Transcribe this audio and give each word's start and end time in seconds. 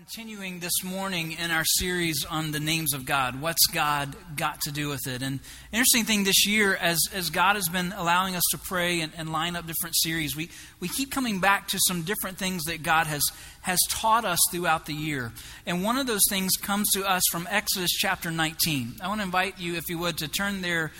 Continuing 0.00 0.60
this 0.60 0.82
morning 0.82 1.32
in 1.32 1.50
our 1.50 1.64
series 1.66 2.24
on 2.24 2.52
the 2.52 2.58
names 2.58 2.94
of 2.94 3.04
God, 3.04 3.42
what's 3.42 3.66
God 3.66 4.16
got 4.34 4.58
to 4.62 4.72
do 4.72 4.88
with 4.88 5.06
it? 5.06 5.20
And 5.20 5.40
interesting 5.72 6.04
thing 6.04 6.24
this 6.24 6.46
year, 6.46 6.74
as, 6.74 6.98
as 7.12 7.28
God 7.28 7.56
has 7.56 7.68
been 7.68 7.92
allowing 7.94 8.34
us 8.34 8.42
to 8.52 8.58
pray 8.58 9.02
and, 9.02 9.12
and 9.18 9.30
line 9.30 9.56
up 9.56 9.66
different 9.66 9.94
series, 9.94 10.34
we, 10.34 10.48
we 10.80 10.88
keep 10.88 11.10
coming 11.10 11.38
back 11.38 11.68
to 11.68 11.78
some 11.86 12.00
different 12.00 12.38
things 12.38 12.64
that 12.64 12.82
God 12.82 13.08
has, 13.08 13.20
has 13.60 13.78
taught 13.90 14.24
us 14.24 14.38
throughout 14.50 14.86
the 14.86 14.94
year. 14.94 15.32
And 15.66 15.84
one 15.84 15.98
of 15.98 16.06
those 16.06 16.24
things 16.30 16.52
comes 16.56 16.88
to 16.94 17.04
us 17.04 17.22
from 17.30 17.46
Exodus 17.50 17.90
chapter 17.90 18.30
19. 18.30 19.00
I 19.02 19.08
want 19.08 19.20
to 19.20 19.24
invite 19.24 19.58
you, 19.58 19.74
if 19.74 19.90
you 19.90 19.98
would, 19.98 20.16
to 20.18 20.28
turn 20.28 20.62
there 20.62 20.92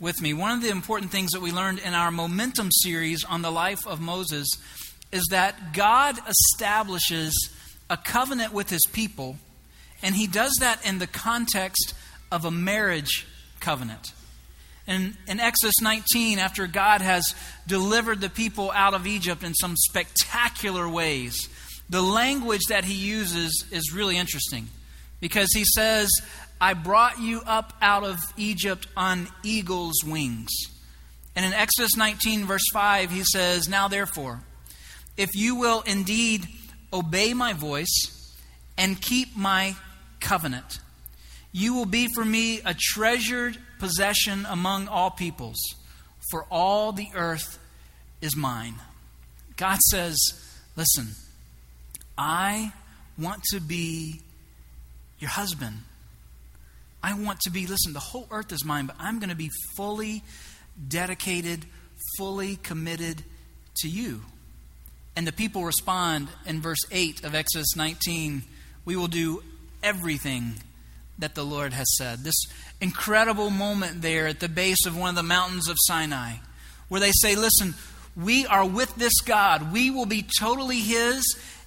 with 0.00 0.20
me. 0.20 0.34
One 0.34 0.50
of 0.50 0.62
the 0.62 0.70
important 0.70 1.12
things 1.12 1.30
that 1.30 1.42
we 1.42 1.52
learned 1.52 1.78
in 1.78 1.94
our 1.94 2.10
Momentum 2.10 2.72
series 2.72 3.22
on 3.22 3.42
the 3.42 3.52
life 3.52 3.86
of 3.86 4.00
Moses 4.00 4.48
is 5.12 5.24
that 5.30 5.72
God 5.74 6.18
establishes 6.26 7.54
a 7.90 7.96
covenant 7.96 8.52
with 8.52 8.70
his 8.70 8.86
people, 8.92 9.36
and 10.02 10.14
he 10.14 10.26
does 10.26 10.52
that 10.60 10.84
in 10.86 10.98
the 10.98 11.06
context 11.06 11.94
of 12.30 12.44
a 12.44 12.50
marriage 12.50 13.26
covenant. 13.60 14.12
In, 14.86 15.16
in 15.26 15.38
Exodus 15.38 15.80
19, 15.82 16.38
after 16.38 16.66
God 16.66 17.02
has 17.02 17.34
delivered 17.66 18.20
the 18.20 18.30
people 18.30 18.70
out 18.70 18.94
of 18.94 19.06
Egypt 19.06 19.42
in 19.42 19.54
some 19.54 19.76
spectacular 19.76 20.88
ways, 20.88 21.48
the 21.90 22.02
language 22.02 22.62
that 22.68 22.84
he 22.84 22.94
uses 22.94 23.64
is 23.70 23.92
really 23.92 24.16
interesting 24.16 24.68
because 25.20 25.48
he 25.52 25.64
says, 25.64 26.10
I 26.60 26.74
brought 26.74 27.20
you 27.20 27.40
up 27.46 27.72
out 27.80 28.04
of 28.04 28.18
Egypt 28.36 28.86
on 28.96 29.28
eagle's 29.42 30.02
wings. 30.04 30.50
And 31.36 31.44
in 31.44 31.52
Exodus 31.52 31.96
19, 31.96 32.46
verse 32.46 32.64
5, 32.72 33.10
he 33.10 33.24
says, 33.24 33.68
Now 33.68 33.88
therefore, 33.88 34.40
if 35.16 35.30
you 35.34 35.54
will 35.54 35.82
indeed 35.82 36.46
obey 36.92 37.34
my 37.34 37.52
voice, 37.52 38.34
and 38.76 39.00
keep 39.00 39.36
my 39.36 39.76
covenant. 40.20 40.80
You 41.52 41.74
will 41.74 41.86
be 41.86 42.08
for 42.14 42.24
me 42.24 42.60
a 42.64 42.74
treasured 42.74 43.58
possession 43.78 44.46
among 44.48 44.88
all 44.88 45.10
peoples, 45.10 45.58
for 46.30 46.44
all 46.50 46.92
the 46.92 47.08
earth 47.14 47.58
is 48.20 48.36
mine. 48.36 48.74
God 49.56 49.78
says, 49.90 50.18
Listen, 50.76 51.08
I 52.16 52.72
want 53.18 53.42
to 53.50 53.60
be 53.60 54.20
your 55.18 55.30
husband. 55.30 55.78
I 57.02 57.18
want 57.18 57.40
to 57.40 57.50
be, 57.50 57.66
listen, 57.66 57.92
the 57.92 58.00
whole 58.00 58.26
earth 58.30 58.52
is 58.52 58.64
mine, 58.64 58.86
but 58.86 58.96
I'm 58.98 59.18
going 59.18 59.30
to 59.30 59.36
be 59.36 59.50
fully 59.76 60.22
dedicated, 60.86 61.64
fully 62.16 62.56
committed 62.56 63.22
to 63.78 63.88
you. 63.88 64.22
And 65.18 65.26
the 65.26 65.32
people 65.32 65.64
respond 65.64 66.28
in 66.46 66.60
verse 66.60 66.78
8 66.92 67.24
of 67.24 67.34
Exodus 67.34 67.74
19 67.74 68.44
We 68.84 68.94
will 68.94 69.08
do 69.08 69.42
everything 69.82 70.54
that 71.18 71.34
the 71.34 71.42
Lord 71.42 71.72
has 71.72 71.88
said. 71.96 72.20
This 72.20 72.40
incredible 72.80 73.50
moment 73.50 74.00
there 74.00 74.28
at 74.28 74.38
the 74.38 74.48
base 74.48 74.86
of 74.86 74.96
one 74.96 75.08
of 75.08 75.16
the 75.16 75.24
mountains 75.24 75.68
of 75.68 75.76
Sinai, 75.80 76.34
where 76.86 77.00
they 77.00 77.10
say, 77.10 77.34
Listen, 77.34 77.74
we 78.16 78.46
are 78.46 78.64
with 78.64 78.94
this 78.94 79.18
God. 79.18 79.72
We 79.72 79.90
will 79.90 80.06
be 80.06 80.24
totally 80.38 80.78
His, 80.78 81.24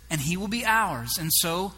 and 0.10 0.22
He 0.22 0.38
will 0.38 0.48
be 0.48 0.64
ours. 0.66 1.18
And 1.20 1.30
so 1.34 1.74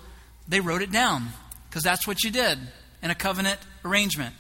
they 0.48 0.60
wrote 0.60 0.84
it 0.84 0.92
down, 0.92 1.30
because 1.68 1.82
that's 1.82 2.06
what 2.06 2.24
you 2.24 2.30
did 2.30 2.60
in 3.02 3.10
a 3.10 3.16
covenant 3.16 3.60
arrangement. 3.84 4.36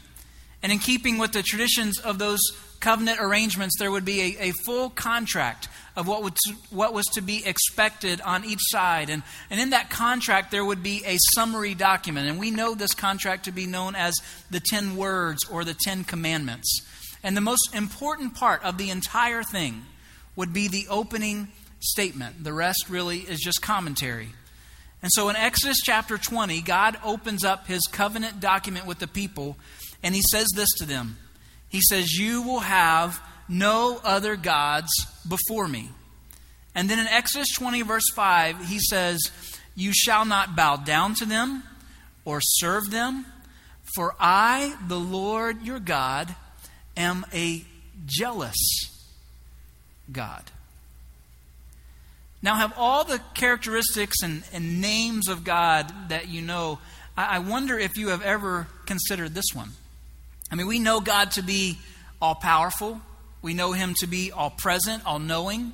And 0.61 0.71
in 0.71 0.77
keeping 0.77 1.17
with 1.17 1.31
the 1.31 1.41
traditions 1.41 1.97
of 1.97 2.19
those 2.19 2.41
covenant 2.79 3.19
arrangements, 3.19 3.79
there 3.79 3.89
would 3.89 4.05
be 4.05 4.21
a, 4.21 4.49
a 4.49 4.51
full 4.67 4.91
contract 4.91 5.67
of 5.95 6.07
what, 6.07 6.23
would, 6.23 6.33
what 6.71 6.93
was 6.93 7.05
to 7.13 7.21
be 7.21 7.45
expected 7.45 8.19
on 8.21 8.45
each 8.45 8.61
side. 8.61 9.09
And, 9.09 9.23
and 9.49 9.59
in 9.59 9.71
that 9.71 9.89
contract, 9.89 10.51
there 10.51 10.65
would 10.65 10.81
be 10.81 11.03
a 11.05 11.17
summary 11.35 11.75
document. 11.75 12.27
And 12.27 12.39
we 12.39 12.51
know 12.51 12.73
this 12.73 12.93
contract 12.93 13.45
to 13.45 13.51
be 13.51 13.67
known 13.67 13.95
as 13.95 14.15
the 14.49 14.59
Ten 14.59 14.95
Words 14.95 15.47
or 15.49 15.63
the 15.63 15.75
Ten 15.85 16.03
Commandments. 16.03 16.81
And 17.23 17.37
the 17.37 17.41
most 17.41 17.73
important 17.73 18.35
part 18.35 18.63
of 18.63 18.77
the 18.77 18.89
entire 18.89 19.43
thing 19.43 19.83
would 20.35 20.51
be 20.51 20.67
the 20.67 20.87
opening 20.89 21.49
statement. 21.79 22.43
The 22.43 22.53
rest 22.53 22.85
really 22.89 23.19
is 23.19 23.39
just 23.39 23.61
commentary. 23.61 24.29
And 25.01 25.11
so 25.13 25.29
in 25.29 25.35
Exodus 25.35 25.77
chapter 25.83 26.17
20, 26.17 26.61
God 26.61 26.97
opens 27.03 27.43
up 27.43 27.67
his 27.67 27.81
covenant 27.91 28.39
document 28.39 28.85
with 28.85 28.99
the 28.99 29.07
people, 29.07 29.57
and 30.01 30.15
he 30.15 30.21
says 30.31 30.47
this 30.55 30.69
to 30.77 30.85
them 30.85 31.17
He 31.69 31.81
says, 31.81 32.13
You 32.13 32.41
will 32.41 32.61
have 32.61 33.21
no 33.47 33.99
other 34.03 34.35
gods 34.35 34.91
before 35.27 35.67
me. 35.67 35.89
And 36.75 36.89
then 36.89 36.99
in 36.99 37.07
Exodus 37.07 37.53
20, 37.55 37.81
verse 37.83 38.09
5, 38.15 38.67
he 38.67 38.79
says, 38.79 39.19
You 39.75 39.91
shall 39.93 40.25
not 40.25 40.55
bow 40.55 40.77
down 40.77 41.13
to 41.15 41.25
them 41.25 41.63
or 42.25 42.39
serve 42.41 42.89
them, 42.89 43.25
for 43.95 44.15
I, 44.19 44.75
the 44.87 44.99
Lord 44.99 45.61
your 45.63 45.79
God, 45.79 46.35
am 46.97 47.25
a 47.33 47.63
jealous 48.05 48.57
God. 50.11 50.43
Now, 52.41 52.55
have 52.55 52.73
all 52.75 53.05
the 53.05 53.21
characteristics 53.33 54.17
and, 54.21 54.43
and 54.51 54.81
names 54.81 55.29
of 55.29 55.45
God 55.45 56.09
that 56.09 56.27
you 56.27 56.41
know, 56.41 56.79
I, 57.15 57.37
I 57.37 57.39
wonder 57.39 57.79
if 57.79 57.97
you 57.97 58.09
have 58.09 58.21
ever 58.21 58.67
considered 58.85 59.33
this 59.33 59.53
one. 59.53 59.69
I 60.51 60.55
mean, 60.55 60.67
we 60.67 60.79
know 60.79 60.99
God 60.99 61.31
to 61.31 61.41
be 61.41 61.77
all 62.21 62.35
powerful, 62.35 62.99
we 63.43 63.53
know 63.53 63.73
him 63.73 63.93
to 63.99 64.07
be 64.07 64.31
all 64.31 64.49
present, 64.49 65.05
all 65.05 65.19
knowing. 65.19 65.73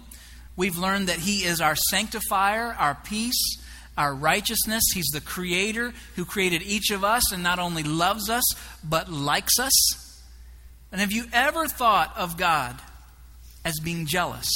We've 0.57 0.77
learned 0.77 1.07
that 1.07 1.19
he 1.19 1.45
is 1.45 1.61
our 1.61 1.75
sanctifier, 1.75 2.75
our 2.77 2.95
peace, 2.95 3.57
our 3.97 4.13
righteousness. 4.13 4.83
He's 4.93 5.09
the 5.13 5.21
creator 5.21 5.93
who 6.15 6.25
created 6.25 6.63
each 6.63 6.89
of 6.89 7.03
us 7.03 7.31
and 7.31 7.43
not 7.43 7.59
only 7.59 7.83
loves 7.83 8.29
us, 8.29 8.43
but 8.83 9.09
likes 9.09 9.59
us. 9.59 10.21
And 10.91 10.99
have 10.99 11.11
you 11.11 11.25
ever 11.31 11.67
thought 11.67 12.17
of 12.17 12.35
God 12.35 12.75
as 13.63 13.79
being 13.79 14.07
jealous? 14.07 14.49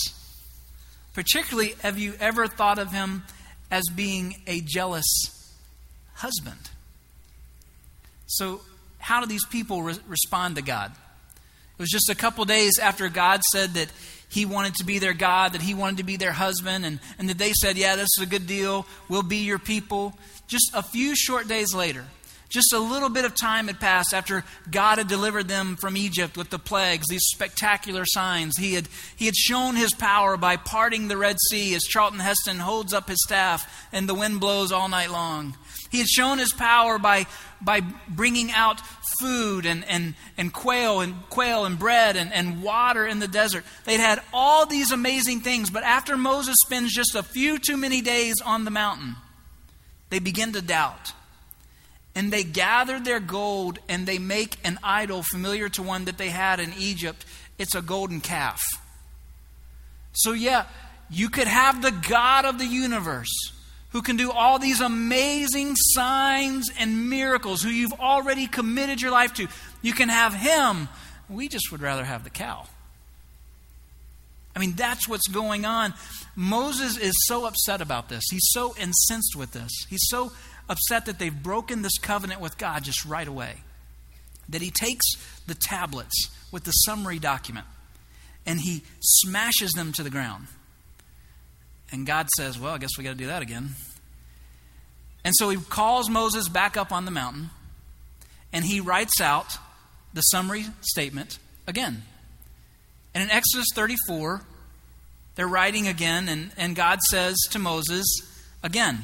Particularly, 1.13 1.75
have 1.83 1.99
you 1.99 2.15
ever 2.19 2.47
thought 2.47 2.79
of 2.79 2.91
him 2.91 3.23
as 3.69 3.83
being 3.95 4.41
a 4.47 4.61
jealous 4.61 5.05
husband? 6.15 6.71
So, 8.25 8.61
how 8.97 9.19
do 9.19 9.27
these 9.27 9.45
people 9.45 9.83
re- 9.83 9.99
respond 10.07 10.55
to 10.55 10.63
God? 10.63 10.91
It 11.77 11.81
was 11.81 11.89
just 11.89 12.09
a 12.09 12.15
couple 12.15 12.45
days 12.45 12.77
after 12.79 13.09
God 13.09 13.41
said 13.51 13.71
that 13.71 13.89
He 14.29 14.45
wanted 14.45 14.75
to 14.75 14.83
be 14.83 14.99
their 14.99 15.13
God, 15.13 15.53
that 15.53 15.61
He 15.61 15.73
wanted 15.73 15.97
to 15.97 16.03
be 16.03 16.17
their 16.17 16.31
husband, 16.31 16.85
and, 16.85 16.99
and 17.17 17.29
that 17.29 17.37
they 17.37 17.53
said, 17.53 17.77
Yeah, 17.77 17.95
this 17.95 18.09
is 18.17 18.23
a 18.23 18.27
good 18.27 18.47
deal. 18.47 18.85
We'll 19.09 19.23
be 19.23 19.37
your 19.37 19.59
people. 19.59 20.17
Just 20.47 20.71
a 20.73 20.83
few 20.83 21.15
short 21.15 21.47
days 21.47 21.73
later, 21.73 22.05
just 22.53 22.71
a 22.71 22.79
little 22.79 23.09
bit 23.09 23.25
of 23.25 23.33
time 23.35 23.65
had 23.65 23.79
passed 23.79 24.13
after 24.13 24.43
God 24.69 24.99
had 24.99 25.07
delivered 25.07 25.47
them 25.47 25.75
from 25.75 25.97
Egypt 25.97 26.37
with 26.37 26.51
the 26.51 26.59
plagues, 26.59 27.07
these 27.07 27.25
spectacular 27.33 28.05
signs. 28.05 28.57
He 28.57 28.75
had, 28.75 28.87
he 29.15 29.25
had 29.25 29.35
shown 29.35 29.75
his 29.75 29.91
power 29.91 30.37
by 30.37 30.57
parting 30.57 31.07
the 31.07 31.17
Red 31.17 31.37
Sea 31.49 31.73
as 31.73 31.83
Charlton 31.83 32.19
Heston 32.19 32.59
holds 32.59 32.93
up 32.93 33.09
his 33.09 33.23
staff 33.23 33.87
and 33.91 34.07
the 34.07 34.13
wind 34.13 34.39
blows 34.39 34.71
all 34.71 34.87
night 34.87 35.09
long. 35.09 35.57
He 35.89 35.97
had 35.97 36.07
shown 36.07 36.37
his 36.37 36.53
power 36.53 36.99
by, 36.99 37.25
by 37.59 37.81
bringing 38.07 38.51
out 38.51 38.81
food 39.19 39.65
and, 39.65 39.83
and, 39.85 40.13
and 40.37 40.53
quail 40.53 41.01
and 41.01 41.15
quail 41.31 41.65
and 41.65 41.79
bread 41.79 42.15
and, 42.15 42.31
and 42.31 42.61
water 42.61 43.07
in 43.07 43.17
the 43.17 43.27
desert. 43.27 43.63
They'd 43.85 43.99
had 43.99 44.21
all 44.31 44.67
these 44.67 44.91
amazing 44.91 45.41
things, 45.41 45.71
but 45.71 45.83
after 45.83 46.17
Moses 46.17 46.55
spends 46.65 46.93
just 46.93 47.15
a 47.15 47.23
few 47.23 47.57
too 47.57 47.77
many 47.77 48.01
days 48.01 48.35
on 48.45 48.63
the 48.63 48.71
mountain, 48.71 49.15
they 50.11 50.19
begin 50.19 50.53
to 50.53 50.61
doubt. 50.61 51.13
And 52.15 52.31
they 52.31 52.43
gather 52.43 52.99
their 52.99 53.19
gold 53.19 53.79
and 53.89 54.05
they 54.05 54.19
make 54.19 54.57
an 54.63 54.77
idol 54.83 55.23
familiar 55.23 55.69
to 55.69 55.83
one 55.83 56.05
that 56.05 56.17
they 56.17 56.29
had 56.29 56.59
in 56.59 56.71
Egypt. 56.77 57.25
It's 57.57 57.75
a 57.75 57.81
golden 57.81 58.21
calf. 58.21 58.61
So, 60.13 60.33
yeah, 60.33 60.65
you 61.09 61.29
could 61.29 61.47
have 61.47 61.81
the 61.81 61.91
God 61.91 62.45
of 62.45 62.59
the 62.59 62.65
universe 62.65 63.51
who 63.89 64.01
can 64.01 64.17
do 64.17 64.31
all 64.31 64.57
these 64.59 64.81
amazing 64.81 65.75
signs 65.75 66.69
and 66.79 67.09
miracles, 67.09 67.61
who 67.61 67.69
you've 67.69 67.93
already 67.93 68.47
committed 68.47 69.01
your 69.01 69.11
life 69.11 69.33
to. 69.35 69.47
You 69.81 69.93
can 69.93 70.09
have 70.09 70.33
him. 70.33 70.89
We 71.29 71.47
just 71.47 71.71
would 71.71 71.81
rather 71.81 72.03
have 72.03 72.23
the 72.23 72.31
cow. 72.31 72.65
I 74.55 74.59
mean, 74.59 74.73
that's 74.73 75.07
what's 75.07 75.27
going 75.27 75.65
on. 75.65 75.93
Moses 76.35 76.97
is 76.97 77.13
so 77.25 77.45
upset 77.45 77.81
about 77.81 78.09
this. 78.09 78.23
He's 78.29 78.49
so 78.51 78.75
incensed 78.79 79.35
with 79.35 79.51
this. 79.51 79.71
He's 79.89 80.07
so 80.09 80.31
upset 80.69 81.05
that 81.05 81.19
they've 81.19 81.43
broken 81.43 81.81
this 81.81 81.97
covenant 81.97 82.41
with 82.41 82.57
God 82.57 82.83
just 82.83 83.05
right 83.05 83.27
away 83.27 83.55
that 84.49 84.61
he 84.61 84.71
takes 84.71 85.05
the 85.47 85.55
tablets 85.55 86.29
with 86.51 86.63
the 86.63 86.71
summary 86.71 87.19
document 87.19 87.65
and 88.45 88.59
he 88.59 88.83
smashes 89.01 89.71
them 89.71 89.91
to 89.93 90.03
the 90.03 90.09
ground. 90.09 90.47
And 91.91 92.05
God 92.05 92.27
says, 92.37 92.59
Well, 92.59 92.73
I 92.73 92.77
guess 92.77 92.97
we 92.97 93.03
got 93.03 93.11
to 93.11 93.17
do 93.17 93.27
that 93.27 93.41
again. 93.41 93.69
And 95.23 95.33
so 95.37 95.49
he 95.49 95.57
calls 95.57 96.09
Moses 96.09 96.49
back 96.49 96.75
up 96.75 96.91
on 96.91 97.05
the 97.05 97.11
mountain 97.11 97.49
and 98.51 98.65
he 98.65 98.79
writes 98.79 99.21
out 99.21 99.57
the 100.13 100.21
summary 100.21 100.65
statement 100.81 101.39
again. 101.67 102.03
And 103.13 103.23
in 103.23 103.29
Exodus 103.29 103.67
34, 103.73 104.41
they're 105.35 105.47
writing 105.47 105.87
again, 105.87 106.29
and, 106.29 106.51
and 106.57 106.75
God 106.75 106.99
says 107.01 107.37
to 107.51 107.59
Moses, 107.59 108.05
Again, 108.61 109.03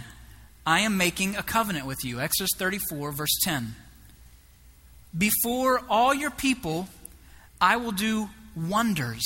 I 0.69 0.81
am 0.81 0.97
making 0.97 1.35
a 1.35 1.41
covenant 1.41 1.87
with 1.87 2.05
you. 2.05 2.19
Exodus 2.19 2.51
34, 2.55 3.11
verse 3.11 3.39
10. 3.41 3.73
Before 5.17 5.81
all 5.89 6.13
your 6.13 6.29
people, 6.29 6.87
I 7.59 7.77
will 7.77 7.91
do 7.91 8.29
wonders 8.55 9.23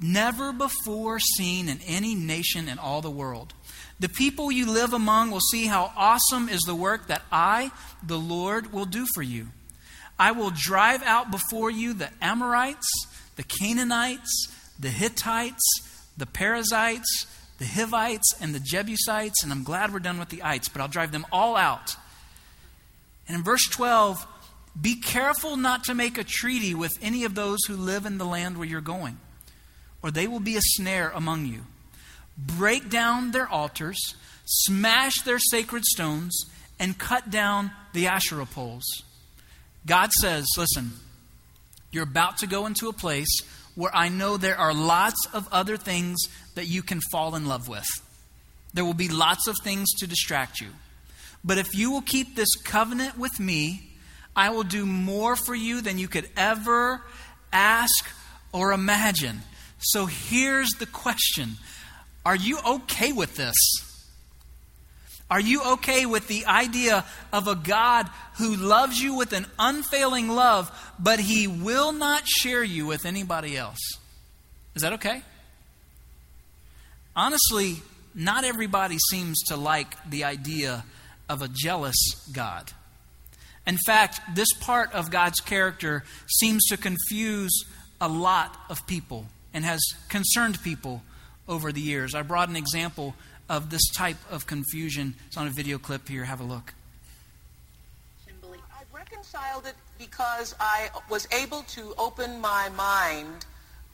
never 0.00 0.52
before 0.52 1.18
seen 1.18 1.68
in 1.68 1.80
any 1.84 2.14
nation 2.14 2.68
in 2.68 2.78
all 2.78 3.00
the 3.00 3.10
world. 3.10 3.52
The 3.98 4.08
people 4.08 4.52
you 4.52 4.70
live 4.70 4.92
among 4.92 5.32
will 5.32 5.40
see 5.40 5.66
how 5.66 5.90
awesome 5.96 6.48
is 6.48 6.60
the 6.60 6.76
work 6.76 7.08
that 7.08 7.22
I, 7.32 7.72
the 8.00 8.18
Lord, 8.18 8.72
will 8.72 8.84
do 8.84 9.08
for 9.12 9.22
you. 9.22 9.48
I 10.20 10.30
will 10.30 10.52
drive 10.54 11.02
out 11.02 11.32
before 11.32 11.68
you 11.68 11.94
the 11.94 12.10
Amorites, 12.22 12.88
the 13.34 13.42
Canaanites, 13.42 14.52
the 14.78 14.90
Hittites, 14.90 15.64
the 16.16 16.26
Perizzites, 16.26 17.26
the 17.58 17.66
Hivites, 17.66 18.34
and 18.40 18.54
the 18.54 18.60
Jebusites. 18.60 19.42
And 19.42 19.52
I'm 19.52 19.64
glad 19.64 19.92
we're 19.92 19.98
done 19.98 20.18
with 20.18 20.28
the 20.28 20.42
ites, 20.42 20.68
but 20.68 20.80
I'll 20.80 20.88
drive 20.88 21.12
them 21.12 21.26
all 21.32 21.56
out. 21.56 21.96
And 23.28 23.38
in 23.38 23.42
verse 23.42 23.66
12, 23.70 24.26
be 24.80 25.00
careful 25.00 25.56
not 25.56 25.84
to 25.84 25.94
make 25.94 26.18
a 26.18 26.24
treaty 26.24 26.74
with 26.74 26.98
any 27.00 27.24
of 27.24 27.34
those 27.34 27.64
who 27.66 27.76
live 27.76 28.06
in 28.06 28.18
the 28.18 28.26
land 28.26 28.58
where 28.58 28.68
you're 28.68 28.80
going, 28.80 29.18
or 30.02 30.10
they 30.10 30.26
will 30.26 30.40
be 30.40 30.56
a 30.56 30.60
snare 30.62 31.10
among 31.14 31.46
you 31.46 31.62
break 32.36 32.90
down 32.90 33.30
their 33.30 33.48
altars, 33.48 33.98
smash 34.44 35.22
their 35.24 35.38
sacred 35.38 35.84
stones, 35.84 36.44
and 36.78 36.98
cut 36.98 37.30
down 37.30 37.70
the 37.92 38.06
Asherah 38.06 38.46
poles. 38.46 38.84
God 39.86 40.12
says, 40.12 40.46
Listen, 40.56 40.92
you're 41.90 42.04
about 42.04 42.38
to 42.38 42.46
go 42.46 42.66
into 42.66 42.88
a 42.88 42.92
place 42.92 43.40
where 43.76 43.94
I 43.94 44.08
know 44.08 44.36
there 44.36 44.58
are 44.58 44.74
lots 44.74 45.28
of 45.32 45.46
other 45.52 45.76
things 45.76 46.18
that 46.56 46.66
you 46.66 46.82
can 46.82 47.00
fall 47.12 47.36
in 47.36 47.46
love 47.46 47.68
with. 47.68 47.86
There 48.74 48.84
will 48.84 48.94
be 48.94 49.08
lots 49.08 49.46
of 49.46 49.54
things 49.62 49.92
to 49.98 50.06
distract 50.06 50.60
you. 50.60 50.68
But 51.44 51.58
if 51.58 51.76
you 51.76 51.92
will 51.92 52.02
keep 52.02 52.34
this 52.34 52.56
covenant 52.64 53.16
with 53.16 53.38
me, 53.38 53.92
I 54.34 54.50
will 54.50 54.64
do 54.64 54.84
more 54.84 55.36
for 55.36 55.54
you 55.54 55.80
than 55.80 55.98
you 55.98 56.08
could 56.08 56.28
ever 56.36 57.02
ask 57.52 58.10
or 58.52 58.72
imagine. 58.72 59.42
So 59.78 60.06
here's 60.06 60.70
the 60.70 60.86
question 60.86 61.56
are 62.24 62.36
you 62.36 62.58
okay 62.66 63.12
with 63.12 63.36
this? 63.36 63.54
Are 65.30 65.40
you 65.40 65.62
okay 65.72 66.06
with 66.06 66.28
the 66.28 66.46
idea 66.46 67.04
of 67.32 67.48
a 67.48 67.56
God 67.56 68.08
who 68.38 68.54
loves 68.54 69.00
you 69.00 69.14
with 69.14 69.32
an 69.32 69.46
unfailing 69.58 70.28
love, 70.28 70.70
but 70.98 71.18
he 71.18 71.48
will 71.48 71.92
not 71.92 72.28
share 72.28 72.62
you 72.62 72.86
with 72.86 73.04
anybody 73.04 73.56
else? 73.56 73.80
Is 74.76 74.82
that 74.82 74.92
okay? 74.94 75.22
Honestly, 77.16 77.76
not 78.14 78.44
everybody 78.44 78.98
seems 79.10 79.42
to 79.44 79.56
like 79.56 79.96
the 80.08 80.24
idea 80.24 80.84
of 81.28 81.42
a 81.42 81.48
jealous 81.48 81.96
God. 82.32 82.70
In 83.66 83.78
fact, 83.78 84.20
this 84.36 84.52
part 84.60 84.92
of 84.92 85.10
God's 85.10 85.40
character 85.40 86.04
seems 86.28 86.64
to 86.66 86.76
confuse 86.76 87.64
a 88.00 88.08
lot 88.08 88.56
of 88.68 88.86
people 88.86 89.26
and 89.52 89.64
has 89.64 89.80
concerned 90.08 90.62
people 90.62 91.02
over 91.48 91.72
the 91.72 91.80
years. 91.80 92.14
I 92.14 92.22
brought 92.22 92.48
an 92.48 92.56
example 92.56 93.14
of 93.48 93.70
this 93.70 93.88
type 93.92 94.16
of 94.30 94.46
confusion. 94.46 95.14
It's 95.26 95.36
on 95.36 95.46
a 95.46 95.50
video 95.50 95.78
clip 95.78 96.08
here. 96.08 96.24
Have 96.24 96.40
a 96.40 96.44
look. 96.44 96.74
I've 98.52 98.92
reconciled 98.92 99.66
it 99.66 99.74
because 99.98 100.54
I 100.60 100.90
was 101.08 101.26
able 101.32 101.62
to 101.62 101.94
open 101.98 102.40
my 102.40 102.68
mind 102.70 103.46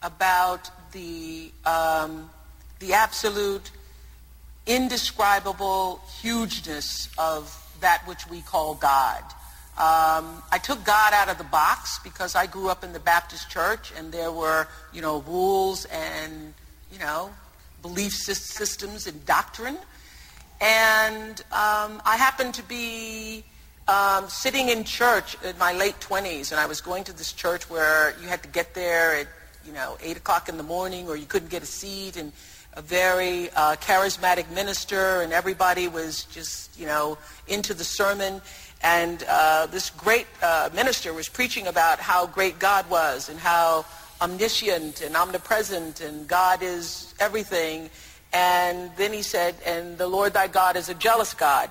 about 0.03 0.71
the 0.93 1.51
um, 1.65 2.31
the 2.81 2.95
absolute 2.95 3.71
indescribable 4.67 6.01
hugeness 6.21 7.09
of 7.19 7.59
that 7.81 8.07
which 8.07 8.29
we 8.29 8.43
call 8.43 8.75
God. 8.75 9.23
Um, 9.79 10.43
I 10.53 10.59
took 10.63 10.85
God 10.85 11.13
out 11.15 11.29
of 11.29 11.39
the 11.39 11.45
box 11.45 11.99
because 12.05 12.35
I 12.37 12.47
grew 12.47 12.69
up 12.69 12.85
in 12.85 12.93
the 12.93 13.01
Baptist 13.01 13.51
church 13.51 13.93
and 13.97 14.13
there 14.13 14.31
were, 14.31 14.69
you 14.93 15.01
know, 15.01 15.23
rules 15.23 15.87
and, 15.87 16.53
you 16.93 16.99
know, 16.99 17.31
belief 17.83 18.13
systems 18.13 19.07
and 19.07 19.25
doctrine. 19.27 19.77
And 20.61 21.41
um, 21.51 22.01
I 22.05 22.17
happened 22.17 22.55
to 22.55 22.63
be 22.63 23.45
um, 23.89 24.29
sitting 24.29 24.69
in 24.69 24.85
church 24.85 25.37
in 25.43 25.59
my 25.59 25.73
late 25.73 25.99
20s, 25.99 26.53
and 26.53 26.61
I 26.61 26.67
was 26.67 26.81
going 26.81 27.05
to 27.05 27.13
this 27.13 27.33
church 27.33 27.69
where 27.69 28.15
you 28.23 28.29
had 28.29 28.43
to 28.45 28.49
get 28.49 28.73
there 28.75 29.17
at, 29.17 29.27
you 29.67 29.73
know, 29.73 29.99
8 30.01 30.17
o'clock 30.17 30.49
in 30.49 30.57
the 30.57 30.63
morning, 30.63 31.09
or 31.09 31.17
you 31.17 31.27
couldn't 31.27 31.51
get 31.51 31.63
a 31.63 31.67
seat, 31.67 32.17
and 32.17 32.33
a 32.75 32.83
very 32.83 33.51
uh, 33.51 33.77
charismatic 33.77 34.51
minister, 34.51 35.21
and 35.21 35.33
everybody 35.33 35.89
was 35.89 36.25
just, 36.27 36.79
you 36.79 36.87
know, 36.87 37.19
into 37.49 37.75
the 37.75 37.85
sermon. 37.85 38.41
And 38.83 39.25
uh, 39.29 39.67
this 39.67 39.91
great 39.91 40.27
uh, 40.43 40.71
minister 40.75 41.13
was 41.13 41.29
preaching 41.29 41.67
about 41.67 41.99
how 41.99 42.27
great 42.27 42.59
God 42.59 42.89
was 42.89 43.29
and 43.29 43.39
how 43.39 43.85
omniscient 44.23 45.03
and 45.03 45.17
omnipresent 45.17 46.01
and 46.01 46.29
God 46.29 46.63
is 46.63 47.15
everything. 47.19 47.91
And 48.33 48.91
then 48.97 49.13
he 49.13 49.23
said, 49.23 49.57
and 49.67 49.99
the 49.99 50.07
Lord 50.07 50.33
thy 50.33 50.47
God 50.47 50.77
is 50.77 50.89
a 50.89 50.95
jealous 50.95 51.35
God. 51.35 51.71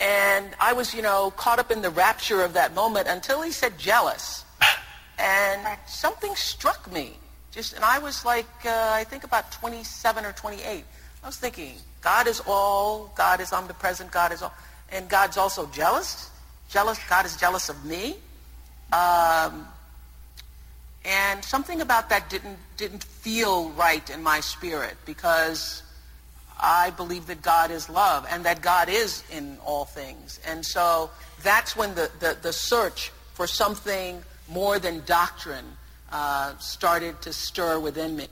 And 0.00 0.54
I 0.58 0.72
was, 0.72 0.94
you 0.94 1.02
know, 1.02 1.30
caught 1.36 1.58
up 1.58 1.70
in 1.70 1.82
the 1.82 1.90
rapture 1.90 2.42
of 2.42 2.54
that 2.54 2.74
moment 2.74 3.08
until 3.08 3.42
he 3.42 3.50
said 3.50 3.78
jealous. 3.78 4.44
And 5.18 5.78
something 5.86 6.34
struck 6.34 6.92
me. 6.92 7.14
Just, 7.52 7.72
and 7.72 7.84
I 7.84 7.98
was 7.98 8.24
like, 8.24 8.46
uh, 8.66 8.90
I 8.92 9.04
think 9.04 9.24
about 9.24 9.50
27 9.52 10.24
or 10.26 10.32
28. 10.32 10.84
I 11.22 11.26
was 11.26 11.36
thinking, 11.36 11.74
God 12.02 12.26
is 12.26 12.42
all, 12.46 13.10
God 13.16 13.40
is 13.40 13.52
omnipresent, 13.52 14.10
God 14.10 14.32
is 14.32 14.42
all, 14.42 14.52
and 14.92 15.08
God's 15.08 15.38
also 15.38 15.66
jealous. 15.68 16.30
Jealous, 16.68 17.00
God 17.08 17.24
is 17.24 17.36
jealous 17.36 17.70
of 17.70 17.82
me. 17.84 18.16
Um, 18.92 19.66
and 21.06 21.44
something 21.44 21.80
about 21.80 22.08
that 22.08 22.28
didn't, 22.28 22.58
didn't 22.76 23.04
feel 23.04 23.70
right 23.70 24.08
in 24.10 24.22
my 24.22 24.40
spirit 24.40 24.96
because 25.04 25.82
I 26.60 26.90
believe 26.90 27.26
that 27.26 27.42
God 27.42 27.70
is 27.70 27.88
love 27.88 28.26
and 28.28 28.44
that 28.44 28.60
God 28.60 28.88
is 28.88 29.22
in 29.30 29.58
all 29.64 29.84
things. 29.84 30.40
And 30.46 30.66
so 30.66 31.10
that's 31.42 31.76
when 31.76 31.94
the, 31.94 32.10
the, 32.18 32.36
the 32.42 32.52
search 32.52 33.12
for 33.34 33.46
something 33.46 34.22
more 34.48 34.80
than 34.80 35.04
doctrine 35.06 35.64
uh, 36.10 36.56
started 36.58 37.22
to 37.22 37.32
stir 37.32 37.78
within 37.78 38.16
me. 38.16 38.26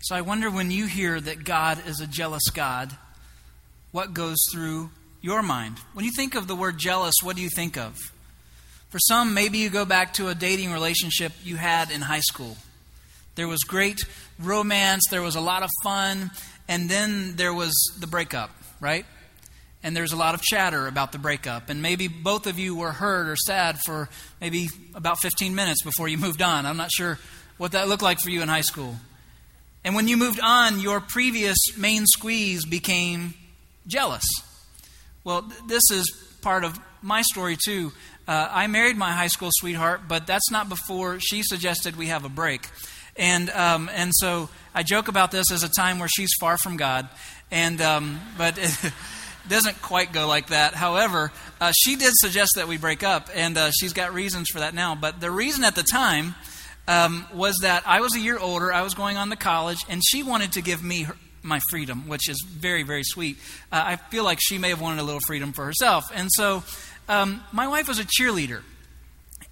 So 0.00 0.14
I 0.14 0.22
wonder 0.22 0.50
when 0.50 0.70
you 0.70 0.86
hear 0.86 1.20
that 1.20 1.44
God 1.44 1.86
is 1.86 2.00
a 2.00 2.06
jealous 2.06 2.48
God, 2.50 2.96
what 3.92 4.14
goes 4.14 4.38
through 4.50 4.90
your 5.20 5.42
mind? 5.42 5.78
When 5.92 6.04
you 6.04 6.12
think 6.12 6.34
of 6.34 6.46
the 6.46 6.54
word 6.54 6.78
jealous, 6.78 7.14
what 7.22 7.36
do 7.36 7.42
you 7.42 7.50
think 7.50 7.76
of? 7.76 7.98
For 8.90 8.98
some, 8.98 9.34
maybe 9.34 9.58
you 9.58 9.68
go 9.68 9.84
back 9.84 10.14
to 10.14 10.28
a 10.28 10.34
dating 10.34 10.72
relationship 10.72 11.32
you 11.44 11.56
had 11.56 11.90
in 11.90 12.00
high 12.00 12.20
school. 12.20 12.56
There 13.34 13.46
was 13.46 13.60
great 13.60 14.00
romance, 14.38 15.04
there 15.10 15.22
was 15.22 15.36
a 15.36 15.40
lot 15.40 15.62
of 15.62 15.70
fun, 15.82 16.30
and 16.68 16.88
then 16.88 17.36
there 17.36 17.52
was 17.52 17.72
the 18.00 18.06
breakup, 18.06 18.50
right? 18.80 19.04
And 19.82 19.96
there's 19.96 20.12
a 20.12 20.16
lot 20.16 20.34
of 20.34 20.42
chatter 20.42 20.86
about 20.86 21.12
the 21.12 21.18
breakup. 21.18 21.68
And 21.68 21.82
maybe 21.82 22.08
both 22.08 22.46
of 22.46 22.58
you 22.58 22.74
were 22.74 22.92
hurt 22.92 23.28
or 23.28 23.36
sad 23.36 23.78
for 23.84 24.08
maybe 24.40 24.68
about 24.94 25.18
15 25.20 25.54
minutes 25.54 25.82
before 25.82 26.08
you 26.08 26.18
moved 26.18 26.42
on. 26.42 26.66
I'm 26.66 26.76
not 26.76 26.90
sure 26.90 27.18
what 27.58 27.72
that 27.72 27.88
looked 27.88 28.02
like 28.02 28.18
for 28.20 28.30
you 28.30 28.42
in 28.42 28.48
high 28.48 28.62
school. 28.62 28.96
And 29.84 29.94
when 29.94 30.08
you 30.08 30.16
moved 30.16 30.40
on, 30.42 30.80
your 30.80 31.00
previous 31.00 31.58
main 31.76 32.06
squeeze 32.06 32.64
became 32.64 33.34
jealous. 33.86 34.24
Well, 35.24 35.50
this 35.66 35.82
is 35.92 36.10
part 36.42 36.64
of 36.64 36.78
my 37.02 37.22
story 37.22 37.56
too. 37.62 37.92
Uh, 38.28 38.46
I 38.52 38.66
married 38.66 38.98
my 38.98 39.12
high 39.12 39.28
school 39.28 39.48
sweetheart, 39.50 40.02
but 40.06 40.26
that's 40.26 40.50
not 40.50 40.68
before 40.68 41.18
she 41.18 41.42
suggested 41.42 41.96
we 41.96 42.08
have 42.08 42.26
a 42.26 42.28
break. 42.28 42.68
And, 43.16 43.48
um, 43.50 43.88
and 43.92 44.12
so 44.14 44.50
I 44.74 44.82
joke 44.82 45.08
about 45.08 45.30
this 45.30 45.50
as 45.50 45.62
a 45.62 45.68
time 45.70 45.98
where 45.98 46.10
she's 46.10 46.30
far 46.38 46.58
from 46.58 46.76
God. 46.76 47.08
And, 47.50 47.80
um, 47.80 48.20
but 48.36 48.58
it 48.60 48.92
doesn't 49.48 49.80
quite 49.80 50.12
go 50.12 50.28
like 50.28 50.48
that. 50.48 50.74
However, 50.74 51.32
uh, 51.58 51.72
she 51.74 51.96
did 51.96 52.12
suggest 52.16 52.52
that 52.56 52.68
we 52.68 52.76
break 52.76 53.02
up, 53.02 53.30
and 53.34 53.56
uh, 53.56 53.70
she's 53.70 53.94
got 53.94 54.12
reasons 54.12 54.50
for 54.50 54.58
that 54.58 54.74
now. 54.74 54.94
But 54.94 55.20
the 55.20 55.30
reason 55.30 55.64
at 55.64 55.74
the 55.74 55.82
time 55.82 56.34
um, 56.86 57.26
was 57.32 57.56
that 57.62 57.82
I 57.86 58.02
was 58.02 58.14
a 58.14 58.20
year 58.20 58.38
older, 58.38 58.70
I 58.70 58.82
was 58.82 58.92
going 58.92 59.16
on 59.16 59.30
to 59.30 59.36
college, 59.36 59.78
and 59.88 60.02
she 60.04 60.22
wanted 60.22 60.52
to 60.52 60.60
give 60.60 60.82
me 60.84 61.04
her, 61.04 61.16
my 61.42 61.60
freedom, 61.70 62.08
which 62.08 62.28
is 62.28 62.44
very, 62.46 62.82
very 62.82 63.04
sweet. 63.04 63.38
Uh, 63.72 63.82
I 63.86 63.96
feel 63.96 64.24
like 64.24 64.38
she 64.40 64.58
may 64.58 64.68
have 64.68 64.82
wanted 64.82 65.00
a 65.00 65.04
little 65.04 65.20
freedom 65.26 65.52
for 65.52 65.64
herself. 65.64 66.04
And 66.14 66.28
so 66.32 66.62
um, 67.08 67.42
my 67.52 67.66
wife 67.68 67.88
was 67.88 67.98
a 67.98 68.04
cheerleader, 68.04 68.62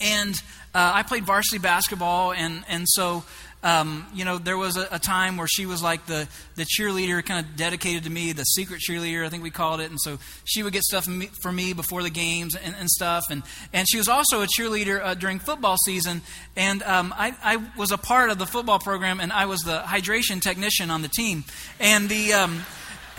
and 0.00 0.34
uh, 0.74 0.92
I 0.94 1.02
played 1.02 1.24
varsity 1.24 1.58
basketball, 1.58 2.32
and 2.32 2.64
and 2.68 2.84
so. 2.88 3.24
Um, 3.62 4.06
you 4.14 4.24
know, 4.24 4.38
there 4.38 4.56
was 4.56 4.76
a, 4.76 4.86
a, 4.92 4.98
time 5.00 5.38
where 5.38 5.48
she 5.48 5.66
was 5.66 5.82
like 5.82 6.06
the, 6.06 6.28
the 6.54 6.64
cheerleader, 6.64 7.24
kind 7.24 7.44
of 7.44 7.56
dedicated 7.56 8.04
to 8.04 8.10
me, 8.10 8.30
the 8.30 8.44
secret 8.44 8.80
cheerleader, 8.80 9.24
I 9.24 9.28
think 9.28 9.42
we 9.42 9.50
called 9.50 9.80
it. 9.80 9.90
And 9.90 9.98
so 10.00 10.18
she 10.44 10.62
would 10.62 10.72
get 10.72 10.84
stuff 10.84 11.08
for 11.40 11.50
me 11.50 11.72
before 11.72 12.04
the 12.04 12.10
games 12.10 12.54
and, 12.54 12.76
and 12.78 12.88
stuff. 12.88 13.24
And, 13.28 13.42
and 13.72 13.88
she 13.90 13.96
was 13.96 14.08
also 14.08 14.42
a 14.42 14.46
cheerleader 14.46 15.02
uh, 15.02 15.14
during 15.14 15.40
football 15.40 15.78
season. 15.78 16.20
And 16.54 16.80
um, 16.84 17.12
I, 17.16 17.34
I 17.42 17.56
was 17.76 17.90
a 17.90 17.98
part 17.98 18.30
of 18.30 18.38
the 18.38 18.46
football 18.46 18.78
program, 18.78 19.18
and 19.18 19.32
I 19.32 19.46
was 19.46 19.62
the 19.62 19.78
hydration 19.78 20.40
technician 20.40 20.90
on 20.90 21.02
the 21.02 21.08
team. 21.08 21.42
And, 21.80 22.08
the, 22.08 22.34
um, 22.34 22.62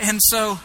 and 0.00 0.18
so 0.22 0.58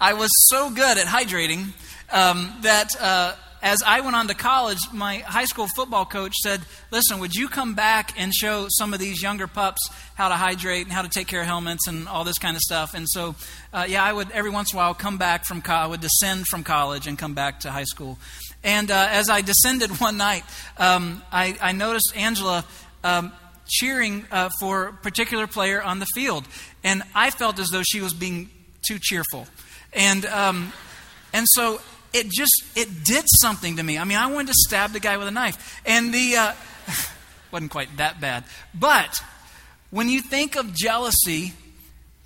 I 0.00 0.14
was 0.14 0.30
so 0.48 0.68
good 0.68 0.98
at 0.98 1.06
hydrating 1.06 1.74
um, 2.12 2.52
that 2.62 2.94
uh, 3.00 3.34
as 3.62 3.80
I 3.86 4.00
went 4.00 4.16
on 4.16 4.26
to 4.26 4.34
college, 4.34 4.78
my 4.92 5.18
high 5.18 5.44
school 5.44 5.68
football 5.68 6.04
coach 6.04 6.34
said, 6.42 6.60
Listen, 6.90 7.20
would 7.20 7.34
you 7.34 7.48
come 7.48 7.74
back 7.74 8.12
and 8.20 8.34
show 8.34 8.66
some 8.68 8.92
of 8.92 8.98
these 8.98 9.22
younger 9.22 9.46
pups 9.46 9.88
how 10.16 10.28
to 10.28 10.34
hydrate 10.34 10.84
and 10.84 10.92
how 10.92 11.02
to 11.02 11.08
take 11.08 11.28
care 11.28 11.42
of 11.42 11.46
helmets 11.46 11.86
and 11.86 12.08
all 12.08 12.24
this 12.24 12.38
kind 12.38 12.56
of 12.56 12.60
stuff? 12.60 12.94
And 12.94 13.08
so, 13.08 13.36
uh, 13.72 13.86
yeah, 13.88 14.02
I 14.02 14.12
would 14.12 14.30
every 14.32 14.50
once 14.50 14.72
in 14.72 14.76
a 14.76 14.82
while 14.82 14.94
come 14.94 15.16
back 15.16 15.44
from 15.44 15.62
college, 15.62 15.84
I 15.84 15.86
would 15.86 16.00
descend 16.00 16.46
from 16.48 16.64
college 16.64 17.06
and 17.06 17.16
come 17.16 17.34
back 17.34 17.60
to 17.60 17.70
high 17.70 17.84
school. 17.84 18.18
And 18.64 18.90
uh, 18.90 19.08
as 19.10 19.30
I 19.30 19.42
descended 19.42 19.90
one 20.00 20.16
night, 20.16 20.44
um, 20.76 21.22
I, 21.30 21.56
I, 21.60 21.72
noticed 21.72 22.12
Angela 22.16 22.64
um, 23.04 23.32
cheering 23.66 24.24
uh, 24.30 24.50
for 24.60 24.88
a 24.88 24.92
particular 24.92 25.46
player 25.46 25.80
on 25.80 26.00
the 26.00 26.06
field. 26.14 26.46
And 26.82 27.02
I 27.14 27.30
felt 27.30 27.58
as 27.60 27.68
though 27.68 27.82
she 27.84 28.00
was 28.00 28.12
being 28.12 28.50
too 28.86 28.98
cheerful. 29.00 29.46
And, 29.92 30.26
um, 30.26 30.72
and 31.32 31.46
so 31.48 31.80
it 32.12 32.30
just, 32.30 32.52
it 32.74 33.04
did 33.04 33.24
something 33.40 33.76
to 33.76 33.82
me. 33.82 33.98
I 33.98 34.04
mean, 34.04 34.18
I 34.18 34.26
wanted 34.26 34.48
to 34.48 34.54
stab 34.56 34.92
the 34.92 35.00
guy 35.00 35.16
with 35.16 35.28
a 35.28 35.30
knife. 35.30 35.80
And 35.86 36.12
the, 36.12 36.36
uh, 36.36 36.52
wasn't 37.50 37.70
quite 37.70 37.96
that 37.96 38.20
bad. 38.20 38.44
But 38.74 39.22
when 39.90 40.08
you 40.08 40.20
think 40.20 40.56
of 40.56 40.74
jealousy, 40.74 41.54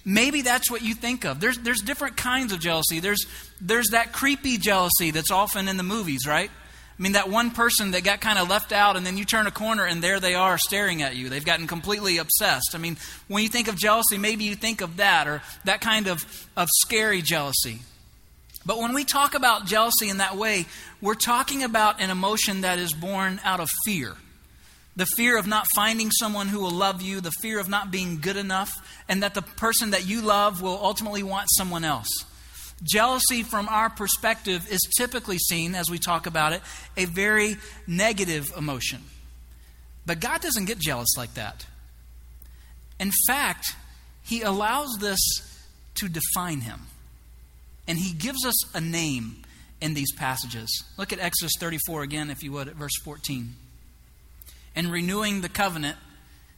maybe 0.05 0.43
that's 0.43 0.71
what 0.71 0.83
you 0.83 0.95
think 0.95 1.25
of. 1.25 1.41
There's, 1.41 1.59
there's 1.59 1.81
different 1.81 2.17
kinds 2.17 2.53
of 2.53 2.61
jealousy. 2.61 3.01
There's, 3.01 3.27
there's 3.61 3.89
that 3.91 4.13
creepy 4.13 4.59
jealousy 4.59 5.11
that's 5.11 5.31
often 5.31 5.69
in 5.69 5.77
the 5.77 5.83
movies, 5.83 6.27
right? 6.27 6.51
I 6.99 7.03
mean, 7.03 7.13
that 7.13 7.29
one 7.29 7.51
person 7.51 7.91
that 7.91 8.05
got 8.05 8.23
kind 8.23 8.39
of 8.39 8.49
left 8.49 8.73
out, 8.73 8.97
and 8.97 9.05
then 9.05 9.19
you 9.19 9.27
turn 9.27 9.47
a 9.47 9.51
corner 9.51 9.85
and 9.85 10.03
there 10.03 10.19
they 10.19 10.35
are 10.35 10.57
staring 10.57 11.03
at 11.03 11.15
you. 11.15 11.29
They've 11.29 11.45
gotten 11.45 11.67
completely 11.67 12.17
obsessed. 12.17 12.71
I 12.75 12.79
mean, 12.79 12.97
when 13.29 13.43
you 13.43 13.51
think 13.51 13.69
of 13.69 13.77
jealousy, 13.77 14.17
maybe 14.17 14.45
you 14.45 14.55
think 14.55 14.81
of 14.81 14.97
that 14.97 15.29
or 15.29 15.43
that 15.65 15.83
kind 15.83 16.07
of, 16.07 16.25
of 16.57 16.69
scary 16.73 17.21
jealousy. 17.21 17.81
But 18.67 18.79
when 18.79 18.93
we 18.93 19.05
talk 19.05 19.35
about 19.35 19.65
jealousy 19.65 20.11
in 20.11 20.19
that 20.19 20.37
way, 20.37 20.67
we're 21.01 21.15
talking 21.15 21.63
about 21.63 22.01
an 22.01 22.11
emotion 22.11 22.63
that 22.63 22.79
is 22.79 22.93
born 22.93 23.41
out 23.45 23.61
of 23.61 23.69
fear 23.87 24.17
the 24.97 25.07
fear 25.07 25.39
of 25.39 25.47
not 25.47 25.67
finding 25.75 26.11
someone 26.11 26.49
who 26.49 26.59
will 26.59 26.71
love 26.71 27.03
you, 27.03 27.21
the 27.21 27.31
fear 27.43 27.61
of 27.61 27.69
not 27.69 27.91
being 27.91 28.19
good 28.19 28.37
enough, 28.37 28.73
and 29.09 29.23
that 29.23 29.35
the 29.35 29.43
person 29.43 29.91
that 29.91 30.07
you 30.07 30.23
love 30.23 30.63
will 30.63 30.79
ultimately 30.83 31.23
want 31.23 31.49
someone 31.51 31.85
else. 31.85 32.09
Jealousy, 32.83 33.43
from 33.43 33.69
our 33.69 33.91
perspective, 33.91 34.67
is 34.71 34.81
typically 34.97 35.39
seen, 35.39 35.75
as 35.75 35.91
we 35.91 35.99
talk 35.99 36.27
about 36.27 36.55
it, 36.55 36.63
a 36.97 37.05
very 37.05 37.59
negative 37.87 38.51
emotion. 38.57 39.03
But 40.07 40.21
God 40.21 40.41
doesn't 40.41 40.65
get 40.65 40.79
jealous 40.79 41.17
like 41.17 41.35
that. 41.35 41.67
In 42.99 43.13
fact, 43.27 43.75
He 44.23 44.43
allows 44.43 44.97
this 44.99 45.21
to 45.97 46.09
define 46.09 46.63
Him. 46.63 46.81
And 47.89 47.99
He 47.99 48.13
gives 48.13 48.45
us 48.45 48.75
a 48.75 48.81
name 48.81 49.43
in 49.81 49.95
these 49.95 50.13
passages. 50.13 50.85
Look 50.97 51.13
at 51.13 51.19
Exodus 51.19 51.53
34 51.59 52.03
again, 52.03 52.31
if 52.31 52.43
you 52.43 52.53
would, 52.53 52.69
at 52.69 52.75
verse 52.75 52.97
14. 53.05 53.55
And 54.75 54.93
renewing 54.93 55.41
the 55.41 55.49
covenant, 55.49 55.97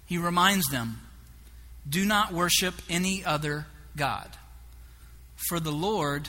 He 0.06 0.18
reminds 0.18 0.66
them 0.68 1.00
do 1.88 2.04
not 2.04 2.32
worship 2.32 2.74
any 2.88 3.24
other 3.24 3.66
God. 3.96 4.28
For 5.48 5.60
the 5.60 5.72
Lord, 5.72 6.28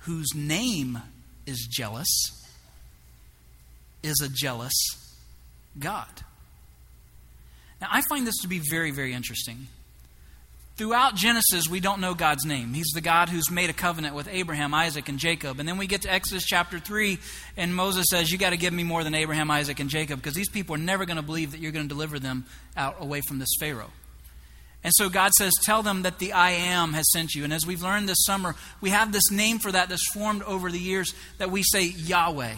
whose 0.00 0.34
name 0.34 1.00
is 1.46 1.66
jealous, 1.70 2.08
is 4.02 4.20
a 4.20 4.28
jealous 4.28 4.74
God. 5.78 6.08
Now, 7.80 7.88
I 7.90 8.02
find 8.08 8.26
this 8.26 8.36
to 8.42 8.48
be 8.48 8.60
very, 8.70 8.90
very 8.90 9.12
interesting. 9.12 9.68
Throughout 10.76 11.14
Genesis, 11.14 11.70
we 11.70 11.80
don't 11.80 12.02
know 12.02 12.12
God's 12.12 12.44
name. 12.44 12.74
He's 12.74 12.90
the 12.92 13.00
God 13.00 13.30
who's 13.30 13.50
made 13.50 13.70
a 13.70 13.72
covenant 13.72 14.14
with 14.14 14.28
Abraham, 14.30 14.74
Isaac, 14.74 15.08
and 15.08 15.18
Jacob. 15.18 15.58
And 15.58 15.66
then 15.66 15.78
we 15.78 15.86
get 15.86 16.02
to 16.02 16.12
Exodus 16.12 16.44
chapter 16.44 16.78
3, 16.78 17.18
and 17.56 17.74
Moses 17.74 18.04
says, 18.10 18.30
You 18.30 18.36
got 18.36 18.50
to 18.50 18.58
give 18.58 18.74
me 18.74 18.84
more 18.84 19.02
than 19.02 19.14
Abraham, 19.14 19.50
Isaac, 19.50 19.80
and 19.80 19.88
Jacob, 19.88 20.18
because 20.18 20.34
these 20.34 20.50
people 20.50 20.74
are 20.74 20.78
never 20.78 21.06
going 21.06 21.16
to 21.16 21.22
believe 21.22 21.52
that 21.52 21.60
you're 21.60 21.72
going 21.72 21.86
to 21.86 21.88
deliver 21.88 22.18
them 22.18 22.44
out 22.76 22.96
away 23.00 23.22
from 23.26 23.38
this 23.38 23.48
Pharaoh. 23.58 23.90
And 24.84 24.92
so 24.94 25.08
God 25.08 25.32
says, 25.32 25.52
Tell 25.64 25.82
them 25.82 26.02
that 26.02 26.18
the 26.18 26.34
I 26.34 26.50
am 26.50 26.92
has 26.92 27.10
sent 27.10 27.34
you. 27.34 27.44
And 27.44 27.54
as 27.54 27.66
we've 27.66 27.82
learned 27.82 28.06
this 28.06 28.24
summer, 28.26 28.54
we 28.82 28.90
have 28.90 29.12
this 29.12 29.30
name 29.30 29.58
for 29.58 29.72
that 29.72 29.88
that's 29.88 30.12
formed 30.12 30.42
over 30.42 30.70
the 30.70 30.78
years 30.78 31.14
that 31.38 31.50
we 31.50 31.62
say 31.62 31.84
Yahweh. 31.84 32.52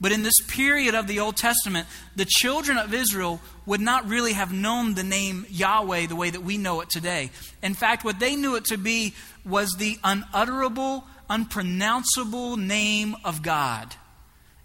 But 0.00 0.12
in 0.12 0.22
this 0.22 0.40
period 0.48 0.94
of 0.94 1.06
the 1.06 1.20
Old 1.20 1.36
Testament, 1.36 1.86
the 2.16 2.24
children 2.24 2.78
of 2.78 2.94
Israel 2.94 3.40
would 3.66 3.82
not 3.82 4.08
really 4.08 4.32
have 4.32 4.52
known 4.52 4.94
the 4.94 5.04
name 5.04 5.44
Yahweh 5.50 6.06
the 6.06 6.16
way 6.16 6.30
that 6.30 6.42
we 6.42 6.56
know 6.56 6.80
it 6.80 6.88
today. 6.88 7.30
In 7.62 7.74
fact, 7.74 8.04
what 8.04 8.18
they 8.18 8.34
knew 8.34 8.56
it 8.56 8.64
to 8.66 8.78
be 8.78 9.14
was 9.44 9.74
the 9.78 9.98
unutterable, 10.02 11.04
unpronounceable 11.28 12.56
name 12.56 13.14
of 13.24 13.42
God. 13.42 13.94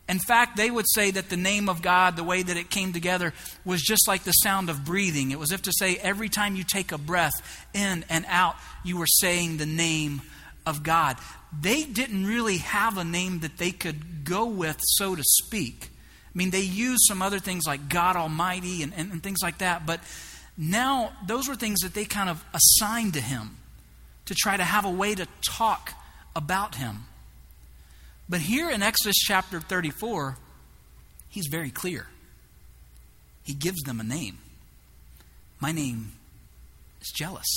In 0.07 0.19
fact, 0.19 0.55
they 0.55 0.69
would 0.69 0.85
say 0.93 1.11
that 1.11 1.29
the 1.29 1.37
name 1.37 1.67
of 1.67 1.81
God, 1.81 2.15
the 2.15 2.23
way 2.23 2.43
that 2.43 2.57
it 2.57 2.69
came 2.69 2.93
together, 2.93 3.33
was 3.65 3.81
just 3.81 4.07
like 4.07 4.23
the 4.23 4.31
sound 4.31 4.69
of 4.69 4.85
breathing. 4.85 5.31
It 5.31 5.39
was 5.39 5.51
if 5.51 5.63
to 5.63 5.73
say 5.73 5.97
every 5.97 6.29
time 6.29 6.55
you 6.55 6.63
take 6.63 6.91
a 6.91 6.97
breath 6.97 7.67
in 7.73 8.05
and 8.07 8.23
out, 8.29 8.55
you 8.83 8.97
were 8.97 9.07
saying 9.07 9.57
the 9.57 9.65
name 9.65 10.21
of 10.65 10.83
God. 10.83 11.17
They 11.57 11.83
didn't 11.83 12.25
really 12.25 12.57
have 12.57 12.97
a 12.97 13.03
name 13.03 13.39
that 13.39 13.57
they 13.57 13.71
could 13.71 14.25
go 14.25 14.45
with, 14.45 14.77
so 14.81 15.15
to 15.15 15.23
speak. 15.23 15.89
I 16.27 16.37
mean, 16.37 16.49
they 16.49 16.61
used 16.61 17.03
some 17.07 17.21
other 17.21 17.39
things 17.39 17.63
like 17.65 17.87
God 17.87 18.15
Almighty 18.15 18.83
and, 18.83 18.93
and, 18.95 19.11
and 19.11 19.23
things 19.23 19.39
like 19.41 19.59
that, 19.59 19.85
but 19.85 20.01
now 20.57 21.11
those 21.25 21.47
were 21.47 21.55
things 21.55 21.81
that 21.81 21.93
they 21.93 22.05
kind 22.05 22.29
of 22.29 22.43
assigned 22.53 23.13
to 23.13 23.21
Him 23.21 23.57
to 24.25 24.35
try 24.35 24.57
to 24.57 24.63
have 24.63 24.85
a 24.85 24.89
way 24.89 25.15
to 25.15 25.27
talk 25.41 25.93
about 26.35 26.75
Him. 26.75 27.05
But 28.27 28.41
here 28.41 28.69
in 28.69 28.81
Exodus 28.81 29.17
chapter 29.17 29.59
34, 29.59 30.37
he's 31.29 31.47
very 31.47 31.69
clear. 31.69 32.07
He 33.43 33.53
gives 33.53 33.81
them 33.83 33.99
a 33.99 34.03
name. 34.03 34.39
My 35.59 35.71
name 35.71 36.13
is 37.01 37.11
jealous. 37.15 37.47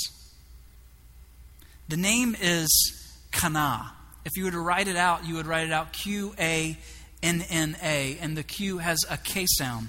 The 1.88 1.96
name 1.96 2.36
is 2.38 2.97
Kana. 3.30 3.92
If 4.24 4.36
you 4.36 4.44
were 4.44 4.50
to 4.50 4.60
write 4.60 4.88
it 4.88 4.96
out, 4.96 5.26
you 5.26 5.34
would 5.36 5.46
write 5.46 5.66
it 5.66 5.72
out 5.72 5.92
Q 5.92 6.34
A 6.38 6.76
N 7.22 7.44
N 7.48 7.76
A, 7.82 8.18
and 8.20 8.36
the 8.36 8.42
Q 8.42 8.78
has 8.78 8.98
a 9.08 9.16
K 9.16 9.46
sound. 9.46 9.88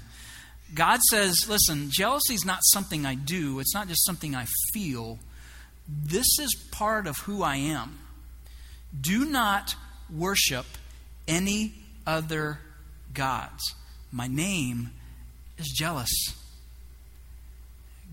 God 0.73 0.99
says, 1.09 1.47
listen, 1.49 1.87
jealousy 1.89 2.35
is 2.35 2.45
not 2.45 2.59
something 2.61 3.05
I 3.05 3.15
do, 3.15 3.59
it's 3.59 3.73
not 3.73 3.87
just 3.87 4.05
something 4.05 4.35
I 4.35 4.45
feel. 4.73 5.17
This 5.87 6.27
is 6.39 6.55
part 6.71 7.07
of 7.07 7.17
who 7.17 7.41
I 7.41 7.55
am. 7.55 7.97
Do 8.99 9.25
not 9.25 9.75
worship 10.15 10.65
any 11.27 11.73
other 12.05 12.59
gods. 13.13 13.75
My 14.11 14.27
name 14.27 14.91
is 15.57 15.67
jealous. 15.67 16.11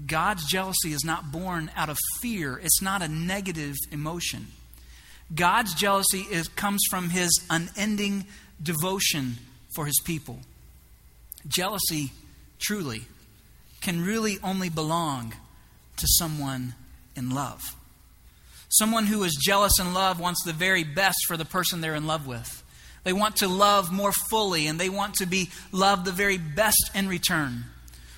God's 0.07 0.47
jealousy 0.47 0.93
is 0.93 1.05
not 1.05 1.33
born 1.33 1.71
out 1.77 1.89
of 1.89 1.99
fear, 2.21 2.59
it's 2.59 2.83
not 2.83 3.03
a 3.03 3.09
negative 3.09 3.77
emotion. 3.91 4.49
God's 5.35 5.75
jealousy 5.75 6.27
is, 6.31 6.49
comes 6.49 6.83
from 6.89 7.11
his 7.11 7.31
unending 7.51 8.27
devotion 8.63 9.37
for 9.75 9.87
his 9.87 10.01
people. 10.05 10.39
Jealousy, 11.49 12.13
truly, 12.59 13.03
can 13.81 14.05
really 14.05 14.39
only 14.43 14.69
belong 14.69 15.35
to 15.99 16.07
someone 16.19 16.75
in 17.17 17.31
love. 17.31 17.63
Someone 18.69 19.07
who 19.07 19.23
is 19.25 19.39
jealous 19.41 19.79
in 19.79 19.95
love 19.95 20.21
wants 20.21 20.43
the 20.45 20.53
very 20.53 20.85
best 20.85 21.19
for 21.27 21.37
the 21.37 21.45
person 21.45 21.81
they're 21.81 21.95
in 21.95 22.07
love 22.07 22.27
with. 22.27 22.63
They 23.05 23.13
want 23.13 23.37
to 23.37 23.49
love 23.49 23.93
more 23.93 24.13
fully 24.31 24.67
and 24.67 24.81
they 24.81 24.89
want 24.89 25.15
to 25.15 25.27
be 25.27 25.51
loved 25.71 26.05
the 26.05 26.13
very 26.13 26.39
best 26.39 26.91
in 26.95 27.09
return. 27.09 27.65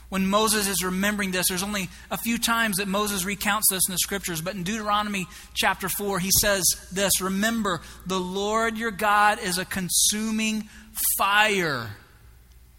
When 0.08 0.26
Moses 0.26 0.68
is 0.68 0.82
remembering 0.82 1.32
this, 1.32 1.48
there's 1.48 1.62
only 1.62 1.90
a 2.10 2.16
few 2.16 2.38
times 2.38 2.78
that 2.78 2.88
Moses 2.88 3.24
recounts 3.24 3.66
this 3.70 3.82
in 3.88 3.92
the 3.92 3.98
scriptures, 3.98 4.40
but 4.40 4.54
in 4.54 4.62
Deuteronomy 4.62 5.26
chapter 5.54 5.88
4, 5.88 6.18
he 6.18 6.30
says 6.40 6.64
this 6.92 7.20
Remember, 7.20 7.82
the 8.06 8.18
Lord 8.18 8.78
your 8.78 8.90
God 8.90 9.38
is 9.38 9.58
a 9.58 9.66
consuming 9.66 10.68
fire, 11.18 11.90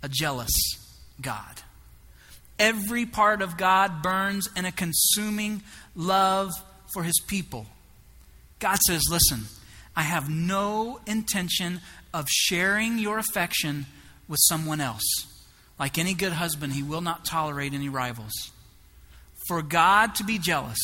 a 0.02 0.10
jealous 0.10 0.52
God. 1.22 1.62
Every 2.58 3.06
part 3.06 3.42
of 3.42 3.58
God 3.58 4.02
burns 4.02 4.50
in 4.56 4.66
a 4.66 4.72
consuming 4.72 5.62
love 5.96 6.52
for 6.94 7.04
his 7.04 7.22
people. 7.28 7.68
God 8.58 8.80
says, 8.88 9.04
Listen, 9.10 9.46
I 9.96 10.02
have 10.02 10.30
no 10.30 11.00
intention 11.06 11.82
of 12.12 12.28
sharing 12.28 12.98
your 12.98 13.20
affection 13.20 13.86
with 14.28 14.40
someone 14.42 14.82
else. 14.82 15.06
Like 15.80 15.98
any 15.98 16.14
good 16.14 16.34
husband, 16.34 16.74
he 16.74 16.84
will 16.84 17.02
not 17.02 17.26
tolerate 17.26 17.74
any 17.74 17.90
rivals. 17.90 18.34
For 19.48 19.62
God 19.62 20.16
to 20.16 20.24
be 20.24 20.38
jealous, 20.38 20.78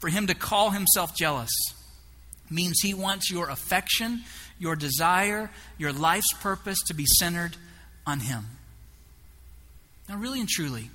for 0.00 0.08
him 0.08 0.26
to 0.26 0.34
call 0.34 0.70
himself 0.70 1.16
jealous, 1.16 1.50
means 2.50 2.80
he 2.82 2.92
wants 2.92 3.30
your 3.30 3.48
affection, 3.48 4.22
your 4.58 4.74
desire, 4.74 5.50
your 5.78 5.92
life's 5.92 6.32
purpose 6.40 6.78
to 6.88 6.94
be 6.94 7.06
centered 7.18 7.56
on 8.06 8.20
him. 8.20 8.46
Now, 10.08 10.16
really 10.16 10.40
and 10.40 10.48
truly, 10.48 10.90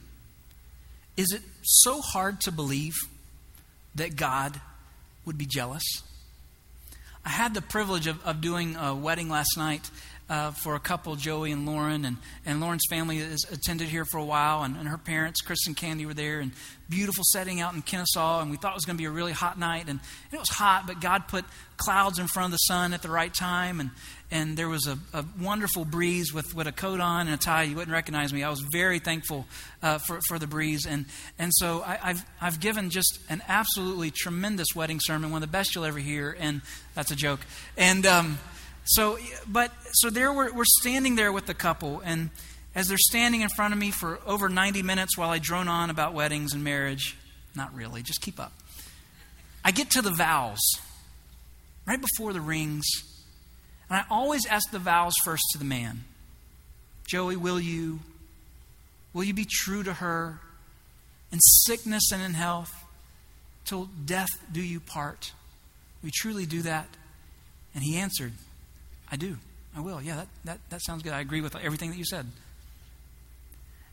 is 1.16 1.32
it 1.32 1.42
so 1.64 2.02
hard 2.02 2.42
to 2.42 2.52
believe 2.52 2.96
that 3.96 4.18
God 4.18 4.60
would 5.24 5.38
be 5.38 5.46
jealous? 5.46 5.84
I 7.24 7.30
had 7.30 7.54
the 7.54 7.62
privilege 7.62 8.08
of, 8.08 8.24
of 8.26 8.42
doing 8.42 8.76
a 8.76 8.94
wedding 8.94 9.30
last 9.30 9.58
night 9.58 9.90
uh, 10.30 10.52
for 10.52 10.76
a 10.76 10.80
couple, 10.80 11.16
Joey 11.16 11.52
and 11.52 11.66
Lauren, 11.66 12.04
and, 12.04 12.18
and 12.46 12.60
Lauren's 12.60 12.86
family 12.90 13.20
has 13.20 13.44
attended 13.52 13.90
here 13.90 14.06
for 14.06 14.18
a 14.18 14.26
while, 14.26 14.64
and, 14.64 14.76
and 14.76 14.88
her 14.88 14.98
parents, 14.98 15.42
Chris 15.42 15.68
and 15.68 15.78
Candy, 15.78 16.06
were 16.06 16.16
there, 16.16 16.40
and 16.40 16.52
beautiful 16.90 17.24
setting 17.32 17.62
out 17.62 17.74
in 17.74 17.82
Kennesaw, 17.82 18.42
and 18.42 18.50
we 18.50 18.58
thought 18.58 18.72
it 18.72 18.76
was 18.76 18.86
going 18.86 18.98
to 18.98 19.02
be 19.02 19.06
a 19.06 19.12
really 19.12 19.32
hot 19.32 19.60
night, 19.60 19.82
and, 19.82 20.00
and 20.00 20.34
it 20.34 20.40
was 20.40 20.50
hot, 20.50 20.86
but 20.88 21.00
God 21.00 21.28
put 21.28 21.46
clouds 21.78 22.18
in 22.18 22.28
front 22.28 22.46
of 22.46 22.52
the 22.52 22.58
sun 22.58 22.94
at 22.94 23.02
the 23.04 23.10
right 23.10 23.34
time, 23.34 23.80
and, 23.80 23.92
and 24.32 24.58
there 24.58 24.70
was 24.70 24.88
a, 24.88 24.98
a 25.14 25.24
wonderful 25.40 25.86
breeze 25.86 26.34
with, 26.34 26.56
with 26.56 26.66
a 26.66 26.72
coat 26.72 27.00
on 27.00 27.28
and 27.28 27.36
a 27.36 27.38
tie. 27.38 27.64
You 27.64 27.76
wouldn't 27.76 27.94
recognize 27.94 28.34
me. 28.34 28.44
I 28.44 28.50
was 28.50 28.62
very 28.62 28.98
thankful 28.98 29.46
uh, 29.84 30.00
for, 30.00 30.20
for 30.28 30.40
the 30.40 30.48
breeze, 30.48 30.88
and, 30.88 31.06
and 31.38 31.52
so 31.54 31.82
I, 31.82 32.00
I've, 32.02 32.26
I've 32.42 32.60
given 32.60 32.90
just 32.90 33.20
an 33.30 33.44
absolutely 33.48 34.10
tremendous 34.10 34.70
wedding 34.76 35.00
sermon, 35.02 35.30
one 35.30 35.44
of 35.44 35.48
the 35.48 35.52
best 35.52 35.76
you'll 35.76 35.86
ever 35.86 36.00
hear, 36.00 36.36
and 36.40 36.62
that's 36.96 37.12
a 37.12 37.16
joke, 37.16 37.42
and... 37.78 38.08
Um, 38.08 38.40
so, 38.86 39.18
but 39.48 39.72
so 39.94 40.10
there 40.10 40.32
we're, 40.32 40.54
we're 40.54 40.64
standing 40.82 41.16
there 41.16 41.32
with 41.32 41.48
the 41.48 41.56
couple, 41.56 42.02
and 42.06 42.30
as 42.76 42.88
they're 42.88 42.98
standing 42.98 43.42
in 43.42 43.50
front 43.50 43.74
of 43.74 43.80
me 43.80 43.90
for 43.90 44.20
over 44.28 44.48
90 44.48 44.84
minutes 44.84 45.18
while 45.18 45.32
I 45.32 45.40
drone 45.40 45.68
on 45.68 45.90
about 45.90 46.14
weddings 46.14 46.54
and 46.54 46.64
marriage, 46.64 47.18
not 47.56 47.74
really, 47.74 48.04
just 48.04 48.22
keep 48.22 48.40
up. 48.40 48.54
I 49.64 49.72
get 49.72 49.90
to 49.92 50.04
the 50.04 50.12
vows 50.12 50.60
right 51.88 52.00
before 52.00 52.32
the 52.32 52.42
rings, 52.42 52.86
and 53.90 53.98
I 53.98 54.04
always 54.10 54.46
ask 54.46 54.70
the 54.70 54.80
vows 54.80 55.16
first 55.24 55.44
to 55.54 55.58
the 55.58 55.66
man. 55.66 56.04
Joey, 57.08 57.36
will 57.36 57.60
you? 57.60 58.00
Will 59.14 59.24
you 59.24 59.34
be 59.34 59.48
true 59.50 59.82
to 59.82 59.94
her 59.94 60.42
in 61.32 61.40
sickness 61.40 62.12
and 62.12 62.22
in 62.22 62.34
health 62.34 62.74
till 63.64 63.90
death 64.06 64.30
do 64.52 64.62
you 64.62 64.80
part? 64.80 65.32
We 66.04 66.12
truly 66.14 66.46
do 66.46 66.62
that? 66.64 66.88
And 67.74 67.84
he 67.84 67.98
answered, 67.98 68.34
I 69.16 69.18
do. 69.18 69.38
I 69.74 69.80
will. 69.80 70.02
Yeah, 70.02 70.18
that, 70.18 70.28
that, 70.44 70.60
that 70.72 70.82
sounds 70.82 71.02
good. 71.02 71.14
I 71.14 71.22
agree 71.22 71.40
with 71.40 71.56
everything 71.56 71.90
that 71.90 71.98
you 71.98 72.04
said. 72.04 72.26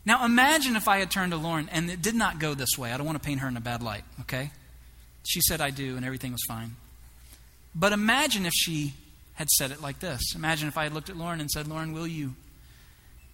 Now, 0.05 0.25
imagine 0.25 0.75
if 0.75 0.89
I 0.89 0.97
had 0.97 1.11
turned 1.11 1.31
to 1.31 1.37
Lauren 1.37 1.69
and 1.71 1.89
it 1.89 2.01
did 2.01 2.13
not 2.13 2.39
go 2.39 2.53
this 2.53 2.77
way. 2.77 2.91
I 2.91 2.97
don't 2.97 3.05
want 3.05 3.23
to 3.23 3.25
paint 3.25 3.39
her 3.39 3.47
in 3.47 3.55
a 3.55 3.61
bad 3.61 3.81
light, 3.81 4.03
okay? 4.19 4.51
She 5.25 5.39
said, 5.39 5.61
I 5.61 5.69
do, 5.69 5.95
and 5.95 6.05
everything 6.05 6.33
was 6.33 6.43
fine. 6.45 6.75
But 7.73 7.93
imagine 7.93 8.45
if 8.45 8.51
she 8.53 8.95
had 9.35 9.47
said 9.47 9.71
it 9.71 9.81
like 9.81 9.99
this. 9.99 10.35
Imagine 10.35 10.67
if 10.67 10.77
I 10.77 10.83
had 10.83 10.93
looked 10.93 11.09
at 11.09 11.15
Lauren 11.15 11.39
and 11.39 11.49
said, 11.49 11.69
Lauren, 11.69 11.93
will 11.93 12.05
you, 12.05 12.35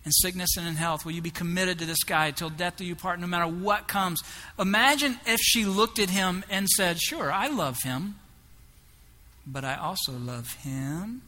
in 0.06 0.12
sickness 0.12 0.58
and 0.58 0.68
in 0.68 0.76
health, 0.76 1.06
will 1.06 1.14
you 1.14 1.24
be 1.24 1.32
committed 1.32 1.80
to 1.80 1.88
this 1.88 2.04
guy 2.04 2.30
till 2.30 2.52
death 2.52 2.78
do 2.78 2.86
you 2.86 2.96
part, 2.96 3.20
no 3.20 3.26
matter 3.26 3.48
what 3.52 3.88
comes? 3.88 4.22
Imagine 4.60 5.20
if 5.26 5.40
she 5.40 5.66
looked 5.66 5.98
at 5.98 6.12
him 6.12 6.46
and 6.52 6.70
said, 6.70 7.00
Sure, 7.00 7.32
I 7.32 7.48
love 7.48 7.82
him, 7.82 8.20
but 9.48 9.64
I 9.66 9.76
also 9.76 10.12
love 10.12 10.54
him 10.62 11.24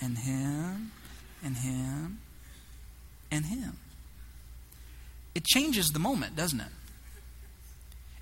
and 0.00 0.18
him 0.18 0.92
and 1.44 1.56
him 1.56 2.18
and 3.30 3.46
him. 3.46 3.78
It 5.34 5.44
changes 5.44 5.88
the 5.88 5.98
moment, 5.98 6.36
doesn't 6.36 6.60
it? 6.60 6.72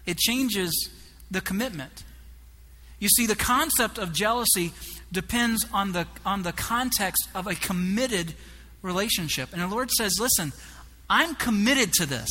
It 0.06 0.18
changes 0.18 0.90
the 1.30 1.40
commitment. 1.40 2.04
You 2.98 3.08
see, 3.08 3.26
the 3.26 3.36
concept 3.36 3.98
of 3.98 4.12
jealousy 4.12 4.72
depends 5.12 5.64
on 5.72 5.92
the, 5.92 6.06
on 6.26 6.42
the 6.42 6.52
context 6.52 7.28
of 7.34 7.46
a 7.46 7.54
committed 7.54 8.34
relationship. 8.82 9.50
And 9.52 9.62
the 9.62 9.66
Lord 9.66 9.90
says, 9.90 10.18
Listen, 10.20 10.52
I'm 11.08 11.34
committed 11.34 11.92
to 11.94 12.06
this. 12.06 12.28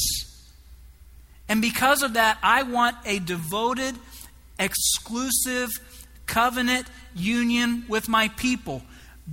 And 1.50 1.62
because 1.62 2.04
of 2.04 2.14
that, 2.14 2.38
I 2.44 2.64
want 2.64 2.98
a 3.06 3.20
devoted, 3.20 3.96
exclusive 4.60 5.70
covenant 6.26 6.88
union 7.16 7.86
with 7.88 8.10
my 8.10 8.28
people 8.30 8.82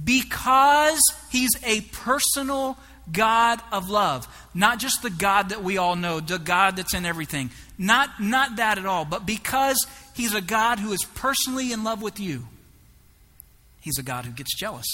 because 0.02 1.00
he's 1.30 1.50
a 1.64 1.82
personal 1.82 2.76
God 3.10 3.60
of 3.70 3.90
love. 3.90 4.26
Not 4.54 4.78
just 4.78 5.02
the 5.02 5.10
God 5.10 5.50
that 5.50 5.62
we 5.62 5.78
all 5.78 5.96
know, 5.96 6.20
the 6.20 6.38
God 6.38 6.76
that's 6.76 6.94
in 6.94 7.04
everything. 7.04 7.50
Not, 7.78 8.20
not 8.20 8.56
that 8.56 8.78
at 8.78 8.86
all, 8.86 9.04
but 9.04 9.26
because 9.26 9.86
he's 10.14 10.34
a 10.34 10.40
God 10.40 10.78
who 10.78 10.92
is 10.92 11.04
personally 11.14 11.72
in 11.72 11.84
love 11.84 12.02
with 12.02 12.18
you, 12.18 12.46
he's 13.80 13.98
a 13.98 14.02
God 14.02 14.24
who 14.24 14.32
gets 14.32 14.56
jealous. 14.56 14.86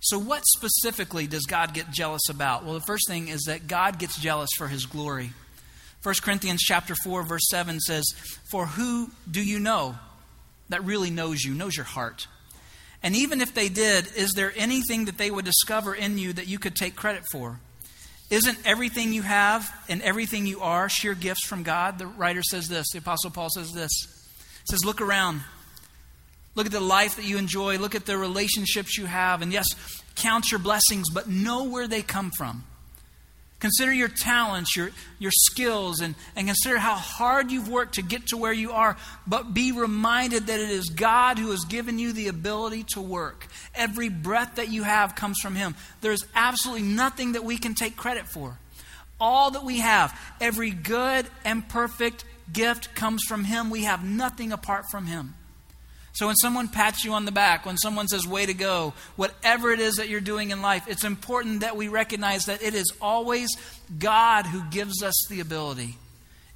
So, 0.00 0.18
what 0.18 0.44
specifically 0.46 1.26
does 1.26 1.44
God 1.44 1.74
get 1.74 1.90
jealous 1.90 2.28
about? 2.28 2.64
Well, 2.64 2.74
the 2.74 2.80
first 2.80 3.08
thing 3.08 3.28
is 3.28 3.42
that 3.48 3.66
God 3.66 3.98
gets 3.98 4.18
jealous 4.18 4.50
for 4.56 4.68
his 4.68 4.86
glory. 4.86 5.32
1 6.04 6.14
Corinthians 6.22 6.62
chapter 6.62 6.94
4 6.94 7.24
verse 7.24 7.48
7 7.50 7.80
says, 7.80 8.04
"For 8.52 8.66
who 8.66 9.10
do 9.28 9.42
you 9.42 9.58
know 9.58 9.98
that 10.68 10.84
really 10.84 11.10
knows 11.10 11.42
you, 11.42 11.52
knows 11.52 11.76
your 11.76 11.84
heart?" 11.84 12.28
And 13.02 13.14
even 13.14 13.40
if 13.40 13.54
they 13.54 13.68
did, 13.68 14.08
is 14.16 14.32
there 14.32 14.52
anything 14.56 15.04
that 15.04 15.18
they 15.18 15.30
would 15.30 15.44
discover 15.44 15.94
in 15.94 16.18
you 16.18 16.32
that 16.32 16.48
you 16.48 16.58
could 16.58 16.74
take 16.74 16.96
credit 16.96 17.22
for? 17.30 17.60
Isn't 18.30 18.58
everything 18.66 19.12
you 19.12 19.22
have 19.22 19.72
and 19.88 20.02
everything 20.02 20.46
you 20.46 20.60
are 20.60 20.88
sheer 20.88 21.14
gifts 21.14 21.46
from 21.46 21.62
God? 21.62 21.98
The 21.98 22.06
writer 22.06 22.42
says 22.42 22.68
this, 22.68 22.86
the 22.92 22.98
Apostle 22.98 23.30
Paul 23.30 23.48
says 23.50 23.72
this. 23.72 23.90
He 23.96 24.70
says, 24.70 24.84
Look 24.84 25.00
around. 25.00 25.42
Look 26.54 26.66
at 26.66 26.72
the 26.72 26.80
life 26.80 27.16
that 27.16 27.24
you 27.24 27.38
enjoy. 27.38 27.78
Look 27.78 27.94
at 27.94 28.04
the 28.04 28.18
relationships 28.18 28.98
you 28.98 29.06
have. 29.06 29.42
And 29.42 29.52
yes, 29.52 29.66
count 30.16 30.50
your 30.50 30.58
blessings, 30.58 31.08
but 31.08 31.28
know 31.28 31.64
where 31.64 31.86
they 31.86 32.02
come 32.02 32.32
from. 32.36 32.64
Consider 33.60 33.92
your 33.92 34.08
talents, 34.08 34.76
your, 34.76 34.90
your 35.18 35.32
skills, 35.32 36.00
and, 36.00 36.14
and 36.36 36.46
consider 36.46 36.78
how 36.78 36.94
hard 36.94 37.50
you've 37.50 37.68
worked 37.68 37.94
to 37.94 38.02
get 38.02 38.28
to 38.28 38.36
where 38.36 38.52
you 38.52 38.70
are. 38.70 38.96
But 39.26 39.52
be 39.52 39.72
reminded 39.72 40.46
that 40.46 40.60
it 40.60 40.70
is 40.70 40.90
God 40.90 41.38
who 41.38 41.50
has 41.50 41.64
given 41.64 41.98
you 41.98 42.12
the 42.12 42.28
ability 42.28 42.84
to 42.94 43.00
work. 43.00 43.46
Every 43.74 44.10
breath 44.10 44.56
that 44.56 44.68
you 44.68 44.84
have 44.84 45.16
comes 45.16 45.38
from 45.40 45.56
Him. 45.56 45.74
There's 46.00 46.24
absolutely 46.36 46.84
nothing 46.86 47.32
that 47.32 47.42
we 47.42 47.58
can 47.58 47.74
take 47.74 47.96
credit 47.96 48.28
for. 48.28 48.58
All 49.20 49.50
that 49.50 49.64
we 49.64 49.80
have, 49.80 50.16
every 50.40 50.70
good 50.70 51.26
and 51.44 51.68
perfect 51.68 52.24
gift 52.52 52.94
comes 52.94 53.24
from 53.24 53.42
Him. 53.42 53.70
We 53.70 53.84
have 53.84 54.04
nothing 54.04 54.52
apart 54.52 54.84
from 54.88 55.06
Him. 55.06 55.34
So 56.18 56.26
when 56.26 56.34
someone 56.34 56.66
pats 56.66 57.04
you 57.04 57.12
on 57.12 57.26
the 57.26 57.30
back, 57.30 57.64
when 57.64 57.76
someone 57.76 58.08
says, 58.08 58.26
way 58.26 58.44
to 58.44 58.52
go, 58.52 58.92
whatever 59.14 59.70
it 59.70 59.78
is 59.78 59.94
that 59.98 60.08
you're 60.08 60.20
doing 60.20 60.50
in 60.50 60.60
life, 60.60 60.88
it's 60.88 61.04
important 61.04 61.60
that 61.60 61.76
we 61.76 61.86
recognize 61.86 62.46
that 62.46 62.60
it 62.60 62.74
is 62.74 62.92
always 63.00 63.48
God 64.00 64.44
who 64.44 64.64
gives 64.68 65.00
us 65.00 65.14
the 65.30 65.38
ability. 65.38 65.96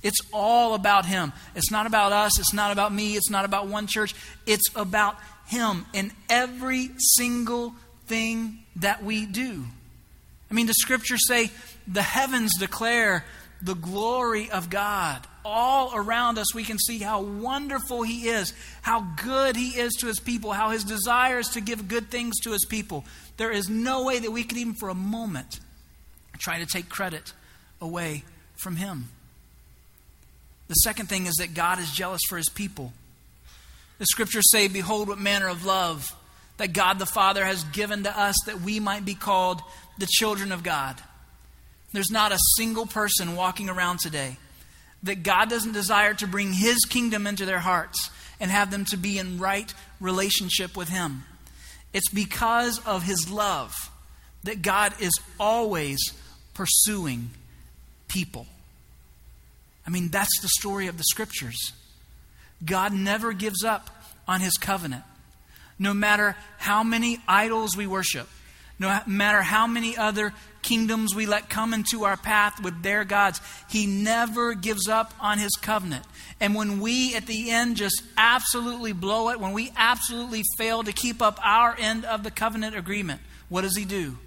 It's 0.03 0.18
all 0.33 0.75
about 0.75 1.07
Him. 1.07 1.33
It's 1.55 1.70
not 1.70 1.87
about 1.87 2.11
us. 2.11 2.40
It's 2.40 2.53
not 2.53 2.72
about 2.72 2.92
me. 2.92 3.14
It's 3.14 3.31
not 3.31 3.44
about 3.44 3.68
one 3.68 3.87
church. 3.87 4.16
It's 4.48 4.68
about 4.75 5.16
Him 5.46 5.87
in 5.92 6.11
every 6.29 6.90
single 6.98 7.72
thing 8.09 8.64
that 8.75 9.05
we 9.05 9.27
do. 9.27 9.62
I 10.51 10.55
mean, 10.55 10.66
the 10.66 10.75
scriptures 10.75 11.20
say 11.29 11.53
the 11.87 12.03
heavens 12.03 12.59
declare 12.59 13.25
the 13.62 13.75
glory 13.75 14.51
of 14.51 14.70
God 14.70 15.27
all 15.44 15.92
around 15.94 16.38
us, 16.38 16.55
we 16.55 16.64
can 16.64 16.79
see 16.79 16.98
how 16.98 17.22
wonderful 17.22 18.03
He 18.03 18.29
is, 18.29 18.53
how 18.83 19.01
good 19.22 19.57
He 19.57 19.70
is 19.70 19.92
to 20.01 20.07
His 20.07 20.20
people, 20.20 20.53
how 20.53 20.70
His 20.70 20.85
desire 20.85 21.38
is 21.38 21.48
to 21.51 21.61
give 21.61 21.88
good 21.88 22.11
things 22.11 22.38
to 22.40 22.53
His 22.53 22.64
people. 22.64 23.05
There 23.37 23.51
is 23.51 23.68
no 23.68 24.05
way 24.05 24.18
that 24.18 24.31
we 24.31 24.44
can 24.44 24.59
even 24.59 24.75
for 24.75 24.88
a 24.88 24.94
moment 24.94 25.61
try 26.38 26.59
to 26.59 26.66
take 26.66 26.88
credit 26.88 27.33
away 27.81 28.25
from 28.57 28.77
Him. 28.77 29.09
The 30.68 30.75
second 30.75 31.09
thing 31.09 31.27
is 31.27 31.35
that 31.35 31.55
God 31.55 31.79
is 31.79 31.90
jealous 31.90 32.22
for 32.29 32.37
His 32.37 32.48
people. 32.48 32.92
The 33.98 34.07
scriptures 34.07 34.51
say, 34.51 34.68
Behold, 34.68 35.09
what 35.09 35.18
manner 35.18 35.48
of 35.48 35.64
love 35.64 36.14
that 36.59 36.72
God 36.72 36.98
the 36.98 37.07
Father 37.07 37.44
has 37.44 37.64
given 37.64 38.05
to 38.05 38.18
us 38.18 38.37
that 38.46 38.61
we 38.61 38.81
might 38.81 39.05
be 39.05 39.14
called 39.14 39.62
the 39.98 40.07
children 40.09 40.53
of 40.53 40.62
God. 40.62 41.01
There's 41.92 42.11
not 42.11 42.33
a 42.33 42.38
single 42.57 42.87
person 42.87 43.37
walking 43.37 43.68
around 43.68 44.00
today 44.00 44.37
that 45.02 45.22
God 45.22 45.50
doesn't 45.50 45.72
desire 45.72 46.14
to 46.14 46.26
bring 46.26 46.52
His 46.52 46.85
kingdom 46.88 47.26
into 47.26 47.44
their 47.44 47.59
hearts 47.59 48.11
and 48.40 48.50
have 48.50 48.70
them 48.70 48.85
to 48.87 48.96
be 48.96 49.18
in 49.18 49.38
right 49.38 49.72
relationship 50.00 50.76
with 50.76 50.88
Him. 50.88 51.24
It's 51.92 52.11
because 52.11 52.78
of 52.87 53.02
His 53.02 53.31
love 53.31 53.90
that 54.44 54.62
God 54.62 54.94
is 55.00 55.12
always 55.38 55.98
pursuing 56.55 57.31
people. 58.09 58.46
I 59.87 59.90
mean, 59.90 60.09
that's 60.09 60.40
the 60.40 60.48
story 60.48 60.87
of 60.87 60.96
the 60.96 61.05
scriptures. 61.05 61.72
God 62.64 62.92
never 62.92 63.33
gives 63.33 63.64
up 63.64 63.90
on 64.26 64.40
His 64.40 64.55
covenant. 64.55 65.02
No 65.78 65.92
matter 65.92 66.37
how 66.59 66.85
many 66.85 67.18
idols 67.26 67.76
we 67.76 67.87
worship, 67.87 68.28
no 68.78 69.00
matter 69.07 69.42
how 69.42 69.66
many 69.66 69.96
other 69.96 70.33
kingdoms 70.62 71.14
we 71.14 71.27
let 71.27 71.51
come 71.51 71.75
into 71.75 72.05
our 72.05 72.16
path 72.16 72.62
with 72.62 72.83
their 72.83 73.05
gods. 73.05 73.40
He 73.68 73.87
never 73.87 74.55
gives 74.55 74.88
up 74.88 75.12
on 75.20 75.38
his 75.38 75.53
covenant. 75.61 76.05
And 76.40 76.55
when 76.55 76.81
we 76.81 77.14
at 77.14 77.27
the 77.27 77.51
end 77.51 77.77
just 77.77 78.03
absolutely 78.16 78.92
blow 78.92 79.31
it, 79.31 79.40
when 79.40 79.53
we 79.53 79.72
absolutely 79.77 80.42
fail 80.57 80.83
to 80.83 80.92
keep 80.92 81.20
up 81.20 81.38
our 81.42 81.77
end 81.79 82.05
of 82.05 82.22
the 82.22 82.31
covenant 82.31 82.77
agreement, 82.77 83.20
what 83.48 83.62
does 83.62 83.77
he 83.77 83.85
do? 83.85 84.18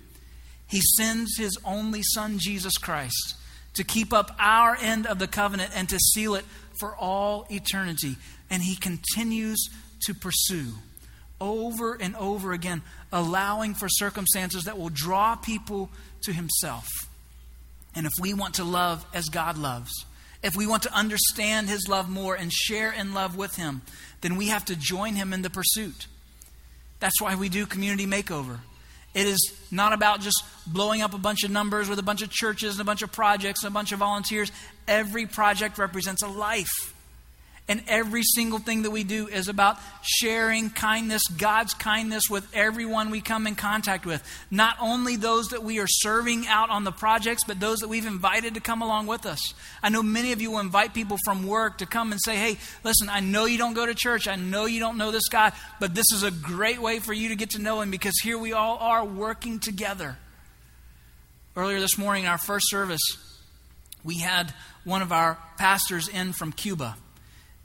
He 0.68 0.82
sends 0.82 1.38
his 1.38 1.58
only 1.64 2.02
son, 2.04 2.40
Jesus 2.40 2.78
Christ, 2.78 3.36
to 3.74 3.84
keep 3.84 4.14
up 4.14 4.36
our 4.40 4.76
end 4.76 5.06
of 5.08 5.20
the 5.20 5.28
covenant 5.28 5.72
and 5.76 5.88
to 5.90 6.00
seal 6.00 6.36
it 6.36 6.46
for 6.80 6.96
all 6.96 7.46
eternity. 7.50 8.18
And 8.50 8.62
he 8.62 8.76
continues 8.76 9.70
to 10.06 10.14
pursue 10.14 10.74
over 11.40 11.96
and 11.96 12.16
over 12.16 12.54
again, 12.54 12.82
allowing 13.12 13.74
for 13.74 13.88
circumstances 13.90 14.64
that 14.64 14.78
will 14.78 14.90
draw 14.90 15.36
people 15.36 15.90
to 16.26 16.34
Himself. 16.34 16.88
And 17.96 18.06
if 18.06 18.14
we 18.20 18.34
want 18.34 18.56
to 18.56 18.64
love 18.64 19.06
as 19.14 19.30
God 19.30 19.58
loves, 19.58 19.92
if 20.44 20.56
we 20.56 20.68
want 20.68 20.84
to 20.84 20.94
understand 20.94 21.70
His 21.70 21.88
love 21.88 22.10
more 22.10 22.36
and 22.36 22.52
share 22.52 22.92
in 22.92 23.14
love 23.14 23.36
with 23.36 23.56
Him, 23.56 23.82
then 24.22 24.36
we 24.36 24.48
have 24.48 24.66
to 24.66 24.76
join 24.76 25.16
Him 25.16 25.34
in 25.34 25.42
the 25.42 25.50
pursuit. 25.50 26.08
That's 27.00 27.22
why 27.22 27.36
we 27.36 27.50
do 27.50 27.66
community 27.66 28.06
makeover. 28.06 28.60
It 29.14 29.28
is 29.28 29.54
not 29.72 29.94
about 29.94 30.20
just 30.20 30.44
blowing 30.68 31.02
up 31.02 31.14
a 31.14 31.18
bunch 31.18 31.44
of 31.44 31.52
numbers 31.52 31.88
with 31.88 32.00
a 32.00 32.04
bunch 32.04 32.22
of 32.22 32.30
churches 32.30 32.74
and 32.74 32.82
a 32.82 32.86
bunch 32.86 33.02
of 33.02 33.14
projects 33.14 33.64
and 33.64 33.72
a 33.72 33.74
bunch 33.74 33.94
of 33.94 34.00
volunteers. 34.00 34.52
Every 34.88 35.26
project 35.26 35.78
represents 35.78 36.22
a 36.22 36.28
life. 36.28 36.94
And 37.68 37.82
every 37.88 38.22
single 38.22 38.60
thing 38.60 38.84
that 38.84 38.92
we 38.92 39.04
do 39.04 39.28
is 39.28 39.48
about 39.48 39.78
sharing 40.04 40.70
kindness, 40.70 41.24
God's 41.36 41.74
kindness, 41.74 42.30
with 42.30 42.48
everyone 42.54 43.10
we 43.10 43.22
come 43.22 43.48
in 43.48 43.56
contact 43.56 44.06
with. 44.06 44.22
Not 44.52 44.78
only 44.80 45.16
those 45.16 45.48
that 45.48 45.64
we 45.64 45.80
are 45.80 45.88
serving 45.88 46.46
out 46.46 46.70
on 46.70 46.84
the 46.84 46.92
projects, 46.92 47.44
but 47.44 47.60
those 47.60 47.80
that 47.80 47.88
we've 47.88 48.06
invited 48.06 48.54
to 48.54 48.60
come 48.60 48.84
along 48.84 49.08
with 49.08 49.26
us. 49.26 49.40
I 49.82 49.90
know 49.90 50.04
many 50.04 50.32
of 50.32 50.42
you 50.42 50.52
will 50.52 50.60
invite 50.60 50.94
people 50.94 51.18
from 51.26 51.48
work 51.48 51.80
to 51.80 51.88
come 51.88 52.12
and 52.12 52.22
say, 52.24 52.36
hey, 52.36 52.58
listen, 52.84 53.10
I 53.10 53.20
know 53.20 53.46
you 53.46 53.58
don't 53.58 53.74
go 53.74 53.88
to 53.88 53.96
church. 53.96 54.28
I 54.28 54.36
know 54.36 54.66
you 54.66 54.80
don't 54.80 55.00
know 55.00 55.10
this 55.10 55.28
guy, 55.28 55.52
but 55.80 55.96
this 55.96 56.06
is 56.14 56.22
a 56.22 56.30
great 56.30 56.80
way 56.80 57.00
for 57.00 57.14
you 57.14 57.30
to 57.30 57.36
get 57.36 57.52
to 57.52 57.60
know 57.60 57.82
Him 57.82 57.90
because 57.90 58.14
here 58.22 58.38
we 58.38 58.54
all 58.54 58.78
are 58.78 59.04
working 59.04 59.60
together. 59.60 60.18
Earlier 61.56 61.80
this 61.80 61.98
morning, 61.98 62.26
in 62.26 62.30
our 62.30 62.38
first 62.38 62.70
service, 62.70 63.02
we 64.04 64.20
had 64.20 64.54
one 64.84 65.02
of 65.02 65.12
our 65.12 65.40
pastors 65.58 66.08
in 66.08 66.32
from 66.32 66.52
Cuba. 66.52 66.96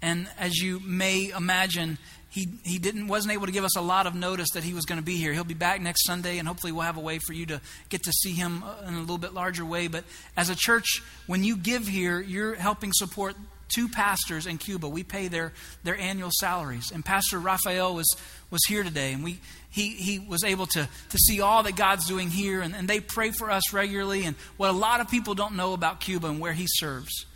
And 0.03 0.29
as 0.39 0.57
you 0.57 0.81
may 0.81 1.31
imagine, 1.31 1.99
he, 2.31 2.49
he 2.65 2.79
didn't, 2.79 3.09
wasn't 3.09 3.35
able 3.35 3.47
to 3.47 3.53
give 3.53 3.65
us 3.65 3.77
a 3.77 3.81
lot 3.81 4.07
of 4.07 4.15
notice 4.15 4.51
that 4.55 4.63
he 4.63 4.73
was 4.73 4.85
going 4.85 5.01
to 5.01 5.05
be 5.05 5.17
here. 5.17 5.33
He'll 5.33 5.45
be 5.45 5.53
back 5.55 5.81
next 5.81 6.07
Sunday, 6.07 6.39
and 6.39 6.47
hopefully, 6.47 6.73
we'll 6.73 6.83
have 6.83 6.97
a 6.97 7.01
way 7.01 7.19
for 7.19 7.33
you 7.33 7.45
to 7.47 7.61
get 7.89 8.05
to 8.05 8.13
see 8.13 8.33
him 8.33 8.63
uh, 8.63 8.87
in 8.87 8.95
a 8.95 9.01
little 9.01 9.19
bit 9.19 9.35
larger 9.35 9.65
way. 9.65 9.89
But 9.89 10.05
as 10.37 10.49
a 10.49 10.55
church, 10.55 11.03
when 11.27 11.43
you 11.43 11.57
give 11.57 11.89
here, 11.89 12.21
you're 12.21 12.55
helping 12.55 12.93
support 12.93 13.35
two 13.69 13.89
pastors 13.89 14.47
in 14.47 14.59
Cuba. 14.59 14.89
We 14.89 15.03
pay 15.03 15.29
their, 15.29 15.53
their 15.83 15.97
annual 15.97 16.31
salaries. 16.39 16.91
And 16.93 17.05
Pastor 17.05 17.39
Rafael 17.39 17.95
was, 17.95 18.17
was 18.51 18.65
here 18.67 18.85
today, 18.85 19.13
and 19.13 19.25
we, 19.25 19.41
he, 19.69 19.91
he 19.91 20.19
was 20.21 20.45
able 20.45 20.67
to, 20.67 20.89
to 21.11 21.19
see 21.19 21.41
all 21.41 21.65
that 21.65 21.75
God's 21.77 22.07
doing 22.07 22.31
here, 22.31 22.61
and, 22.61 22.77
and 22.77 22.89
they 22.89 23.01
pray 23.01 23.33
for 23.33 23.51
us 23.51 23.73
regularly. 23.73 24.25
And 24.25 24.37
what 24.57 24.71
a 24.71 24.73
lot 24.73 25.01
of 25.01 25.11
people 25.11 25.35
don't 25.35 25.57
know 25.57 25.73
about 25.73 26.01
Cuba 26.01 26.29
and 26.29 26.39
where 26.39 26.53
he 26.53 26.67
serves 26.69 27.27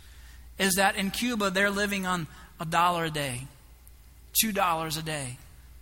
is 0.57 0.75
that 0.75 0.95
in 0.95 1.11
Cuba, 1.11 1.49
they're 1.49 1.69
living 1.69 2.05
on 2.05 2.27
a 2.59 2.65
dollar 2.65 3.05
a 3.05 3.09
day, 3.09 3.47
two 4.39 4.51
dollars 4.51 4.97
a 4.97 5.03
day. 5.03 5.37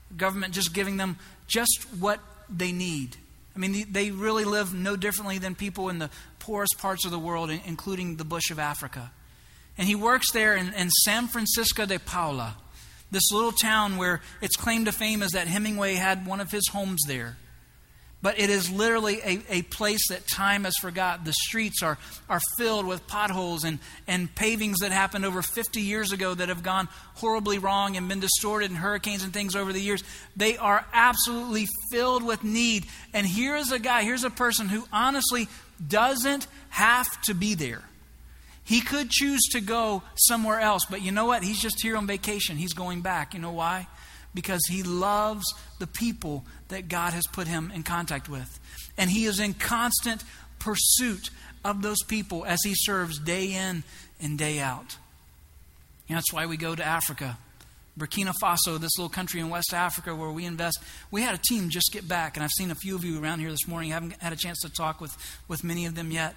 The 0.10 0.16
government 0.16 0.54
just 0.54 0.74
giving 0.74 0.98
them 0.98 1.18
just 1.48 1.88
what 2.00 2.20
they 2.50 2.72
need. 2.72 3.18
I 3.56 3.60
mean, 3.60 3.86
they 3.92 4.12
really 4.12 4.46
live 4.46 4.74
no 4.74 4.96
differently 4.96 5.38
than 5.38 5.54
people 5.56 5.90
in 5.90 6.00
the 6.00 6.10
poorest 6.40 6.78
parts 6.80 7.06
of 7.06 7.12
the 7.12 7.20
world, 7.20 7.52
including 7.66 8.18
the 8.18 8.26
bush 8.26 8.50
of 8.50 8.58
Africa. 8.58 9.12
And 9.78 9.88
he 9.88 9.96
works 9.96 10.32
there 10.32 10.56
in, 10.56 10.74
in 10.74 10.90
San 10.90 11.28
Francisco 11.28 11.86
de 11.86 12.00
Paula, 12.00 12.56
this 13.12 13.32
little 13.32 13.52
town 13.52 13.98
where 13.98 14.22
its 14.42 14.56
claim 14.56 14.86
to 14.86 14.92
fame 14.92 15.22
is 15.22 15.32
that 15.32 15.48
Hemingway 15.48 15.96
had 15.96 16.26
one 16.26 16.42
of 16.42 16.52
his 16.52 16.68
homes 16.70 17.02
there 17.08 17.38
but 18.24 18.40
it 18.40 18.50
is 18.50 18.72
literally 18.72 19.20
a, 19.22 19.42
a 19.50 19.62
place 19.64 20.08
that 20.08 20.26
time 20.26 20.64
has 20.64 20.76
forgot. 20.78 21.26
The 21.26 21.34
streets 21.34 21.84
are, 21.84 22.00
are 22.30 22.40
filled 22.58 22.88
with 22.88 23.06
potholes 23.06 23.66
and, 23.66 23.80
and 24.08 24.34
pavings 24.34 24.78
that 24.80 24.94
happened 24.94 25.26
over 25.26 25.42
50 25.42 25.82
years 25.82 26.14
ago 26.14 26.34
that 26.34 26.48
have 26.48 26.64
gone 26.64 26.88
horribly 27.16 27.60
wrong 27.60 27.98
and 27.98 28.08
been 28.08 28.22
distorted 28.22 28.72
in 28.72 28.78
hurricanes 28.78 29.24
and 29.24 29.34
things 29.34 29.58
over 29.58 29.74
the 29.74 29.82
years. 29.82 30.06
They 30.38 30.58
are 30.58 30.86
absolutely 30.94 31.68
filled 31.92 32.24
with 32.24 32.46
need. 32.46 32.86
And 33.14 33.28
here 33.28 33.58
is 33.58 33.74
a 33.74 33.78
guy, 33.78 34.04
here's 34.04 34.24
a 34.24 34.30
person 34.30 34.70
who 34.70 34.86
honestly 34.94 35.50
doesn't 35.86 36.48
have 36.70 37.22
to 37.24 37.34
be 37.34 37.56
there. 37.56 37.84
He 38.64 38.80
could 38.80 39.10
choose 39.10 39.42
to 39.52 39.60
go 39.60 40.02
somewhere 40.16 40.62
else, 40.62 40.86
but 40.90 41.02
you 41.02 41.12
know 41.12 41.26
what? 41.26 41.44
He's 41.44 41.62
just 41.62 41.82
here 41.84 41.98
on 41.98 42.08
vacation. 42.08 42.56
He's 42.56 42.72
going 42.72 43.02
back. 43.02 43.34
You 43.34 43.42
know 43.42 43.52
why? 43.52 43.88
Because 44.34 44.62
he 44.68 44.84
loves 44.84 45.44
the 45.80 45.88
people 45.88 46.44
that 46.70 46.88
God 46.88 47.14
has 47.14 47.28
put 47.28 47.48
him 47.48 47.72
in 47.74 47.84
contact 47.84 48.28
with. 48.28 48.60
And 48.98 49.10
he 49.10 49.26
is 49.26 49.40
in 49.40 49.54
constant 49.54 50.24
pursuit 50.60 51.30
of 51.64 51.82
those 51.82 52.02
people 52.08 52.46
as 52.46 52.60
he 52.64 52.74
serves 52.76 53.20
day 53.20 53.54
in 53.54 53.84
and 54.20 54.38
day 54.38 54.60
out. 54.60 54.98
And 56.10 56.18
that's 56.18 56.34
why 56.34 56.46
we 56.46 56.58
go 56.58 56.76
to 56.76 56.84
Africa. 56.84 57.38
Burkina 57.98 58.34
Faso, 58.42 58.80
this 58.80 58.98
little 58.98 59.10
country 59.10 59.40
in 59.40 59.50
West 59.50 59.74
Africa 59.74 60.16
where 60.16 60.32
we 60.32 60.46
invest. 60.46 60.80
We 61.12 61.22
had 61.22 61.36
a 61.36 61.38
team 61.38 61.70
just 61.70 61.92
get 61.94 62.08
back, 62.08 62.36
and 62.36 62.44
I've 62.44 62.52
seen 62.52 62.72
a 62.72 62.76
few 62.76 62.96
of 62.96 63.04
you 63.04 63.22
around 63.22 63.40
here 63.40 63.52
this 63.52 63.68
morning. 63.68 63.92
I 63.92 63.96
haven't 63.96 64.22
had 64.22 64.34
a 64.34 64.36
chance 64.36 64.62
to 64.62 64.70
talk 64.70 65.00
with, 65.00 65.16
with 65.48 65.64
many 65.64 65.86
of 65.86 65.94
them 65.94 66.10
yet. 66.10 66.36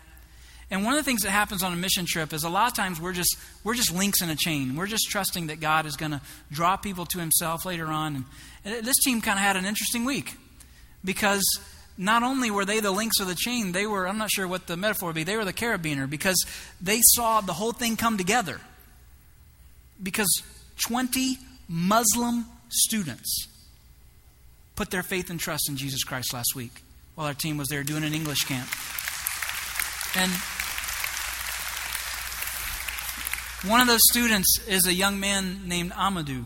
And 0.70 0.84
one 0.84 0.94
of 0.94 0.98
the 0.98 1.04
things 1.08 1.22
that 1.22 1.30
happens 1.30 1.62
on 1.62 1.72
a 1.72 1.76
mission 1.76 2.06
trip 2.06 2.32
is 2.32 2.42
a 2.42 2.48
lot 2.48 2.66
of 2.66 2.74
times 2.74 3.00
we're 3.00 3.12
just 3.12 3.36
we're 3.62 3.74
just 3.74 3.94
links 3.94 4.20
in 4.20 4.30
a 4.30 4.36
chain. 4.36 4.74
We're 4.74 4.88
just 4.88 5.08
trusting 5.08 5.46
that 5.46 5.60
God 5.60 5.86
is 5.86 5.96
going 5.96 6.10
to 6.10 6.20
draw 6.50 6.76
people 6.76 7.06
to 7.06 7.18
Himself 7.18 7.64
later 7.64 7.86
on. 7.86 8.24
And, 8.64 8.84
this 8.84 8.96
team 9.04 9.20
kind 9.20 9.38
of 9.38 9.44
had 9.44 9.56
an 9.56 9.64
interesting 9.64 10.04
week 10.04 10.34
because 11.04 11.44
not 11.96 12.22
only 12.22 12.50
were 12.50 12.64
they 12.64 12.80
the 12.80 12.90
links 12.90 13.20
of 13.20 13.28
the 13.28 13.36
chain, 13.36 13.72
they 13.72 13.86
were, 13.86 14.08
I'm 14.08 14.18
not 14.18 14.30
sure 14.30 14.46
what 14.48 14.66
the 14.66 14.76
metaphor 14.76 15.10
would 15.10 15.14
be, 15.14 15.22
they 15.22 15.36
were 15.36 15.44
the 15.44 15.52
carabiner 15.52 16.10
because 16.10 16.44
they 16.80 17.00
saw 17.14 17.40
the 17.40 17.54
whole 17.54 17.72
thing 17.72 17.96
come 17.96 18.18
together. 18.18 18.60
Because 20.02 20.42
20 20.84 21.38
Muslim 21.68 22.44
students 22.68 23.48
put 24.74 24.90
their 24.90 25.02
faith 25.02 25.30
and 25.30 25.40
trust 25.40 25.68
in 25.70 25.76
Jesus 25.76 26.04
Christ 26.04 26.34
last 26.34 26.54
week 26.54 26.82
while 27.14 27.26
our 27.26 27.34
team 27.34 27.56
was 27.56 27.68
there 27.68 27.82
doing 27.82 28.04
an 28.04 28.12
English 28.12 28.44
camp. 28.44 28.68
And 30.16 30.30
one 33.64 33.80
of 33.80 33.86
those 33.86 34.00
students 34.10 34.58
is 34.68 34.86
a 34.86 34.92
young 34.92 35.18
man 35.18 35.66
named 35.66 35.92
Amadou. 35.92 36.44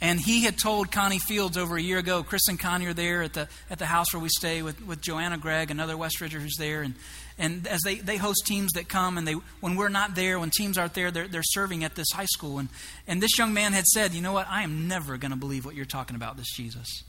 And 0.00 0.20
he 0.20 0.44
had 0.44 0.56
told 0.56 0.92
Connie 0.92 1.18
Fields 1.18 1.56
over 1.56 1.76
a 1.76 1.82
year 1.82 1.98
ago, 1.98 2.22
Chris 2.22 2.46
and 2.48 2.58
Connie 2.58 2.86
are 2.86 2.94
there 2.94 3.22
at 3.22 3.32
the, 3.32 3.48
at 3.68 3.80
the 3.80 3.86
house 3.86 4.12
where 4.12 4.22
we 4.22 4.28
stay 4.28 4.62
with, 4.62 4.80
with 4.86 5.00
Joanna 5.00 5.38
Gregg, 5.38 5.72
another 5.72 5.96
Westridger 5.96 6.40
who's 6.40 6.56
there. 6.56 6.82
And, 6.82 6.94
and 7.36 7.66
as 7.66 7.80
they, 7.84 7.96
they 7.96 8.16
host 8.16 8.46
teams 8.46 8.72
that 8.74 8.88
come, 8.88 9.18
and 9.18 9.26
they, 9.26 9.32
when 9.60 9.74
we're 9.74 9.88
not 9.88 10.14
there, 10.14 10.38
when 10.38 10.50
teams 10.50 10.78
aren't 10.78 10.94
there, 10.94 11.10
they're, 11.10 11.26
they're 11.26 11.42
serving 11.42 11.82
at 11.82 11.96
this 11.96 12.06
high 12.12 12.26
school. 12.26 12.58
And, 12.58 12.68
and 13.08 13.20
this 13.20 13.36
young 13.38 13.52
man 13.52 13.72
had 13.72 13.86
said, 13.86 14.12
You 14.14 14.22
know 14.22 14.32
what? 14.32 14.46
I 14.48 14.62
am 14.62 14.86
never 14.86 15.16
going 15.16 15.32
to 15.32 15.36
believe 15.36 15.64
what 15.64 15.74
you're 15.74 15.84
talking 15.84 16.14
about, 16.14 16.36
this 16.36 16.50
Jesus. 16.54 17.02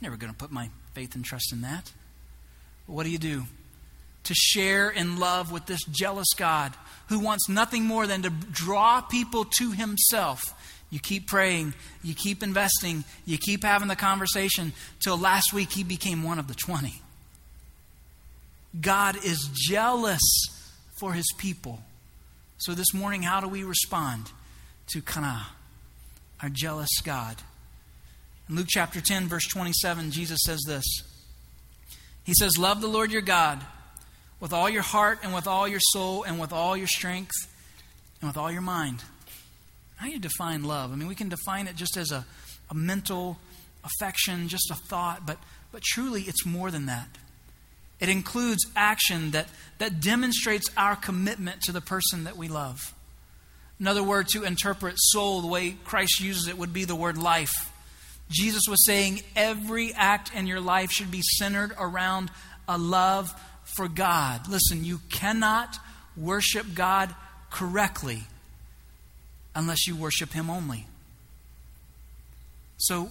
I'm 0.00 0.04
never 0.06 0.16
going 0.16 0.32
to 0.32 0.38
put 0.38 0.50
my 0.50 0.70
faith 0.94 1.14
and 1.14 1.24
trust 1.24 1.52
in 1.52 1.60
that. 1.62 1.92
But 2.86 2.94
what 2.94 3.04
do 3.04 3.10
you 3.10 3.18
do? 3.18 3.44
To 4.26 4.34
share 4.34 4.90
in 4.90 5.18
love 5.18 5.52
with 5.52 5.66
this 5.66 5.84
jealous 5.84 6.32
God 6.36 6.74
who 7.08 7.20
wants 7.20 7.48
nothing 7.48 7.84
more 7.84 8.06
than 8.06 8.22
to 8.22 8.30
draw 8.30 9.00
people 9.00 9.44
to 9.58 9.70
himself 9.70 10.52
you 10.90 11.00
keep 11.00 11.26
praying, 11.26 11.74
you 12.02 12.14
keep 12.14 12.42
investing, 12.42 13.04
you 13.24 13.38
keep 13.38 13.64
having 13.64 13.88
the 13.88 13.96
conversation 13.96 14.72
till 15.00 15.18
last 15.18 15.52
week 15.52 15.72
he 15.72 15.82
became 15.82 16.22
one 16.22 16.38
of 16.38 16.48
the 16.48 16.54
20. 16.54 17.02
God 18.80 19.16
is 19.24 19.48
jealous 19.52 20.20
for 21.00 21.12
his 21.12 21.26
people. 21.38 21.80
So 22.58 22.72
this 22.72 22.94
morning, 22.94 23.22
how 23.22 23.40
do 23.40 23.48
we 23.48 23.64
respond 23.64 24.30
to 24.88 25.02
Kana, 25.02 25.48
our 26.42 26.48
jealous 26.48 27.00
God? 27.02 27.36
In 28.48 28.54
Luke 28.54 28.68
chapter 28.68 29.00
10, 29.00 29.26
verse 29.26 29.46
27, 29.48 30.12
Jesus 30.12 30.38
says 30.44 30.62
this 30.66 30.84
He 32.24 32.32
says, 32.38 32.56
Love 32.56 32.80
the 32.80 32.86
Lord 32.86 33.10
your 33.10 33.22
God 33.22 33.60
with 34.40 34.52
all 34.52 34.68
your 34.68 34.82
heart 34.82 35.20
and 35.22 35.34
with 35.34 35.46
all 35.46 35.66
your 35.66 35.80
soul 35.80 36.22
and 36.22 36.38
with 36.38 36.52
all 36.52 36.76
your 36.76 36.86
strength 36.86 37.34
and 38.20 38.28
with 38.28 38.36
all 38.36 38.50
your 38.50 38.62
mind. 38.62 39.02
How 39.96 40.06
do 40.06 40.12
you 40.12 40.18
define 40.18 40.64
love? 40.64 40.92
I 40.92 40.96
mean, 40.96 41.08
we 41.08 41.14
can 41.14 41.28
define 41.28 41.66
it 41.66 41.76
just 41.76 41.96
as 41.96 42.12
a, 42.12 42.26
a 42.70 42.74
mental 42.74 43.38
affection, 43.84 44.48
just 44.48 44.70
a 44.70 44.74
thought, 44.74 45.26
but, 45.26 45.38
but 45.72 45.82
truly 45.82 46.22
it's 46.22 46.44
more 46.44 46.70
than 46.70 46.86
that. 46.86 47.08
It 47.98 48.10
includes 48.10 48.66
action 48.76 49.30
that, 49.30 49.48
that 49.78 50.00
demonstrates 50.00 50.70
our 50.76 50.96
commitment 50.96 51.62
to 51.62 51.72
the 51.72 51.80
person 51.80 52.24
that 52.24 52.36
we 52.36 52.48
love. 52.48 52.94
Another 53.80 54.02
word 54.02 54.28
to 54.28 54.44
interpret 54.44 54.94
soul, 54.98 55.40
the 55.40 55.46
way 55.46 55.76
Christ 55.84 56.20
uses 56.20 56.48
it, 56.48 56.58
would 56.58 56.72
be 56.72 56.84
the 56.84 56.94
word 56.94 57.16
life. 57.16 57.72
Jesus 58.28 58.62
was 58.68 58.84
saying 58.84 59.22
every 59.34 59.94
act 59.94 60.34
in 60.34 60.46
your 60.46 60.60
life 60.60 60.90
should 60.90 61.10
be 61.10 61.22
centered 61.22 61.72
around 61.78 62.30
a 62.68 62.76
love 62.76 63.32
for 63.76 63.88
God. 63.88 64.48
Listen, 64.48 64.84
you 64.84 65.00
cannot 65.10 65.78
worship 66.16 66.66
God 66.74 67.14
correctly 67.50 68.24
unless 69.54 69.86
you 69.86 69.96
worship 69.96 70.32
Him 70.32 70.50
only. 70.50 70.86
So, 72.78 73.10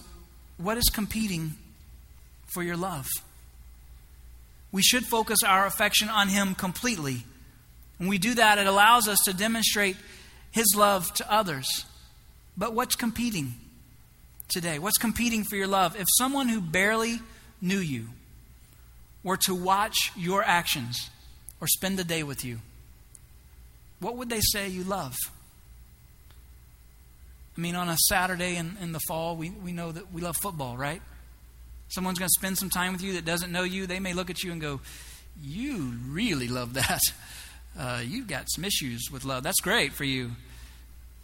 what 0.58 0.78
is 0.78 0.88
competing 0.92 1.54
for 2.46 2.62
your 2.62 2.76
love? 2.76 3.06
We 4.72 4.82
should 4.82 5.04
focus 5.04 5.38
our 5.46 5.66
affection 5.66 6.08
on 6.08 6.28
Him 6.28 6.54
completely. 6.54 7.24
When 7.98 8.08
we 8.08 8.18
do 8.18 8.34
that, 8.34 8.58
it 8.58 8.66
allows 8.66 9.08
us 9.08 9.20
to 9.24 9.32
demonstrate 9.32 9.96
His 10.50 10.74
love 10.76 11.12
to 11.14 11.32
others. 11.32 11.86
But 12.56 12.74
what's 12.74 12.96
competing? 12.96 13.54
today? 14.48 14.78
What's 14.78 14.98
competing 14.98 15.44
for 15.44 15.56
your 15.56 15.66
love? 15.66 15.98
If 15.98 16.06
someone 16.18 16.48
who 16.48 16.60
barely 16.60 17.20
knew 17.60 17.78
you 17.78 18.08
were 19.26 19.36
to 19.36 19.56
watch 19.56 20.12
your 20.16 20.44
actions 20.44 21.10
or 21.60 21.66
spend 21.66 21.98
a 21.98 22.04
day 22.04 22.22
with 22.22 22.44
you, 22.44 22.60
what 23.98 24.16
would 24.16 24.30
they 24.30 24.40
say 24.40 24.68
you 24.68 24.84
love? 24.84 25.16
I 27.56 27.60
mean, 27.60 27.74
on 27.74 27.88
a 27.88 27.96
Saturday 28.08 28.54
in, 28.54 28.76
in 28.80 28.92
the 28.92 29.00
fall, 29.08 29.34
we, 29.34 29.50
we 29.50 29.72
know 29.72 29.90
that 29.90 30.12
we 30.12 30.20
love 30.20 30.36
football, 30.36 30.76
right? 30.76 31.02
Someone's 31.88 32.20
going 32.20 32.28
to 32.28 32.38
spend 32.38 32.56
some 32.56 32.70
time 32.70 32.92
with 32.92 33.02
you 33.02 33.14
that 33.14 33.24
doesn't 33.24 33.50
know 33.50 33.64
you. 33.64 33.88
They 33.88 33.98
may 33.98 34.12
look 34.12 34.30
at 34.30 34.44
you 34.44 34.52
and 34.52 34.60
go, 34.60 34.80
You 35.42 35.94
really 36.08 36.48
love 36.48 36.74
that. 36.74 37.02
Uh, 37.78 38.00
you've 38.02 38.26
got 38.26 38.46
some 38.48 38.64
issues 38.64 39.10
with 39.12 39.26
love. 39.26 39.42
That's 39.42 39.60
great 39.60 39.92
for 39.92 40.04
you. 40.04 40.30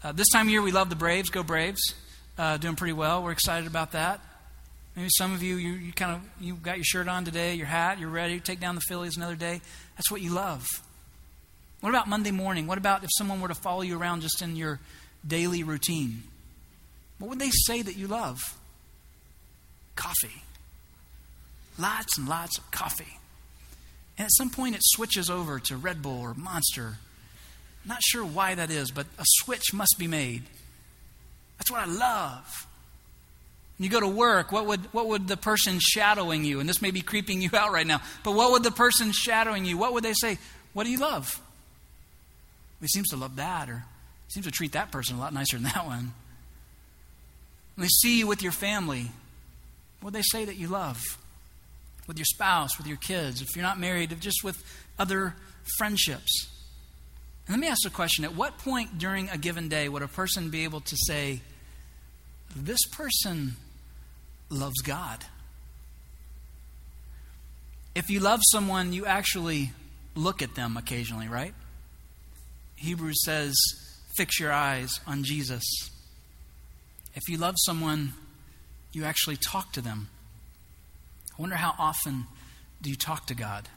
Uh, 0.05 0.13
this 0.13 0.29
time 0.29 0.49
of 0.49 0.53
year, 0.53 0.61
we 0.61 0.71
love 0.71 0.91
the 0.91 0.97
Braves. 0.97 1.31
Go 1.31 1.43
Braves. 1.43 1.81
Uh, 2.37 2.59
doing 2.59 2.77
pretty 2.77 2.93
well. 2.93 3.23
We're 3.23 3.33
excited 3.33 3.67
about 3.67 3.93
that. 3.93 4.21
Maybe 4.95 5.09
some 5.17 5.33
of 5.33 5.43
you, 5.43 5.57
you, 5.57 5.73
you 5.73 5.93
kind 5.93 6.13
of 6.13 6.21
you 6.41 6.55
got 6.55 6.77
your 6.77 6.85
shirt 6.85 7.09
on 7.09 7.25
today, 7.25 7.55
your 7.55 7.67
hat, 7.67 7.99
you're 7.99 8.11
ready 8.11 8.39
to 8.39 8.45
take 8.45 8.61
down 8.61 8.75
the 8.75 8.83
Phillies 8.83 9.17
another 9.17 9.37
day. 9.37 9.61
That's 9.97 10.11
what 10.11 10.21
you 10.21 10.31
love. 10.31 10.67
What 11.81 11.91
about 11.91 12.09
Monday 12.09 12.31
morning? 12.31 12.67
What 12.67 12.79
about 12.79 13.03
if 13.03 13.11
someone 13.17 13.41
were 13.41 13.49
to 13.49 13.55
follow 13.55 13.83
you 13.83 13.99
around 13.99 14.21
just 14.21 14.43
in 14.43 14.55
your 14.55 14.81
daily 15.27 15.65
routine? 15.65 16.23
What 17.19 17.29
would 17.31 17.39
they 17.39 17.51
say 17.51 17.83
that 17.83 17.97
you 17.97 18.07
love? 18.07 18.41
Coffee. 19.97 20.43
Lots 21.79 22.19
and 22.19 22.29
lots 22.29 22.59
of 22.59 22.71
coffee. 22.71 23.19
And 24.19 24.27
at 24.27 24.33
some 24.33 24.51
point, 24.51 24.75
it 24.75 24.83
switches 24.85 25.31
over 25.31 25.59
to 25.61 25.77
Red 25.77 26.03
Bull 26.03 26.21
or 26.21 26.35
Monster. 26.35 26.99
not 27.85 28.03
sure 28.03 28.25
why 28.25 28.55
that 28.55 28.71
is, 28.71 28.91
but 28.91 29.07
a 29.19 29.25
switch 29.25 29.73
must 29.73 29.97
be 29.99 30.07
made. 30.07 30.43
That's 31.59 31.71
what 31.71 31.81
I 31.81 31.87
love. 31.87 32.67
You 33.79 33.89
go 33.89 34.01
to 34.01 34.09
work, 34.09 34.53
what 34.53 34.67
would, 34.67 34.81
what 34.93 35.09
would 35.09 35.27
the 35.27 35.37
person 35.37 35.79
shadowing 35.81 36.45
you, 36.45 36.61
and 36.61 36.69
this 36.69 36.81
may 36.81 36.93
be 36.93 37.01
creeping 37.01 37.43
you 37.43 37.51
out 37.55 37.73
right 37.73 37.87
now, 37.87 38.01
but 38.23 38.33
what 38.33 38.53
would 38.53 38.63
the 38.63 38.71
person 38.71 39.11
shadowing 39.13 39.65
you, 39.65 39.77
what 39.77 39.93
would 39.93 40.05
they 40.05 40.13
say? 40.15 40.39
What 40.73 40.85
do 40.85 40.91
you 40.91 40.99
love? 40.99 41.41
He 42.81 42.87
seems 42.89 43.09
to 43.09 43.17
love 43.17 43.37
that, 43.37 43.69
or 43.69 43.85
he 44.27 44.33
seems 44.33 44.47
to 44.47 44.53
treat 44.53 44.73
that 44.73 44.91
person 44.91 45.17
a 45.17 45.21
lot 45.21 45.33
nicer 45.33 45.57
than 45.57 45.65
that 45.65 45.87
one. 45.87 46.13
When 47.75 47.85
they 47.85 47.89
see 47.89 48.19
you 48.19 48.27
with 48.27 48.43
your 48.43 48.53
family, 48.53 49.11
what 50.01 50.13
would 50.13 50.15
they 50.15 50.23
say 50.23 50.45
that 50.45 50.57
you 50.57 50.69
love? 50.69 51.03
with 52.07 52.19
your 52.19 52.25
spouse, 52.25 52.79
with 52.79 52.87
your 52.87 52.97
kids, 52.97 53.41
if 53.41 53.55
you're 53.55 53.65
not 53.65 53.79
married, 53.79 54.15
just 54.21 54.43
with 54.43 54.63
other 54.99 55.35
friendships. 55.79 56.49
And 57.47 57.57
let 57.57 57.61
me 57.61 57.69
ask 57.69 57.87
a 57.87 57.91
question 57.91 58.25
at 58.25 58.35
what 58.35 58.59
point 58.59 58.99
during 58.99 59.29
a 59.31 59.39
given 59.39 59.69
day 59.69 59.89
would 59.89 60.03
a 60.03 60.09
person 60.09 60.51
be 60.51 60.65
able 60.65 60.81
to 60.81 60.97
say, 61.07 61.41
This 62.55 62.85
person 62.93 63.57
loves 64.51 64.81
God? 64.83 65.25
If 67.95 68.11
you 68.11 68.21
love 68.21 68.41
someone, 68.51 68.93
you 68.93 69.07
actually 69.07 69.73
look 70.15 70.43
at 70.43 70.55
them 70.55 70.77
occasionally, 70.77 71.29
right? 71.29 71.55
Hebrews 72.77 73.25
says, 73.25 73.55
Fix 74.17 74.39
your 74.39 74.53
eyes 74.53 75.01
on 75.07 75.25
Jesus. 75.25 75.63
If 77.15 77.23
you 77.29 77.39
love 77.39 77.55
someone, 77.59 78.13
you 78.93 79.05
actually 79.05 79.37
talk 79.37 79.73
to 79.73 79.81
them. 79.81 80.09
I 81.39 81.41
wonder 81.41 81.57
how 81.57 81.75
often 81.79 82.27
do 82.83 82.91
you 82.91 82.97
talk 82.97 83.27
to 83.29 83.35
God? 83.35 83.69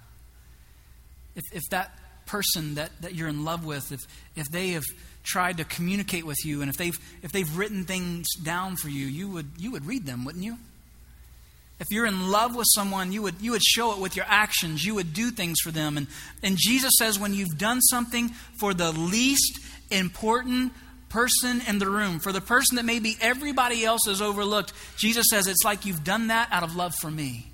If, 1.36 1.44
if 1.54 1.64
that 1.72 1.98
person 2.26 2.76
that, 2.76 2.92
that 3.02 3.16
you're 3.16 3.30
in 3.30 3.46
love 3.46 3.66
with, 3.66 3.92
if, 3.92 4.02
if 4.36 4.48
they 4.52 4.70
have 4.70 4.84
tried 5.26 5.58
to 5.58 5.66
communicate 5.66 6.26
with 6.26 6.38
you 6.46 6.62
and 6.62 6.70
if 6.70 6.78
they've, 6.78 6.98
if 7.22 7.32
they've 7.32 7.58
written 7.58 7.84
things 7.84 8.28
down 8.42 8.76
for 8.76 8.90
you, 8.90 9.06
you 9.06 9.28
would, 9.30 9.48
you 9.58 9.72
would 9.72 9.86
read 9.86 10.06
them, 10.06 10.24
wouldn't 10.24 10.44
you? 10.44 10.58
If 11.80 11.88
you're 11.92 12.06
in 12.06 12.32
love 12.32 12.56
with 12.56 12.68
someone, 12.74 13.12
you 13.12 13.22
would, 13.22 13.36
you 13.42 13.52
would 13.52 13.64
show 13.64 13.92
it 13.94 14.00
with 14.00 14.16
your 14.16 14.26
actions. 14.30 14.86
You 14.86 14.96
would 14.96 15.14
do 15.14 15.30
things 15.30 15.60
for 15.62 15.72
them. 15.72 15.98
And, 15.98 16.08
and 16.42 16.56
Jesus 16.58 16.94
says, 16.98 17.20
when 17.20 17.34
you've 17.34 17.58
done 17.58 17.82
something 17.82 18.30
for 18.60 18.74
the 18.74 18.94
least 18.94 19.60
important 19.92 20.72
person 21.10 21.62
in 21.68 21.80
the 21.80 21.90
room, 21.90 22.20
for 22.20 22.32
the 22.32 22.40
person 22.40 22.78
that 22.78 22.86
maybe 22.86 23.18
everybody 23.20 23.84
else 23.84 24.02
has 24.08 24.22
overlooked, 24.22 24.72
Jesus 24.98 25.26
says 25.30 25.48
it's 25.48 25.66
like 25.66 25.86
you've 25.86 26.04
done 26.04 26.28
that 26.28 26.48
out 26.52 26.64
of 26.64 26.78
love 26.78 26.96
for 26.96 27.12
me. 27.12 27.48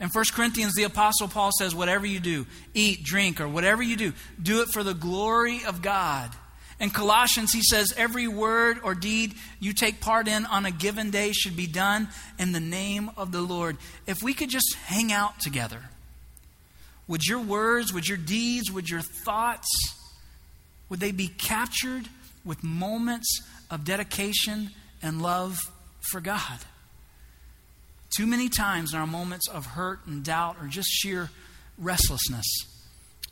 In 0.00 0.08
1 0.08 0.24
Corinthians, 0.32 0.74
the 0.74 0.84
Apostle 0.84 1.28
Paul 1.28 1.50
says, 1.56 1.74
Whatever 1.74 2.06
you 2.06 2.20
do, 2.20 2.46
eat, 2.72 3.04
drink, 3.04 3.40
or 3.40 3.46
whatever 3.46 3.82
you 3.82 3.96
do, 3.96 4.12
do 4.42 4.62
it 4.62 4.68
for 4.72 4.82
the 4.82 4.94
glory 4.94 5.60
of 5.66 5.82
God. 5.82 6.30
In 6.80 6.88
Colossians, 6.88 7.52
he 7.52 7.62
says, 7.62 7.92
Every 7.96 8.26
word 8.26 8.78
or 8.82 8.94
deed 8.94 9.34
you 9.60 9.74
take 9.74 10.00
part 10.00 10.26
in 10.26 10.46
on 10.46 10.64
a 10.64 10.70
given 10.70 11.10
day 11.10 11.32
should 11.32 11.54
be 11.54 11.66
done 11.66 12.08
in 12.38 12.52
the 12.52 12.60
name 12.60 13.10
of 13.18 13.32
the 13.32 13.42
Lord. 13.42 13.76
If 14.06 14.22
we 14.22 14.32
could 14.32 14.48
just 14.48 14.74
hang 14.86 15.12
out 15.12 15.40
together, 15.40 15.82
would 17.06 17.24
your 17.24 17.40
words, 17.40 17.92
would 17.92 18.08
your 18.08 18.16
deeds, 18.16 18.72
would 18.72 18.88
your 18.88 19.02
thoughts, 19.02 19.68
would 20.88 21.00
they 21.00 21.12
be 21.12 21.28
captured 21.28 22.08
with 22.44 22.64
moments 22.64 23.42
of 23.70 23.84
dedication 23.84 24.70
and 25.02 25.20
love 25.20 25.58
for 26.10 26.20
God. 26.20 26.58
Too 28.16 28.26
many 28.26 28.48
times 28.48 28.92
in 28.92 28.98
our 28.98 29.06
moments 29.06 29.48
of 29.48 29.66
hurt 29.66 30.00
and 30.06 30.24
doubt 30.24 30.56
or 30.60 30.66
just 30.66 30.88
sheer 30.88 31.30
restlessness, 31.78 32.46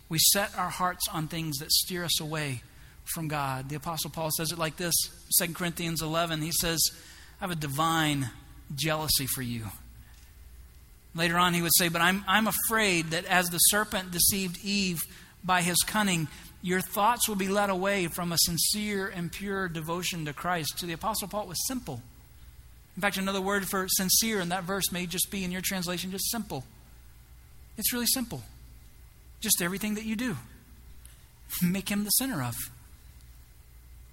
we 0.08 0.18
set 0.18 0.56
our 0.56 0.70
hearts 0.70 1.08
on 1.08 1.26
things 1.26 1.58
that 1.58 1.72
steer 1.72 2.04
us 2.04 2.20
away 2.20 2.62
from 3.08 3.28
God. 3.28 3.68
The 3.68 3.76
Apostle 3.76 4.10
Paul 4.10 4.30
says 4.36 4.52
it 4.52 4.58
like 4.58 4.76
this 4.76 4.94
2 5.40 5.52
Corinthians 5.54 6.02
11. 6.02 6.42
He 6.42 6.52
says, 6.52 6.80
I 7.40 7.44
have 7.44 7.50
a 7.50 7.56
divine 7.56 8.30
jealousy 8.74 9.26
for 9.26 9.42
you. 9.42 9.66
Later 11.14 11.38
on, 11.38 11.54
he 11.54 11.62
would 11.62 11.74
say, 11.76 11.88
But 11.88 12.02
I'm, 12.02 12.24
I'm 12.28 12.46
afraid 12.46 13.10
that 13.10 13.24
as 13.24 13.50
the 13.50 13.58
serpent 13.58 14.10
deceived 14.10 14.58
Eve 14.62 15.00
by 15.42 15.62
his 15.62 15.78
cunning, 15.86 16.28
your 16.62 16.80
thoughts 16.80 17.28
will 17.28 17.36
be 17.36 17.48
led 17.48 17.70
away 17.70 18.08
from 18.08 18.32
a 18.32 18.38
sincere 18.38 19.08
and 19.08 19.30
pure 19.30 19.68
devotion 19.68 20.24
to 20.24 20.32
Christ. 20.32 20.78
To 20.78 20.86
the 20.86 20.92
Apostle 20.92 21.28
Paul, 21.28 21.42
it 21.42 21.48
was 21.48 21.66
simple. 21.66 22.02
In 22.96 23.02
fact, 23.02 23.16
another 23.16 23.40
word 23.40 23.68
for 23.68 23.86
sincere 23.88 24.40
in 24.40 24.48
that 24.48 24.64
verse 24.64 24.90
may 24.90 25.06
just 25.06 25.30
be 25.30 25.44
in 25.44 25.52
your 25.52 25.60
translation 25.60 26.10
just 26.10 26.30
simple. 26.30 26.64
It's 27.76 27.92
really 27.92 28.06
simple. 28.06 28.42
Just 29.40 29.62
everything 29.62 29.94
that 29.94 30.04
you 30.04 30.16
do, 30.16 30.36
make 31.62 31.88
him 31.88 32.02
the 32.02 32.10
center 32.10 32.42
of. 32.42 32.56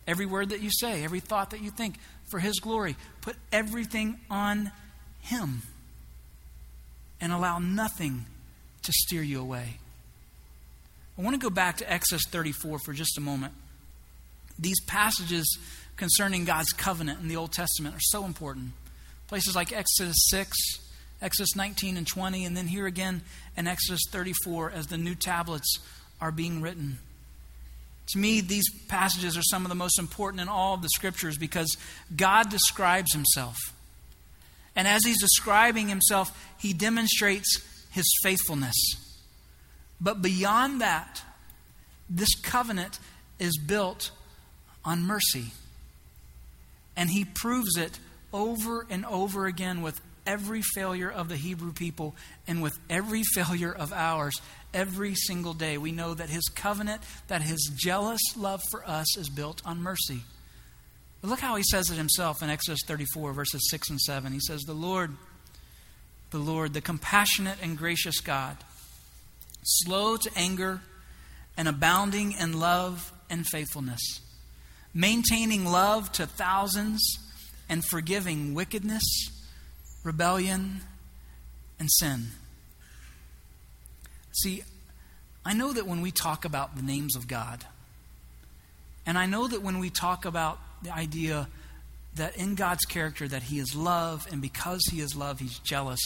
Every 0.08 0.26
word 0.26 0.50
that 0.50 0.62
you 0.62 0.70
say, 0.72 1.04
every 1.04 1.20
thought 1.20 1.50
that 1.52 1.62
you 1.62 1.72
think, 1.72 1.96
for 2.26 2.40
his 2.40 2.60
glory, 2.60 2.96
put 3.22 3.36
everything 3.52 4.20
on 4.30 4.72
him 5.22 5.62
and 7.20 7.32
allow 7.32 7.60
nothing 7.60 8.26
to 8.84 8.92
steer 8.92 9.24
you 9.24 9.42
away. 9.42 9.78
I 11.18 11.22
want 11.22 11.34
to 11.34 11.40
go 11.40 11.50
back 11.50 11.78
to 11.78 11.92
Exodus 11.92 12.24
34 12.30 12.80
for 12.80 12.94
just 12.94 13.18
a 13.18 13.22
moment. 13.22 13.54
These 14.60 14.80
passages 14.82 15.58
concerning 15.98 16.46
God's 16.46 16.72
covenant 16.74 17.22
in 17.22 17.28
the 17.28 17.38
Old 17.38 17.52
Testament 17.52 17.96
are 17.96 18.02
so 18.02 18.26
important. 18.26 18.72
Places 19.28 19.56
like 19.56 19.72
Exodus 19.72 20.16
6, 20.30 20.56
Exodus 21.22 21.56
19 21.56 21.98
and 21.98 22.06
20, 22.06 22.46
and 22.46 22.56
then 22.56 22.68
here 22.68 22.86
again 22.86 23.22
in 23.58 23.68
Exodus 23.68 24.02
34 24.12 24.72
as 24.72 24.88
the 24.88 24.98
new 24.98 25.16
tablets 25.16 25.80
are 26.22 26.32
being 26.32 26.62
written. 26.62 27.00
To 28.10 28.18
me, 28.20 28.42
these 28.42 28.66
passages 28.88 29.38
are 29.38 29.44
some 29.44 29.66
of 29.66 29.70
the 29.70 29.76
most 29.76 29.98
important 29.98 30.42
in 30.42 30.48
all 30.48 30.76
of 30.76 30.82
the 30.82 30.90
scriptures 30.90 31.38
because 31.38 31.76
God 32.16 32.50
describes 32.50 33.14
himself. 33.14 33.58
And 34.76 34.88
as 34.88 35.04
he's 35.06 35.20
describing 35.20 35.88
himself, 35.88 36.38
he 36.60 36.74
demonstrates 36.74 37.62
his 37.92 38.06
faithfulness. 38.22 38.76
But 40.00 40.22
beyond 40.22 40.82
that, 40.82 41.24
this 42.10 42.36
covenant 42.36 43.00
is 43.40 43.58
built 43.58 44.12
on 44.84 45.02
mercy. 45.02 45.52
And 46.96 47.10
he 47.10 47.26
proves 47.26 47.78
it 47.78 48.00
over 48.32 48.86
and 48.90 49.06
over 49.06 49.46
again 49.46 49.82
with 49.82 50.00
every 50.26 50.62
failure 50.62 51.10
of 51.10 51.30
the 51.30 51.36
Hebrew 51.36 51.74
people 51.74 52.16
and 52.48 52.62
with 52.62 52.78
every 52.90 53.24
failure 53.34 53.72
of 53.72 53.94
ours 53.94 54.42
every 54.74 55.16
single 55.16 55.54
day. 55.54 55.78
We 55.78 55.92
know 55.92 56.14
that 56.14 56.30
his 56.30 56.48
covenant, 56.50 57.02
that 57.28 57.42
his 57.42 57.72
jealous 57.76 58.22
love 58.36 58.62
for 58.72 58.86
us 58.88 59.18
is 59.18 59.30
built 59.30 59.62
on 59.66 59.82
mercy. 59.82 60.22
But 61.22 61.30
look 61.30 61.40
how 61.40 61.56
he 61.56 61.64
says 61.64 61.90
it 61.90 61.96
himself 61.96 62.44
in 62.44 62.50
Exodus 62.50 62.82
34, 62.86 63.34
verses 63.34 63.70
6 63.70 63.90
and 63.90 64.00
7. 64.00 64.32
He 64.32 64.40
says, 64.40 64.62
The 64.62 64.74
Lord, 64.74 65.12
the 66.32 66.38
Lord, 66.38 66.74
the 66.74 66.82
compassionate 66.82 67.58
and 67.62 67.78
gracious 67.78 68.20
God 68.20 68.58
slow 69.66 70.16
to 70.16 70.32
anger, 70.36 70.82
and 71.58 71.68
abounding 71.68 72.34
in 72.34 72.60
love 72.60 73.12
and 73.30 73.46
faithfulness, 73.48 74.22
maintaining 74.94 75.66
love 75.66 76.12
to 76.14 76.28
thousands, 76.28 77.02
and 77.68 77.84
forgiving 77.84 78.54
wickedness, 78.54 79.04
rebellion, 80.06 80.82
and 81.80 81.90
sin. 81.92 82.28
See, 84.32 84.64
I 85.44 85.54
know 85.54 85.74
that 85.74 85.86
when 85.86 86.02
we 86.02 86.12
talk 86.12 86.46
about 86.46 86.76
the 86.76 86.82
names 86.82 87.16
of 87.16 87.28
God, 87.28 87.66
and 89.06 89.18
I 89.18 89.26
know 89.26 89.48
that 89.48 89.62
when 89.62 89.80
we 89.80 89.90
talk 89.90 90.26
about 90.26 90.60
the 90.82 90.94
idea 90.94 91.48
that 92.16 92.38
in 92.38 92.56
God's 92.56 92.86
character 92.86 93.28
that 93.28 93.44
He 93.44 93.60
is 93.60 93.76
love, 93.76 94.28
and 94.32 94.42
because 94.42 94.82
He 94.92 95.02
is 95.02 95.16
love, 95.16 95.40
He's 95.40 95.60
jealous. 95.60 96.00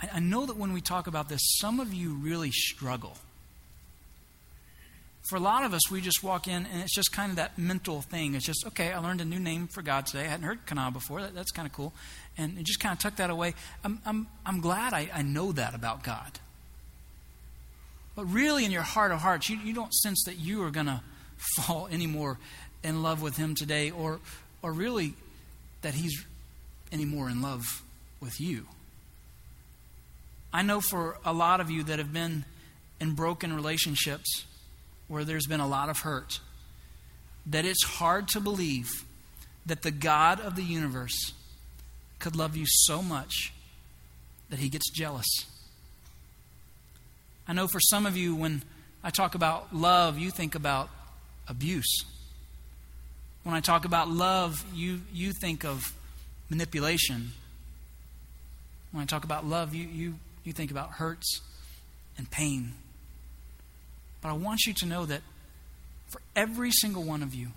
I, 0.00 0.20
know 0.20 0.46
that 0.46 0.56
when 0.56 0.72
we 0.72 0.80
talk 0.80 1.06
about 1.06 1.28
this, 1.28 1.40
some 1.58 1.80
of 1.80 1.92
you 1.92 2.14
really 2.14 2.52
struggle. 2.52 3.16
For 5.22 5.36
a 5.36 5.40
lot 5.40 5.64
of 5.64 5.74
us, 5.74 5.90
we 5.90 6.00
just 6.00 6.22
walk 6.22 6.48
in 6.48 6.64
and 6.66 6.82
it's 6.82 6.94
just 6.94 7.12
kind 7.12 7.30
of 7.30 7.36
that 7.36 7.58
mental 7.58 8.00
thing. 8.00 8.34
It's 8.34 8.46
just, 8.46 8.66
okay, 8.68 8.92
I 8.92 8.98
learned 8.98 9.20
a 9.20 9.24
new 9.24 9.38
name 9.38 9.66
for 9.66 9.82
God 9.82 10.06
today. 10.06 10.24
I 10.24 10.28
hadn't 10.28 10.46
heard 10.46 10.64
Kana 10.64 10.90
before. 10.90 11.20
That, 11.20 11.34
that's 11.34 11.50
kind 11.50 11.66
of 11.66 11.72
cool. 11.72 11.92
And 12.38 12.64
just 12.64 12.80
kind 12.80 12.92
of 12.92 12.98
tuck 12.98 13.16
that 13.16 13.28
away. 13.28 13.54
I'm, 13.84 14.00
I'm, 14.06 14.26
I'm 14.46 14.60
glad 14.60 14.94
I, 14.94 15.10
I 15.12 15.22
know 15.22 15.52
that 15.52 15.74
about 15.74 16.02
God. 16.02 16.38
But 18.16 18.24
really, 18.24 18.64
in 18.64 18.70
your 18.70 18.82
heart 18.82 19.12
of 19.12 19.20
hearts, 19.20 19.48
you, 19.48 19.58
you 19.58 19.72
don't 19.72 19.94
sense 19.94 20.24
that 20.24 20.38
you 20.38 20.62
are 20.64 20.70
going 20.70 20.86
to 20.86 21.02
fall 21.56 21.88
any 21.90 22.06
more 22.06 22.38
in 22.82 23.02
love 23.02 23.22
with 23.22 23.36
Him 23.36 23.54
today, 23.54 23.90
or, 23.90 24.20
or 24.62 24.72
really 24.72 25.14
that 25.82 25.94
He's 25.94 26.24
any 26.90 27.04
more 27.04 27.28
in 27.28 27.42
love 27.42 27.82
with 28.20 28.40
you. 28.40 28.66
I 30.52 30.62
know 30.62 30.80
for 30.80 31.18
a 31.24 31.32
lot 31.32 31.60
of 31.60 31.70
you 31.70 31.84
that 31.84 31.98
have 31.98 32.12
been 32.12 32.44
in 33.00 33.12
broken 33.12 33.54
relationships 33.54 34.44
where 35.08 35.24
there's 35.24 35.46
been 35.46 35.60
a 35.60 35.66
lot 35.66 35.88
of 35.88 36.00
hurt, 36.00 36.40
that 37.46 37.64
it's 37.64 37.84
hard 37.84 38.28
to 38.28 38.40
believe 38.40 39.04
that 39.66 39.82
the 39.82 39.90
God 39.90 40.40
of 40.40 40.56
the 40.56 40.62
universe 40.62 41.32
could 42.18 42.36
love 42.36 42.56
you 42.56 42.64
so 42.66 43.02
much 43.02 43.52
that 44.50 44.58
he 44.58 44.68
gets 44.68 44.90
jealous. 44.90 45.26
I 47.46 47.52
know 47.52 47.66
for 47.66 47.80
some 47.80 48.06
of 48.06 48.16
you, 48.16 48.34
when 48.34 48.62
I 49.02 49.10
talk 49.10 49.34
about 49.34 49.74
love, 49.74 50.18
you 50.18 50.30
think 50.30 50.54
about 50.54 50.90
abuse. 51.46 52.04
When 53.42 53.54
I 53.54 53.60
talk 53.60 53.84
about 53.84 54.08
love, 54.08 54.64
you, 54.74 55.00
you 55.12 55.32
think 55.32 55.64
of 55.64 55.94
manipulation. 56.50 57.32
When 58.92 59.02
I 59.02 59.06
talk 59.06 59.24
about 59.24 59.46
love, 59.46 59.74
you, 59.74 59.86
you, 59.86 60.14
you 60.44 60.52
think 60.52 60.70
about 60.70 60.92
hurts 60.92 61.40
and 62.18 62.30
pain. 62.30 62.72
But 64.28 64.34
I 64.34 64.36
want 64.36 64.66
you 64.66 64.74
to 64.74 64.86
know 64.86 65.06
that 65.06 65.22
for 66.08 66.20
every 66.36 66.70
single 66.70 67.02
one 67.02 67.22
of 67.22 67.34
you, 67.34 67.48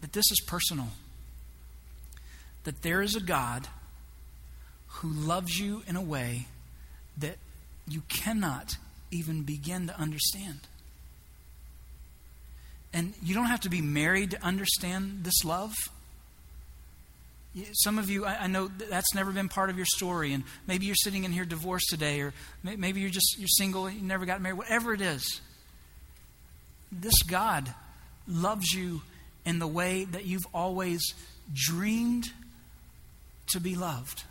that 0.00 0.12
this 0.12 0.24
is 0.32 0.40
personal. 0.44 0.88
That 2.64 2.82
there 2.82 3.00
is 3.00 3.14
a 3.14 3.20
God 3.20 3.68
who 4.88 5.08
loves 5.08 5.56
you 5.56 5.84
in 5.86 5.94
a 5.94 6.02
way 6.02 6.48
that 7.16 7.36
you 7.86 8.02
cannot 8.08 8.72
even 9.12 9.42
begin 9.42 9.86
to 9.86 9.96
understand. 9.96 10.58
And 12.92 13.14
you 13.22 13.36
don't 13.36 13.46
have 13.46 13.60
to 13.60 13.70
be 13.70 13.82
married 13.82 14.32
to 14.32 14.44
understand 14.44 15.22
this 15.22 15.44
love. 15.44 15.74
Some 17.72 17.98
of 17.98 18.10
you, 18.10 18.26
I, 18.26 18.48
know 18.48 18.66
that's 18.66 19.14
never 19.14 19.30
been 19.30 19.48
part 19.48 19.70
of 19.70 19.76
your 19.76 19.86
story, 19.86 20.32
and 20.32 20.42
maybe 20.66 20.86
you're 20.86 20.96
sitting 20.96 21.22
in 21.22 21.30
here 21.30 21.44
divorced 21.44 21.86
today, 21.88 22.20
or 22.20 22.34
maybe 22.64 23.00
you're 23.00 23.10
just 23.10 23.36
you're 23.38 23.46
single, 23.46 23.88
you 23.88 24.02
never 24.02 24.26
got 24.26 24.40
married, 24.40 24.58
whatever 24.58 24.92
it 24.92 25.00
is. 25.00 25.40
This 26.90 27.22
God 27.22 27.72
loves 28.26 28.72
you 28.72 29.02
in 29.44 29.60
the 29.60 29.68
way 29.68 30.04
that 30.04 30.24
you've 30.24 30.46
always 30.52 31.14
dreamed 31.52 32.32
to 33.52 33.60
be 33.60 33.76
loved. 33.76 34.24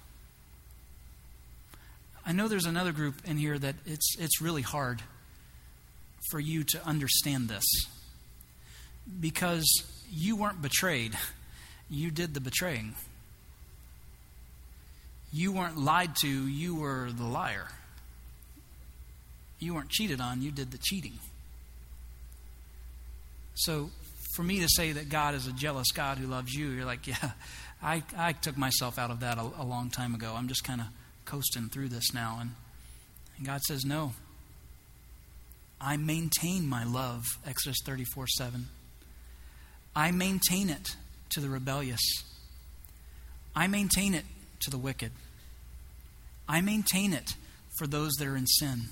I 2.26 2.34
know 2.34 2.50
there's 2.50 2.66
another 2.66 2.92
group 2.92 3.16
in 3.26 3.38
here 3.38 3.58
that 3.58 3.76
it's 3.86 4.18
it's 4.20 4.42
really 4.42 4.62
hard 4.62 5.02
for 6.30 6.42
you 6.42 6.64
to 6.66 6.86
understand 6.86 7.48
this 7.48 7.64
because 9.20 9.66
you 10.10 10.36
weren't 10.36 10.62
betrayed, 10.62 11.14
you 11.90 12.12
did 12.12 12.34
the 12.34 12.42
betraying. 12.42 12.96
You 15.34 15.52
weren't 15.52 15.80
lied 15.80 16.16
to, 16.22 16.28
you 16.28 16.76
were 16.76 17.10
the 17.12 17.26
liar. 17.26 17.68
You 19.60 19.74
weren't 19.74 19.90
cheated 19.90 20.22
on, 20.22 20.44
you 20.44 20.52
did 20.52 20.72
the 20.72 20.78
cheating. 20.78 21.18
So, 23.56 23.90
for 24.36 24.44
me 24.44 24.60
to 24.60 24.68
say 24.70 24.92
that 24.92 25.10
God 25.10 25.36
is 25.36 25.48
a 25.48 25.52
jealous 25.52 25.92
God 25.92 26.20
who 26.20 26.28
loves 26.28 26.54
you, 26.54 26.70
you're 26.70 26.86
like, 26.86 27.08
yeah, 27.08 27.32
I, 27.82 28.04
I 28.16 28.34
took 28.34 28.58
myself 28.58 29.00
out 29.00 29.10
of 29.10 29.22
that 29.22 29.40
a, 29.40 29.42
a 29.42 29.66
long 29.66 29.90
time 29.90 30.14
ago. 30.14 30.34
I'm 30.38 30.48
just 30.48 30.64
kind 30.64 30.82
of 30.82 30.88
coasting 31.26 31.70
through 31.70 31.90
this 31.90 32.14
now. 32.14 32.38
And, 32.40 32.52
and 33.38 33.46
God 33.46 33.62
says, 33.62 33.84
no. 33.84 34.14
I 35.82 35.98
maintain 35.98 36.68
my 36.68 36.86
love, 36.86 37.24
Exodus 37.46 37.78
34 37.86 38.28
7. 38.28 38.68
I 39.96 40.12
maintain 40.12 40.70
it 40.70 40.96
to 41.32 41.40
the 41.40 41.50
rebellious. 41.50 42.02
I 43.56 43.68
maintain 43.68 44.14
it 44.14 44.24
to 44.64 44.72
the 44.72 44.78
wicked. 44.78 45.12
I 46.48 46.62
maintain 46.62 47.14
it 47.14 47.36
for 47.78 47.88
those 47.88 48.14
that 48.14 48.28
are 48.28 48.36
in 48.36 48.48
sin. 48.48 48.84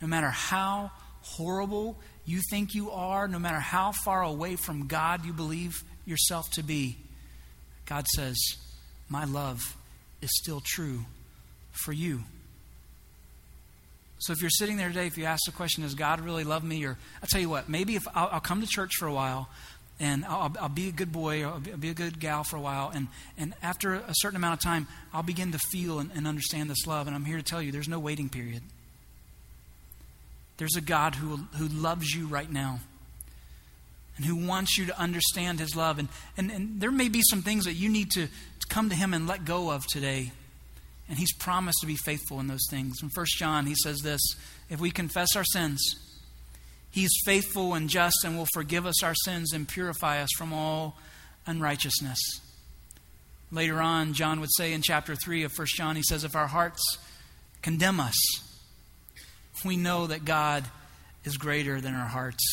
No 0.00 0.08
matter 0.08 0.30
how 0.30 0.90
horrible 1.22 1.96
you 2.24 2.40
think 2.50 2.74
you 2.74 2.90
are, 2.90 3.28
no 3.28 3.38
matter 3.38 3.60
how 3.60 3.92
far 4.04 4.22
away 4.22 4.56
from 4.56 4.86
God 4.86 5.24
you 5.24 5.32
believe 5.32 5.82
yourself 6.04 6.50
to 6.52 6.62
be, 6.62 6.96
God 7.86 8.06
says, 8.14 8.36
My 9.08 9.24
love 9.24 9.76
is 10.20 10.30
still 10.42 10.62
true 10.64 11.04
for 11.72 11.92
you. 11.92 12.24
So 14.18 14.32
if 14.32 14.40
you're 14.40 14.50
sitting 14.50 14.76
there 14.76 14.88
today, 14.88 15.06
if 15.06 15.18
you 15.18 15.24
ask 15.24 15.44
the 15.46 15.52
question, 15.52 15.82
Does 15.82 15.94
God 15.94 16.20
really 16.20 16.44
love 16.44 16.64
me? 16.64 16.84
Or 16.84 16.96
I'll 17.22 17.28
tell 17.28 17.40
you 17.40 17.50
what, 17.50 17.68
maybe 17.68 17.96
if 17.96 18.06
I'll, 18.14 18.28
I'll 18.32 18.40
come 18.40 18.60
to 18.60 18.66
church 18.66 18.96
for 18.98 19.06
a 19.06 19.12
while, 19.12 19.48
and 19.98 20.24
I'll, 20.24 20.54
I'll, 20.60 20.68
be 20.68 20.88
a 20.88 20.92
good 20.92 21.10
boy 21.10 21.44
I'll 21.44 21.58
be, 21.58 21.72
I'll 21.72 21.78
be, 21.78 21.88
a 21.88 21.94
good 21.94 22.20
gal 22.20 22.44
for 22.44 22.56
a 22.56 22.60
while. 22.60 22.90
And, 22.94 23.08
and 23.38 23.54
after 23.62 23.94
a 23.94 24.12
certain 24.12 24.36
amount 24.36 24.54
of 24.54 24.60
time, 24.60 24.86
I'll 25.12 25.22
begin 25.22 25.52
to 25.52 25.58
feel 25.58 25.98
and, 25.98 26.10
and 26.14 26.26
understand 26.26 26.68
this 26.68 26.86
love. 26.86 27.06
And 27.06 27.16
I'm 27.16 27.24
here 27.24 27.38
to 27.38 27.42
tell 27.42 27.62
you 27.62 27.72
there's 27.72 27.88
no 27.88 27.98
waiting 27.98 28.28
period. 28.28 28.62
There's 30.58 30.76
a 30.76 30.80
God 30.80 31.14
who, 31.14 31.36
who 31.56 31.68
loves 31.68 32.14
you 32.14 32.26
right 32.26 32.50
now 32.50 32.80
and 34.16 34.24
who 34.24 34.46
wants 34.46 34.78
you 34.78 34.86
to 34.86 34.98
understand 34.98 35.60
his 35.60 35.76
love. 35.76 35.98
And, 35.98 36.08
and, 36.36 36.50
and 36.50 36.80
there 36.80 36.90
may 36.90 37.08
be 37.08 37.22
some 37.28 37.42
things 37.42 37.64
that 37.64 37.74
you 37.74 37.88
need 37.88 38.10
to, 38.12 38.26
to 38.26 38.66
come 38.68 38.88
to 38.88 38.94
him 38.94 39.12
and 39.14 39.26
let 39.26 39.44
go 39.44 39.70
of 39.70 39.86
today. 39.86 40.32
And 41.08 41.18
he's 41.18 41.32
promised 41.34 41.78
to 41.82 41.86
be 41.86 41.96
faithful 41.96 42.40
in 42.40 42.46
those 42.46 42.66
things. 42.70 42.96
In 43.02 43.10
1 43.14 43.26
John, 43.36 43.66
he 43.66 43.74
says 43.82 44.00
this 44.00 44.20
If 44.68 44.80
we 44.80 44.90
confess 44.90 45.36
our 45.36 45.44
sins, 45.44 45.80
He's 46.90 47.12
faithful 47.24 47.74
and 47.74 47.90
just 47.90 48.24
and 48.24 48.36
will 48.36 48.48
forgive 48.54 48.86
us 48.86 49.02
our 49.02 49.14
sins 49.24 49.52
and 49.52 49.68
purify 49.68 50.22
us 50.22 50.30
from 50.36 50.52
all 50.52 50.96
unrighteousness. 51.46 52.18
Later 53.52 53.80
on, 53.80 54.12
John 54.12 54.40
would 54.40 54.50
say 54.56 54.72
in 54.72 54.82
chapter 54.82 55.14
3 55.14 55.44
of 55.44 55.56
1 55.56 55.66
John, 55.76 55.96
he 55.96 56.02
says, 56.02 56.24
If 56.24 56.34
our 56.34 56.48
hearts 56.48 56.82
condemn 57.62 58.00
us, 58.00 58.16
we 59.64 59.76
know 59.76 60.06
that 60.06 60.24
God 60.24 60.64
is 61.24 61.36
greater 61.36 61.80
than 61.80 61.94
our 61.94 62.06
hearts. 62.06 62.44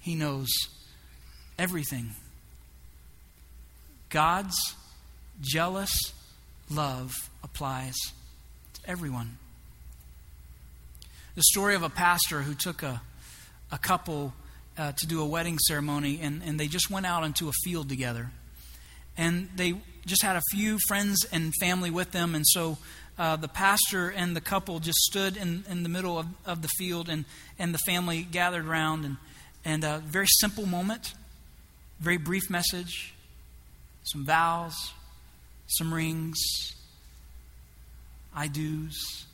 He 0.00 0.14
knows 0.14 0.48
everything. 1.58 2.10
God's 4.10 4.56
jealous 5.40 6.12
love 6.70 7.12
applies 7.42 7.94
to 8.74 8.90
everyone. 8.90 9.38
The 11.34 11.42
story 11.42 11.74
of 11.74 11.82
a 11.82 11.90
pastor 11.90 12.42
who 12.42 12.54
took 12.54 12.82
a 12.82 13.02
a 13.70 13.78
couple 13.78 14.32
uh, 14.78 14.92
to 14.92 15.06
do 15.06 15.20
a 15.22 15.26
wedding 15.26 15.58
ceremony, 15.58 16.20
and, 16.22 16.42
and 16.44 16.60
they 16.60 16.68
just 16.68 16.90
went 16.90 17.06
out 17.06 17.24
into 17.24 17.48
a 17.48 17.52
field 17.64 17.88
together. 17.88 18.30
And 19.16 19.48
they 19.56 19.74
just 20.04 20.22
had 20.22 20.36
a 20.36 20.42
few 20.52 20.78
friends 20.86 21.26
and 21.32 21.52
family 21.60 21.90
with 21.90 22.12
them, 22.12 22.34
and 22.34 22.44
so 22.46 22.78
uh, 23.18 23.36
the 23.36 23.48
pastor 23.48 24.10
and 24.10 24.36
the 24.36 24.40
couple 24.40 24.78
just 24.78 24.98
stood 24.98 25.36
in, 25.36 25.64
in 25.70 25.82
the 25.82 25.88
middle 25.88 26.18
of, 26.18 26.26
of 26.44 26.62
the 26.62 26.68
field, 26.76 27.08
and, 27.08 27.24
and 27.58 27.72
the 27.72 27.78
family 27.86 28.22
gathered 28.22 28.66
around. 28.66 29.04
And, 29.04 29.16
and 29.64 29.82
a 29.84 29.98
very 30.04 30.28
simple 30.28 30.66
moment, 30.66 31.14
very 31.98 32.18
brief 32.18 32.50
message, 32.50 33.14
some 34.04 34.24
vows, 34.24 34.92
some 35.66 35.92
rings, 35.92 36.38
I 38.34 38.48
do's, 38.48 39.24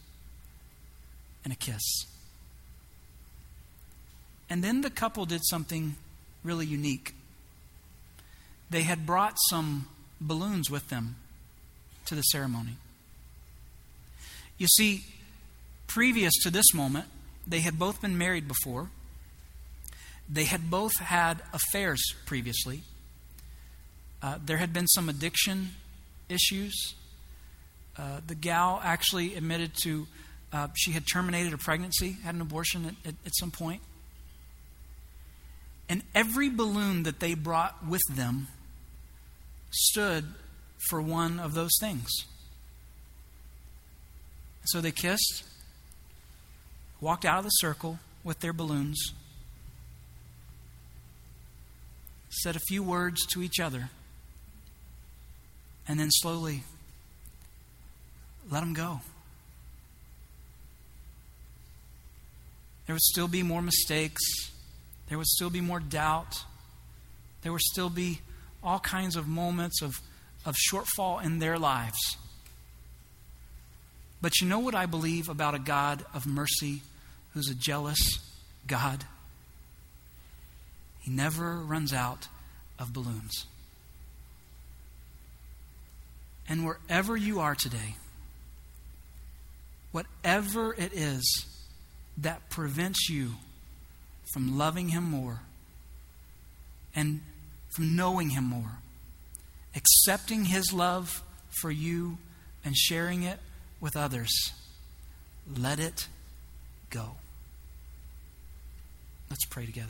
and 1.45 1.53
a 1.53 1.57
kiss. 1.57 1.83
And 4.53 4.63
then 4.63 4.83
the 4.83 4.91
couple 4.91 5.25
did 5.25 5.41
something 5.47 5.97
really 6.45 6.67
unique. 6.67 7.15
They 8.69 8.83
had 8.83 9.07
brought 9.07 9.39
some 9.49 9.89
balloons 10.21 10.71
with 10.71 10.91
them 10.91 11.17
to 12.05 12.15
the 12.15 12.21
ceremony. 12.21 12.77
You 14.59 14.67
see, 14.67 15.07
previous 15.87 16.35
to 16.43 16.51
this 16.51 16.75
moment, 16.75 17.07
they 17.47 17.61
had 17.61 17.79
both 17.79 18.03
been 18.03 18.19
married 18.19 18.47
before. 18.47 18.91
They 20.29 20.45
had 20.45 20.71
both 20.71 20.99
had 20.99 21.41
affairs 21.55 22.03
previously. 22.27 22.83
Uh, 24.23 24.37
there 24.45 24.59
had 24.59 24.75
been 24.75 24.87
some 24.89 25.09
addiction 25.09 25.71
issues. 26.29 26.95
Uh, 27.97 28.21
the 28.27 28.35
gal 28.35 28.83
actually 28.85 29.35
admitted 29.35 29.73
to 29.85 30.07
uh, 30.53 30.69
she 30.75 30.91
had 30.91 31.07
terminated 31.07 31.55
a 31.55 31.59
pregnancy, 31.59 32.19
had 32.23 32.35
an 32.35 32.43
abortion 32.43 32.85
at, 32.85 33.09
at, 33.09 33.15
at 33.25 33.35
some 33.35 33.51
point. 33.51 33.81
And 35.93 36.03
every 36.15 36.49
balloon 36.49 37.03
that 37.03 37.21
they 37.21 37.35
brought 37.35 37.87
with 37.87 38.01
them 38.09 38.49
stood 39.71 40.25
for 40.89 41.03
one 41.03 41.39
of 41.39 41.53
those 41.53 41.73
things. 41.79 42.09
So 44.65 44.81
they 44.81 44.91
kissed, 44.91 45.45
walked 46.99 47.27
out 47.27 47.41
of 47.41 47.45
the 47.45 47.51
circle 47.51 47.99
with 48.25 48.41
their 48.41 48.55
balloons, 48.55 49.13
said 52.31 52.57
a 52.57 52.61
few 52.69 52.83
words 52.83 53.27
to 53.27 53.43
each 53.43 53.61
other, 53.61 53.91
and 55.87 56.01
then 56.01 56.09
slowly 56.11 56.63
let 58.51 58.61
them 58.61 58.73
go. 58.73 59.03
There 62.87 62.95
would 62.95 63.03
still 63.03 63.29
be 63.29 63.43
more 63.43 63.61
mistakes. 63.61 64.52
There 65.09 65.19
would 65.19 65.27
still 65.27 65.51
be 65.51 65.61
more 65.61 65.81
doubt. 65.81 66.45
There 67.43 67.53
would 67.53 67.61
still 67.61 67.91
be 67.91 68.21
all 68.63 68.79
kinds 68.79 69.17
of 69.17 69.27
moments 69.27 69.83
of, 69.83 70.01
of 70.45 70.55
shortfall 70.55 71.23
in 71.23 71.39
their 71.39 71.59
lives. 71.59 72.17
But 74.21 74.41
you 74.41 74.47
know 74.47 74.61
what 74.61 74.75
I 74.75 74.87
believe 74.87 75.29
about 75.29 75.55
a 75.55 75.59
God 75.59 76.05
of 76.15 76.27
mercy 76.27 76.83
who's 77.35 77.51
a 77.51 77.55
jealous 77.55 77.99
God? 78.67 79.05
He 81.01 81.11
never 81.11 81.57
runs 81.57 81.93
out 81.93 82.29
of 82.79 82.93
balloons. 82.93 83.47
And 86.49 86.65
wherever 86.65 87.17
you 87.17 87.41
are 87.41 87.57
today, 87.57 87.97
whatever 89.91 90.73
it 90.75 90.93
is 90.93 91.47
that 92.19 92.49
prevents 92.51 93.09
you 93.09 93.33
from 94.33 94.57
loving 94.57 94.89
Him 94.89 95.05
more 95.05 95.41
and 96.95 97.21
from 97.75 97.97
knowing 97.97 98.31
Him 98.31 98.45
more, 98.45 98.79
accepting 99.75 100.47
His 100.47 100.73
love 100.73 101.23
for 101.61 101.71
you 101.71 102.19
and 102.65 102.77
sharing 102.77 103.23
it 103.23 103.39
with 103.81 103.97
others, 103.97 104.53
let 105.59 105.79
it 105.79 106.09
go. 106.91 107.13
Let's 109.29 109.45
pray 109.47 109.67
together. 109.67 109.89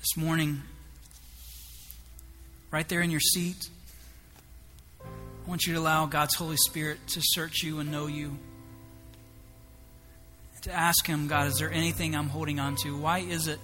This 0.00 0.16
morning, 0.16 0.62
right 2.70 2.88
there 2.88 3.00
in 3.00 3.10
your 3.10 3.20
seat, 3.20 3.68
I 5.02 5.48
want 5.48 5.66
you 5.66 5.74
to 5.74 5.80
allow 5.80 6.06
God's 6.06 6.34
Holy 6.34 6.56
Spirit 6.56 6.98
to 7.08 7.20
search 7.22 7.62
you 7.62 7.78
and 7.78 7.90
know 7.90 8.06
you. 8.06 8.36
To 10.64 10.72
ask 10.72 11.06
Him, 11.06 11.28
God, 11.28 11.48
is 11.48 11.56
there 11.58 11.70
anything 11.70 12.16
I'm 12.16 12.30
holding 12.30 12.58
on 12.58 12.76
to? 12.76 12.96
Why 12.96 13.18
is 13.18 13.48
it 13.48 13.60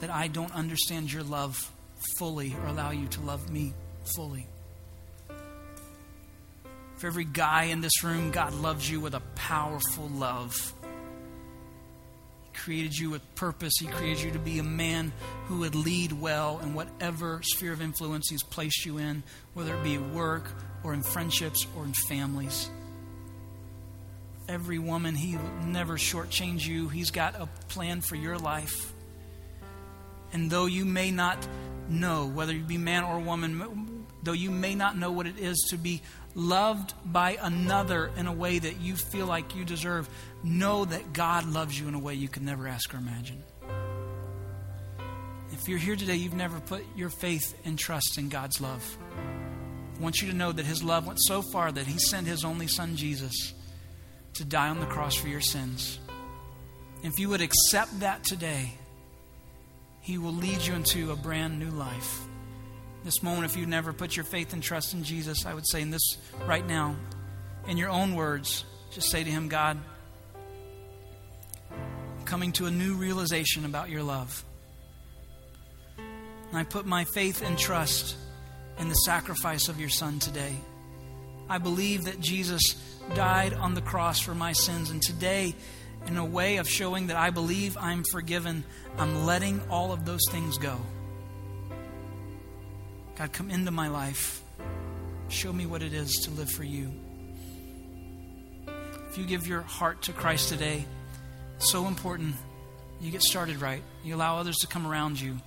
that 0.00 0.10
I 0.10 0.26
don't 0.26 0.52
understand 0.52 1.12
your 1.12 1.22
love 1.22 1.70
fully 2.18 2.56
or 2.60 2.66
allow 2.66 2.90
you 2.90 3.06
to 3.06 3.20
love 3.20 3.48
me 3.52 3.72
fully? 4.16 4.48
For 6.96 7.06
every 7.06 7.24
guy 7.24 7.64
in 7.64 7.82
this 7.82 8.02
room, 8.02 8.32
God 8.32 8.52
loves 8.52 8.90
you 8.90 8.98
with 8.98 9.14
a 9.14 9.20
powerful 9.36 10.08
love. 10.08 10.74
He 12.42 12.58
created 12.58 12.98
you 12.98 13.10
with 13.10 13.22
purpose. 13.36 13.74
He 13.78 13.86
created 13.86 14.20
you 14.20 14.32
to 14.32 14.40
be 14.40 14.58
a 14.58 14.64
man 14.64 15.12
who 15.46 15.60
would 15.60 15.76
lead 15.76 16.10
well 16.10 16.58
in 16.58 16.74
whatever 16.74 17.42
sphere 17.44 17.72
of 17.72 17.80
influence 17.80 18.28
He's 18.28 18.42
placed 18.42 18.84
you 18.84 18.98
in, 18.98 19.22
whether 19.54 19.72
it 19.72 19.84
be 19.84 19.98
work 19.98 20.50
or 20.82 20.94
in 20.94 21.04
friendships 21.04 21.64
or 21.76 21.84
in 21.84 21.92
families. 22.08 22.68
Every 24.48 24.78
woman, 24.78 25.14
He 25.14 25.36
will 25.36 25.66
never 25.66 25.98
shortchange 25.98 26.66
you. 26.66 26.88
He's 26.88 27.10
got 27.10 27.34
a 27.34 27.48
plan 27.68 28.00
for 28.00 28.16
your 28.16 28.38
life. 28.38 28.92
And 30.32 30.50
though 30.50 30.66
you 30.66 30.84
may 30.84 31.10
not 31.10 31.46
know, 31.88 32.26
whether 32.26 32.52
you 32.52 32.62
be 32.62 32.78
man 32.78 33.04
or 33.04 33.18
woman, 33.18 34.06
though 34.22 34.32
you 34.32 34.50
may 34.50 34.74
not 34.74 34.96
know 34.96 35.12
what 35.12 35.26
it 35.26 35.38
is 35.38 35.68
to 35.70 35.76
be 35.76 36.02
loved 36.34 36.94
by 37.04 37.38
another 37.40 38.10
in 38.16 38.26
a 38.26 38.32
way 38.32 38.58
that 38.58 38.80
you 38.80 38.96
feel 38.96 39.26
like 39.26 39.54
you 39.54 39.64
deserve, 39.64 40.08
know 40.42 40.84
that 40.84 41.12
God 41.12 41.46
loves 41.46 41.78
you 41.78 41.88
in 41.88 41.94
a 41.94 41.98
way 41.98 42.14
you 42.14 42.28
can 42.28 42.44
never 42.44 42.68
ask 42.68 42.94
or 42.94 42.98
imagine. 42.98 43.42
If 45.52 45.68
you're 45.68 45.78
here 45.78 45.96
today, 45.96 46.16
you've 46.16 46.34
never 46.34 46.60
put 46.60 46.84
your 46.94 47.10
faith 47.10 47.54
and 47.64 47.78
trust 47.78 48.18
in 48.18 48.28
God's 48.28 48.60
love. 48.60 48.96
I 49.98 50.02
want 50.02 50.20
you 50.20 50.30
to 50.30 50.36
know 50.36 50.52
that 50.52 50.64
His 50.64 50.82
love 50.82 51.06
went 51.06 51.20
so 51.20 51.42
far 51.42 51.72
that 51.72 51.86
He 51.86 51.98
sent 51.98 52.26
His 52.26 52.44
only 52.44 52.68
Son, 52.68 52.96
Jesus, 52.96 53.54
to 54.34 54.44
die 54.44 54.68
on 54.68 54.80
the 54.80 54.86
cross 54.86 55.14
for 55.14 55.28
your 55.28 55.40
sins. 55.40 55.98
If 57.02 57.18
you 57.18 57.28
would 57.28 57.40
accept 57.40 58.00
that 58.00 58.24
today, 58.24 58.74
He 60.00 60.18
will 60.18 60.32
lead 60.32 60.64
you 60.66 60.74
into 60.74 61.12
a 61.12 61.16
brand 61.16 61.58
new 61.58 61.70
life. 61.70 62.20
This 63.04 63.22
moment, 63.22 63.44
if 63.44 63.56
you've 63.56 63.68
never 63.68 63.92
put 63.92 64.16
your 64.16 64.24
faith 64.24 64.52
and 64.52 64.62
trust 64.62 64.94
in 64.94 65.04
Jesus, 65.04 65.46
I 65.46 65.54
would 65.54 65.66
say 65.68 65.80
in 65.80 65.90
this 65.90 66.18
right 66.46 66.66
now, 66.66 66.96
in 67.68 67.76
your 67.76 67.90
own 67.90 68.14
words, 68.14 68.64
just 68.90 69.10
say 69.10 69.22
to 69.22 69.30
Him, 69.30 69.48
God, 69.48 69.78
I'm 71.70 72.24
coming 72.24 72.52
to 72.52 72.66
a 72.66 72.70
new 72.70 72.94
realization 72.94 73.64
about 73.64 73.90
your 73.90 74.02
love. 74.02 74.44
And 75.96 76.56
I 76.56 76.64
put 76.64 76.86
my 76.86 77.04
faith 77.04 77.42
and 77.42 77.58
trust 77.58 78.16
in 78.78 78.88
the 78.88 78.94
sacrifice 78.94 79.68
of 79.68 79.78
your 79.78 79.90
Son 79.90 80.18
today. 80.18 80.56
I 81.48 81.58
believe 81.58 82.04
that 82.04 82.20
Jesus 82.20 82.74
died 83.14 83.54
on 83.54 83.74
the 83.74 83.80
cross 83.80 84.20
for 84.20 84.34
my 84.34 84.52
sins, 84.52 84.90
and 84.90 85.02
today, 85.02 85.54
in 86.06 86.16
a 86.16 86.24
way 86.24 86.56
of 86.56 86.68
showing 86.68 87.08
that 87.08 87.16
I 87.16 87.30
believe 87.30 87.76
I'm 87.78 88.04
forgiven, 88.12 88.64
I'm 88.98 89.24
letting 89.26 89.60
all 89.70 89.92
of 89.92 90.04
those 90.04 90.22
things 90.30 90.58
go. 90.58 90.78
God, 93.16 93.32
come 93.32 93.50
into 93.50 93.70
my 93.70 93.88
life. 93.88 94.42
Show 95.28 95.52
me 95.52 95.66
what 95.66 95.82
it 95.82 95.92
is 95.92 96.12
to 96.24 96.30
live 96.30 96.50
for 96.50 96.64
you. 96.64 96.92
If 99.10 99.18
you 99.18 99.24
give 99.24 99.46
your 99.46 99.62
heart 99.62 100.02
to 100.02 100.12
Christ 100.12 100.48
today, 100.50 100.86
so 101.58 101.86
important. 101.86 102.34
You 103.00 103.10
get 103.10 103.22
started 103.22 103.60
right. 103.60 103.82
You 104.04 104.14
allow 104.14 104.38
others 104.38 104.58
to 104.58 104.66
come 104.66 104.86
around 104.86 105.20
you. 105.20 105.38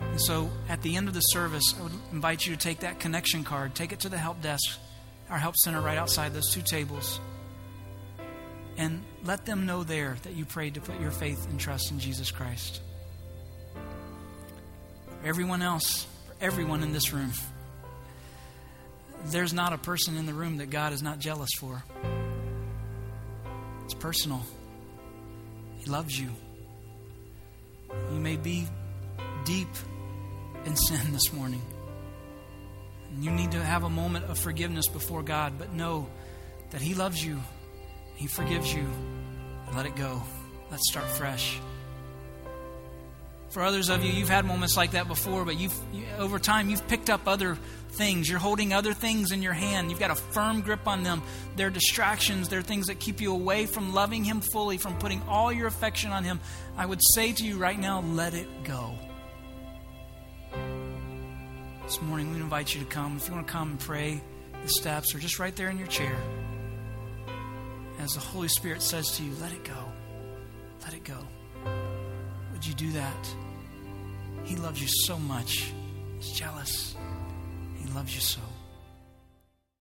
And 0.00 0.20
so 0.20 0.50
at 0.68 0.82
the 0.82 0.96
end 0.96 1.08
of 1.08 1.14
the 1.14 1.20
service, 1.20 1.74
I 1.78 1.82
would 1.82 1.92
invite 2.12 2.46
you 2.46 2.54
to 2.54 2.58
take 2.60 2.80
that 2.80 2.98
connection 3.00 3.44
card, 3.44 3.74
take 3.74 3.92
it 3.92 4.00
to 4.00 4.08
the 4.08 4.18
help 4.18 4.42
desk, 4.42 4.78
our 5.32 5.38
help 5.38 5.56
center 5.56 5.80
right 5.80 5.96
outside 5.96 6.34
those 6.34 6.50
two 6.50 6.60
tables, 6.60 7.18
and 8.76 9.02
let 9.24 9.46
them 9.46 9.64
know 9.64 9.82
there 9.82 10.18
that 10.24 10.34
you 10.34 10.44
prayed 10.44 10.74
to 10.74 10.80
put 10.82 11.00
your 11.00 11.10
faith 11.10 11.48
and 11.48 11.58
trust 11.58 11.90
in 11.90 11.98
Jesus 11.98 12.30
Christ. 12.30 12.82
For 13.72 15.26
everyone 15.26 15.62
else, 15.62 16.06
for 16.26 16.34
everyone 16.44 16.82
in 16.82 16.92
this 16.92 17.14
room, 17.14 17.32
there's 19.24 19.54
not 19.54 19.72
a 19.72 19.78
person 19.78 20.18
in 20.18 20.26
the 20.26 20.34
room 20.34 20.58
that 20.58 20.68
God 20.68 20.92
is 20.92 21.02
not 21.02 21.18
jealous 21.18 21.50
for. 21.58 21.82
It's 23.84 23.94
personal. 23.94 24.42
He 25.78 25.86
loves 25.90 26.20
you. 26.20 26.28
You 28.12 28.20
may 28.20 28.36
be 28.36 28.68
deep 29.46 29.68
in 30.66 30.76
sin 30.76 31.00
this 31.12 31.32
morning. 31.32 31.62
And 33.14 33.24
you 33.24 33.30
need 33.30 33.52
to 33.52 33.62
have 33.62 33.84
a 33.84 33.90
moment 33.90 34.26
of 34.26 34.38
forgiveness 34.38 34.88
before 34.88 35.22
God, 35.22 35.54
but 35.58 35.72
know 35.72 36.08
that 36.70 36.80
He 36.80 36.94
loves 36.94 37.24
you, 37.24 37.40
He 38.14 38.26
forgives 38.26 38.72
you. 38.72 38.88
Let 39.74 39.86
it 39.86 39.96
go. 39.96 40.22
Let's 40.70 40.90
start 40.90 41.06
fresh. 41.06 41.60
For 43.50 43.62
others 43.62 43.90
of 43.90 44.02
you, 44.02 44.10
you've 44.10 44.30
had 44.30 44.46
moments 44.46 44.78
like 44.78 44.92
that 44.92 45.08
before, 45.08 45.44
but 45.44 45.58
you've 45.58 45.78
you, 45.92 46.04
over 46.18 46.38
time 46.38 46.70
you've 46.70 46.88
picked 46.88 47.10
up 47.10 47.28
other 47.28 47.58
things. 47.90 48.28
You're 48.28 48.38
holding 48.38 48.72
other 48.72 48.94
things 48.94 49.30
in 49.30 49.42
your 49.42 49.52
hand. 49.52 49.90
You've 49.90 50.00
got 50.00 50.10
a 50.10 50.14
firm 50.14 50.62
grip 50.62 50.88
on 50.88 51.02
them. 51.02 51.22
They're 51.56 51.68
distractions. 51.68 52.48
They're 52.48 52.62
things 52.62 52.86
that 52.86 52.98
keep 52.98 53.20
you 53.20 53.32
away 53.32 53.66
from 53.66 53.92
loving 53.92 54.24
Him 54.24 54.40
fully, 54.40 54.78
from 54.78 54.96
putting 54.96 55.20
all 55.28 55.52
your 55.52 55.66
affection 55.66 56.12
on 56.12 56.24
Him. 56.24 56.40
I 56.78 56.86
would 56.86 57.00
say 57.14 57.32
to 57.34 57.44
you 57.44 57.58
right 57.58 57.78
now, 57.78 58.00
let 58.00 58.32
it 58.32 58.48
go. 58.64 58.94
This 61.84 62.00
morning, 62.00 62.32
we 62.32 62.40
invite 62.40 62.74
you 62.74 62.80
to 62.80 62.86
come. 62.86 63.16
If 63.16 63.28
you 63.28 63.34
want 63.34 63.46
to 63.46 63.52
come 63.52 63.70
and 63.72 63.80
pray 63.80 64.22
the 64.62 64.68
steps 64.68 65.14
are 65.14 65.18
just 65.18 65.38
right 65.40 65.54
there 65.56 65.68
in 65.68 65.78
your 65.78 65.88
chair, 65.88 66.16
as 67.98 68.12
the 68.12 68.20
Holy 68.20 68.48
Spirit 68.48 68.82
says 68.82 69.16
to 69.16 69.24
you, 69.24 69.32
let 69.40 69.52
it 69.52 69.64
go. 69.64 69.92
Let 70.84 70.94
it 70.94 71.04
go. 71.04 71.18
Would 72.52 72.64
you 72.66 72.74
do 72.74 72.92
that? 72.92 73.34
He 74.44 74.56
loves 74.56 74.80
you 74.80 74.88
so 74.88 75.18
much. 75.18 75.72
He's 76.18 76.30
jealous. 76.32 76.94
He 77.78 77.88
loves 77.92 78.14
you 78.14 78.20
so. 78.20 78.40